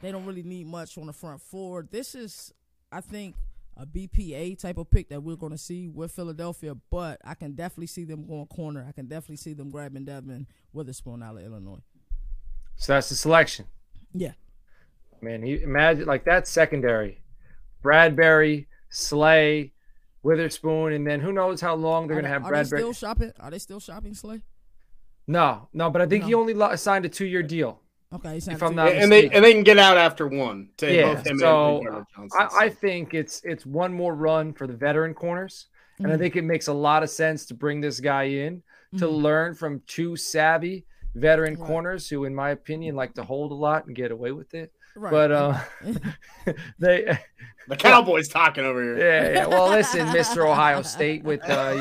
they 0.00 0.12
don't 0.12 0.24
really 0.24 0.42
need 0.42 0.66
much 0.66 0.96
on 0.96 1.06
the 1.06 1.12
front 1.12 1.40
four. 1.40 1.86
This 1.90 2.14
is, 2.14 2.52
I 2.90 3.00
think, 3.00 3.34
a 3.76 3.86
BPA 3.86 4.58
type 4.58 4.78
of 4.78 4.90
pick 4.90 5.08
that 5.08 5.22
we're 5.22 5.36
going 5.36 5.52
to 5.52 5.58
see 5.58 5.88
with 5.88 6.12
Philadelphia, 6.12 6.76
but 6.90 7.20
I 7.24 7.34
can 7.34 7.52
definitely 7.52 7.88
see 7.88 8.04
them 8.04 8.26
going 8.26 8.46
corner. 8.46 8.86
I 8.88 8.92
can 8.92 9.06
definitely 9.06 9.36
see 9.36 9.52
them 9.52 9.70
grabbing 9.70 10.04
Devon 10.04 10.46
Witherspoon 10.72 11.22
out 11.22 11.36
of 11.36 11.42
Illinois. 11.42 11.80
So 12.76 12.92
that's 12.94 13.08
the 13.08 13.14
selection. 13.14 13.66
Yeah. 14.12 14.32
Man, 15.22 15.44
you 15.46 15.58
imagine 15.58 16.06
like 16.06 16.24
that 16.24 16.46
secondary, 16.46 17.22
Bradberry, 17.82 18.66
Slay, 18.90 19.72
Witherspoon, 20.22 20.92
and 20.92 21.06
then 21.06 21.20
who 21.20 21.32
knows 21.32 21.60
how 21.60 21.74
long 21.74 22.06
they're 22.06 22.14
going 22.20 22.24
to 22.24 22.28
they, 22.28 22.32
have 22.32 22.44
are 22.44 22.52
Bradberry. 22.52 22.70
they 22.70 22.76
still 22.78 22.92
shopping? 22.92 23.32
Are 23.40 23.50
they 23.50 23.58
still 23.58 23.80
shopping 23.80 24.14
Slay? 24.14 24.40
No, 25.26 25.68
no, 25.72 25.88
but 25.90 26.02
I 26.02 26.06
think 26.06 26.24
he 26.24 26.34
only 26.34 26.52
lo- 26.52 26.74
signed 26.76 27.06
a 27.06 27.08
two-year 27.08 27.42
deal. 27.42 27.80
Okay, 28.12 28.38
he 28.38 28.50
If 28.50 28.62
I'm 28.62 28.74
not 28.76 28.88
and 28.92 29.10
they 29.10 29.22
mistaken. 29.22 29.32
and 29.36 29.44
they 29.44 29.52
can 29.54 29.62
get 29.64 29.78
out 29.78 29.96
after 29.96 30.28
one. 30.28 30.68
To 30.76 30.92
Yeah, 30.94 31.14
both 31.14 31.26
him 31.26 31.38
so, 31.38 31.78
and 31.78 32.06
Johnson. 32.14 32.30
I, 32.38 32.64
I 32.66 32.68
think 32.68 33.12
it's 33.14 33.40
it's 33.44 33.66
one 33.66 33.92
more 33.92 34.14
run 34.14 34.52
for 34.52 34.66
the 34.68 34.74
veteran 34.74 35.14
corners, 35.14 35.66
and 35.98 36.12
I 36.12 36.14
Mhm. 36.14 36.18
think 36.18 36.36
it 36.36 36.42
makes 36.42 36.68
a 36.68 36.72
lot 36.72 37.02
of 37.02 37.10
sense 37.10 37.44
to 37.46 37.54
bring 37.54 37.80
this 37.80 37.98
guy 38.00 38.24
in 38.24 38.62
to 38.98 39.06
Mhm. 39.06 39.22
learn 39.22 39.54
from 39.54 39.82
two 39.88 40.14
savvy 40.14 40.84
veteran 41.14 41.54
Right. 41.56 41.66
corners 41.66 42.08
who, 42.08 42.24
in 42.24 42.34
my 42.34 42.50
opinion, 42.50 42.96
like 42.96 43.14
to 43.14 43.24
hold 43.24 43.52
a 43.52 43.54
lot 43.54 43.86
and 43.86 43.94
get 43.94 44.10
away 44.10 44.32
with 44.32 44.54
it. 44.54 44.72
Right. 44.96 45.10
But 45.10 45.32
uh, 45.32 45.60
they, 46.78 47.18
The 47.68 47.76
Cowboys 47.76 48.28
talking 48.28 48.64
over 48.64 48.82
here. 48.82 48.98
yeah, 48.98 49.32
yeah. 49.32 49.46
Well, 49.46 49.70
listen, 49.70 50.06
Mr. 50.08 50.46
Ohio 50.46 50.82
State 50.82 51.24
with 51.24 51.42
uh, 51.44 51.72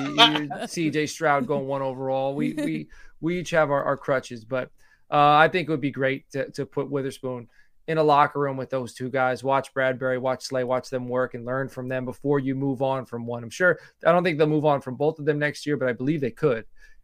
CJ 0.65 1.09
Stroud 1.09 1.45
going 1.45 1.67
one 1.67 1.81
overall. 1.81 2.35
We 2.35 2.53
we 2.53 2.87
we 3.19 3.39
each 3.39 3.49
have 3.49 3.69
our, 3.69 3.83
our 3.83 3.97
crutches, 3.97 4.45
but 4.45 4.69
uh, 5.11 5.35
I 5.35 5.49
think 5.49 5.67
it 5.67 5.71
would 5.71 5.81
be 5.81 5.91
great 5.91 6.29
to, 6.31 6.49
to 6.51 6.65
put 6.65 6.89
Witherspoon 6.89 7.49
in 7.87 7.97
a 7.97 8.03
locker 8.03 8.39
room 8.39 8.55
with 8.55 8.69
those 8.69 8.93
two 8.93 9.09
guys. 9.09 9.43
Watch 9.43 9.73
Bradberry, 9.73 10.19
watch 10.21 10.43
Slay, 10.43 10.63
watch 10.63 10.89
them 10.89 11.09
work 11.09 11.33
and 11.33 11.43
learn 11.45 11.67
from 11.67 11.89
them 11.89 12.05
before 12.05 12.39
you 12.39 12.55
move 12.55 12.81
on 12.81 13.05
from 13.05 13.25
one. 13.25 13.43
I'm 13.43 13.49
sure 13.49 13.77
I 14.05 14.13
don't 14.13 14.23
think 14.23 14.37
they'll 14.37 14.47
move 14.47 14.65
on 14.65 14.79
from 14.79 14.95
both 14.95 15.19
of 15.19 15.25
them 15.25 15.37
next 15.37 15.65
year, 15.65 15.75
but 15.75 15.89
I 15.89 15.93
believe 15.93 16.21
they 16.21 16.31
could. 16.31 16.63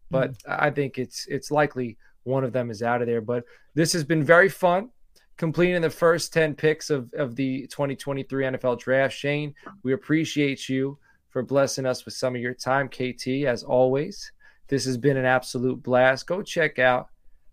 But 0.10 0.36
I 0.48 0.70
think 0.70 0.98
it's 0.98 1.26
it's 1.28 1.52
likely 1.52 1.98
one 2.24 2.44
of 2.44 2.54
them 2.54 2.70
is 2.70 2.82
out 2.84 3.02
of 3.02 3.08
there. 3.08 3.22
But 3.22 3.46
this 3.74 3.94
has 3.94 4.04
been 4.04 4.24
very 4.24 4.50
fun 4.50 4.90
completing 5.38 5.82
the 5.82 5.90
first 5.90 6.34
10 6.34 6.54
picks 6.56 6.90
of, 6.90 7.12
of 7.14 7.36
the 7.36 7.62
2023 7.68 8.44
NFL 8.46 8.80
draft. 8.80 9.16
Shane, 9.16 9.56
we 9.84 9.94
appreciate 9.94 10.68
you 10.68 10.98
for 11.30 11.44
blessing 11.44 11.86
us 11.86 12.04
with 12.04 12.14
some 12.14 12.36
of 12.36 12.42
your 12.42 12.54
time, 12.54 12.90
KT, 12.90 13.46
as 13.46 13.64
always. 13.64 14.32
This 14.68 14.86
has 14.86 14.98
been 14.98 15.18
an 15.18 15.26
absolute 15.26 15.82
blast. 15.82 16.28
Go 16.28 16.42
check 16.42 16.78
out 16.78 17.08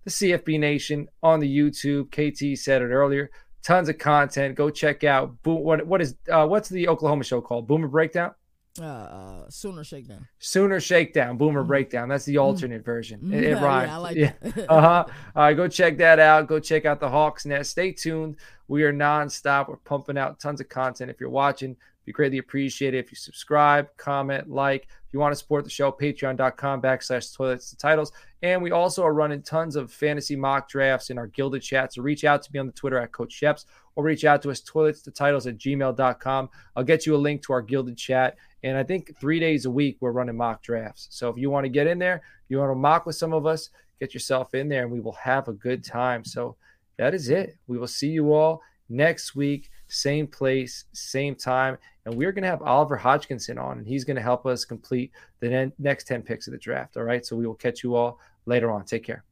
the 0.05 0.11
CFB 0.11 0.59
Nation 0.59 1.09
on 1.23 1.41
the 1.41 1.59
YouTube. 1.59 2.11
KT 2.11 2.59
said 2.59 2.83
it 2.83 2.87
earlier. 2.87 3.31
Tons 3.63 3.89
of 3.89 3.99
content. 3.99 4.55
Go 4.55 4.69
check 4.71 5.03
out. 5.05 5.35
What 5.45 5.87
what 5.87 6.01
is 6.01 6.15
uh, 6.31 6.47
what's 6.47 6.69
the 6.69 6.89
Oklahoma 6.89 7.25
show 7.25 7.41
called? 7.41 7.67
Boomer 7.67 7.89
Breakdown. 7.89 8.33
Uh, 8.79 8.85
uh, 8.85 9.51
Sooner 9.51 9.85
Shakedown. 9.85 10.27
Sooner 10.39 10.81
Shakedown. 10.81 11.37
Boomer 11.37 11.65
Breakdown. 11.65 12.09
That's 12.09 12.25
the 12.25 12.39
alternate 12.39 12.85
version. 12.85 13.33
It, 13.33 13.45
it 13.45 13.51
Yeah, 13.51 13.65
rhymes. 13.65 13.91
I 13.91 13.97
like 13.97 14.17
yeah. 14.17 14.33
Uh 14.69 14.81
huh. 14.81 15.05
All 15.35 15.43
right, 15.43 15.55
go 15.55 15.69
check 15.69 15.99
that 15.99 16.19
out. 16.19 16.47
Go 16.49 16.59
check 16.61 16.85
out 16.85 17.01
the 17.01 17.09
Hawks 17.09 17.47
Nest. 17.47 17.71
Stay 17.71 17.93
tuned. 17.93 18.37
We 18.69 18.83
are 18.85 18.93
nonstop. 18.93 19.69
We're 19.69 19.77
pumping 19.77 20.19
out 20.19 20.41
tons 20.41 20.61
of 20.61 20.69
content. 20.69 21.11
If 21.11 21.21
you're 21.21 21.31
watching, 21.31 21.77
be 22.05 22.13
greatly 22.13 22.39
appreciated 22.39 22.99
if 23.05 23.11
you 23.11 23.17
subscribe, 23.17 23.89
comment, 23.97 24.49
like. 24.49 24.89
If 25.07 25.13
you 25.13 25.21
want 25.21 25.33
to 25.33 25.37
support 25.37 25.65
the 25.65 25.71
show, 25.71 25.93
patreon.com 25.93 26.83
backslash 26.83 27.35
toilets 27.35 27.71
to 27.71 27.77
titles. 27.77 28.13
And 28.43 28.63
we 28.63 28.71
also 28.71 29.05
are 29.05 29.15
running 29.15 29.43
tons 29.43 29.77
of 29.77 29.93
fantasy 29.93 30.37
mock 30.37 30.69
drafts 30.69 31.11
in 31.11 31.19
our 31.19 31.29
gilded 31.29 31.63
chat. 31.63 31.95
So 31.95 32.03
reach 32.03 32.25
out 32.25 32.43
to 32.43 32.53
me 32.53 32.59
on 32.59 32.67
the 32.67 32.73
Twitter 32.73 32.99
at 32.99 33.13
Coach 33.13 33.41
Schepps 33.41 33.65
or 33.97 34.05
reach 34.05 34.25
out 34.25 34.43
to 34.43 34.51
us 34.51 34.61
toilets 34.61 35.03
to 35.03 35.11
titles 35.11 35.47
at 35.47 35.59
gmail.com. 35.59 36.51
I'll 36.77 36.85
get 36.85 37.07
you 37.07 37.17
a 37.17 37.19
link 37.19 37.43
to 37.43 37.53
our 37.53 37.63
gilded 37.63 37.97
chat. 37.97 38.37
And 38.63 38.77
I 38.77 38.85
think 38.85 39.19
three 39.19 39.41
days 39.41 39.65
a 39.65 39.71
week 39.71 39.97
we're 40.01 40.13
running 40.13 40.37
mock 40.37 40.63
drafts. 40.63 41.09
So 41.11 41.29
if 41.29 41.37
you 41.37 41.51
want 41.51 41.65
to 41.65 41.71
get 41.71 41.87
in 41.87 41.99
there, 41.99 42.23
you 42.49 42.59
want 42.59 42.71
to 42.71 42.77
mock 42.77 43.07
with 43.07 43.17
some 43.17 43.33
of 43.33 43.47
us, 43.47 43.71
get 43.99 44.15
yourself 44.15 44.55
in 44.55 44.69
there 44.69 44.83
and 44.83 44.93
we 44.93 45.01
will 45.01 45.13
have 45.13 45.49
a 45.49 45.53
good 45.53 45.83
time. 45.83 46.25
So 46.25 46.57
that 46.99 47.15
is 47.15 47.29
it. 47.29 47.57
We 47.67 47.79
will 47.79 47.87
see 47.87 48.09
you 48.09 48.33
all 48.33 48.63
next 48.89 49.35
week, 49.35 49.71
same 49.89 50.27
place, 50.27 50.85
same 50.93 51.35
time. 51.35 51.79
And 52.05 52.15
we're 52.15 52.33
going 52.33 52.45
to 52.45 52.49
have 52.49 52.63
Oliver 52.63 52.97
Hodgkinson 52.97 53.59
on, 53.59 53.79
and 53.79 53.87
he's 53.87 54.05
going 54.05 54.17
to 54.17 54.23
help 54.23 54.47
us 54.47 54.65
complete 54.65 55.11
the 55.41 55.49
ne- 55.49 55.73
next 55.79 56.07
10 56.07 56.23
picks 56.23 56.47
of 56.47 56.53
the 56.53 56.59
draft. 56.59 56.97
All 56.97 57.03
right. 57.03 57.25
So 57.25 57.37
we 57.37 57.47
will 57.47 57.55
catch 57.55 57.83
you 57.83 57.95
all 57.95 58.21
later 58.47 58.71
on. 58.71 58.85
Take 58.85 59.05
care. 59.05 59.25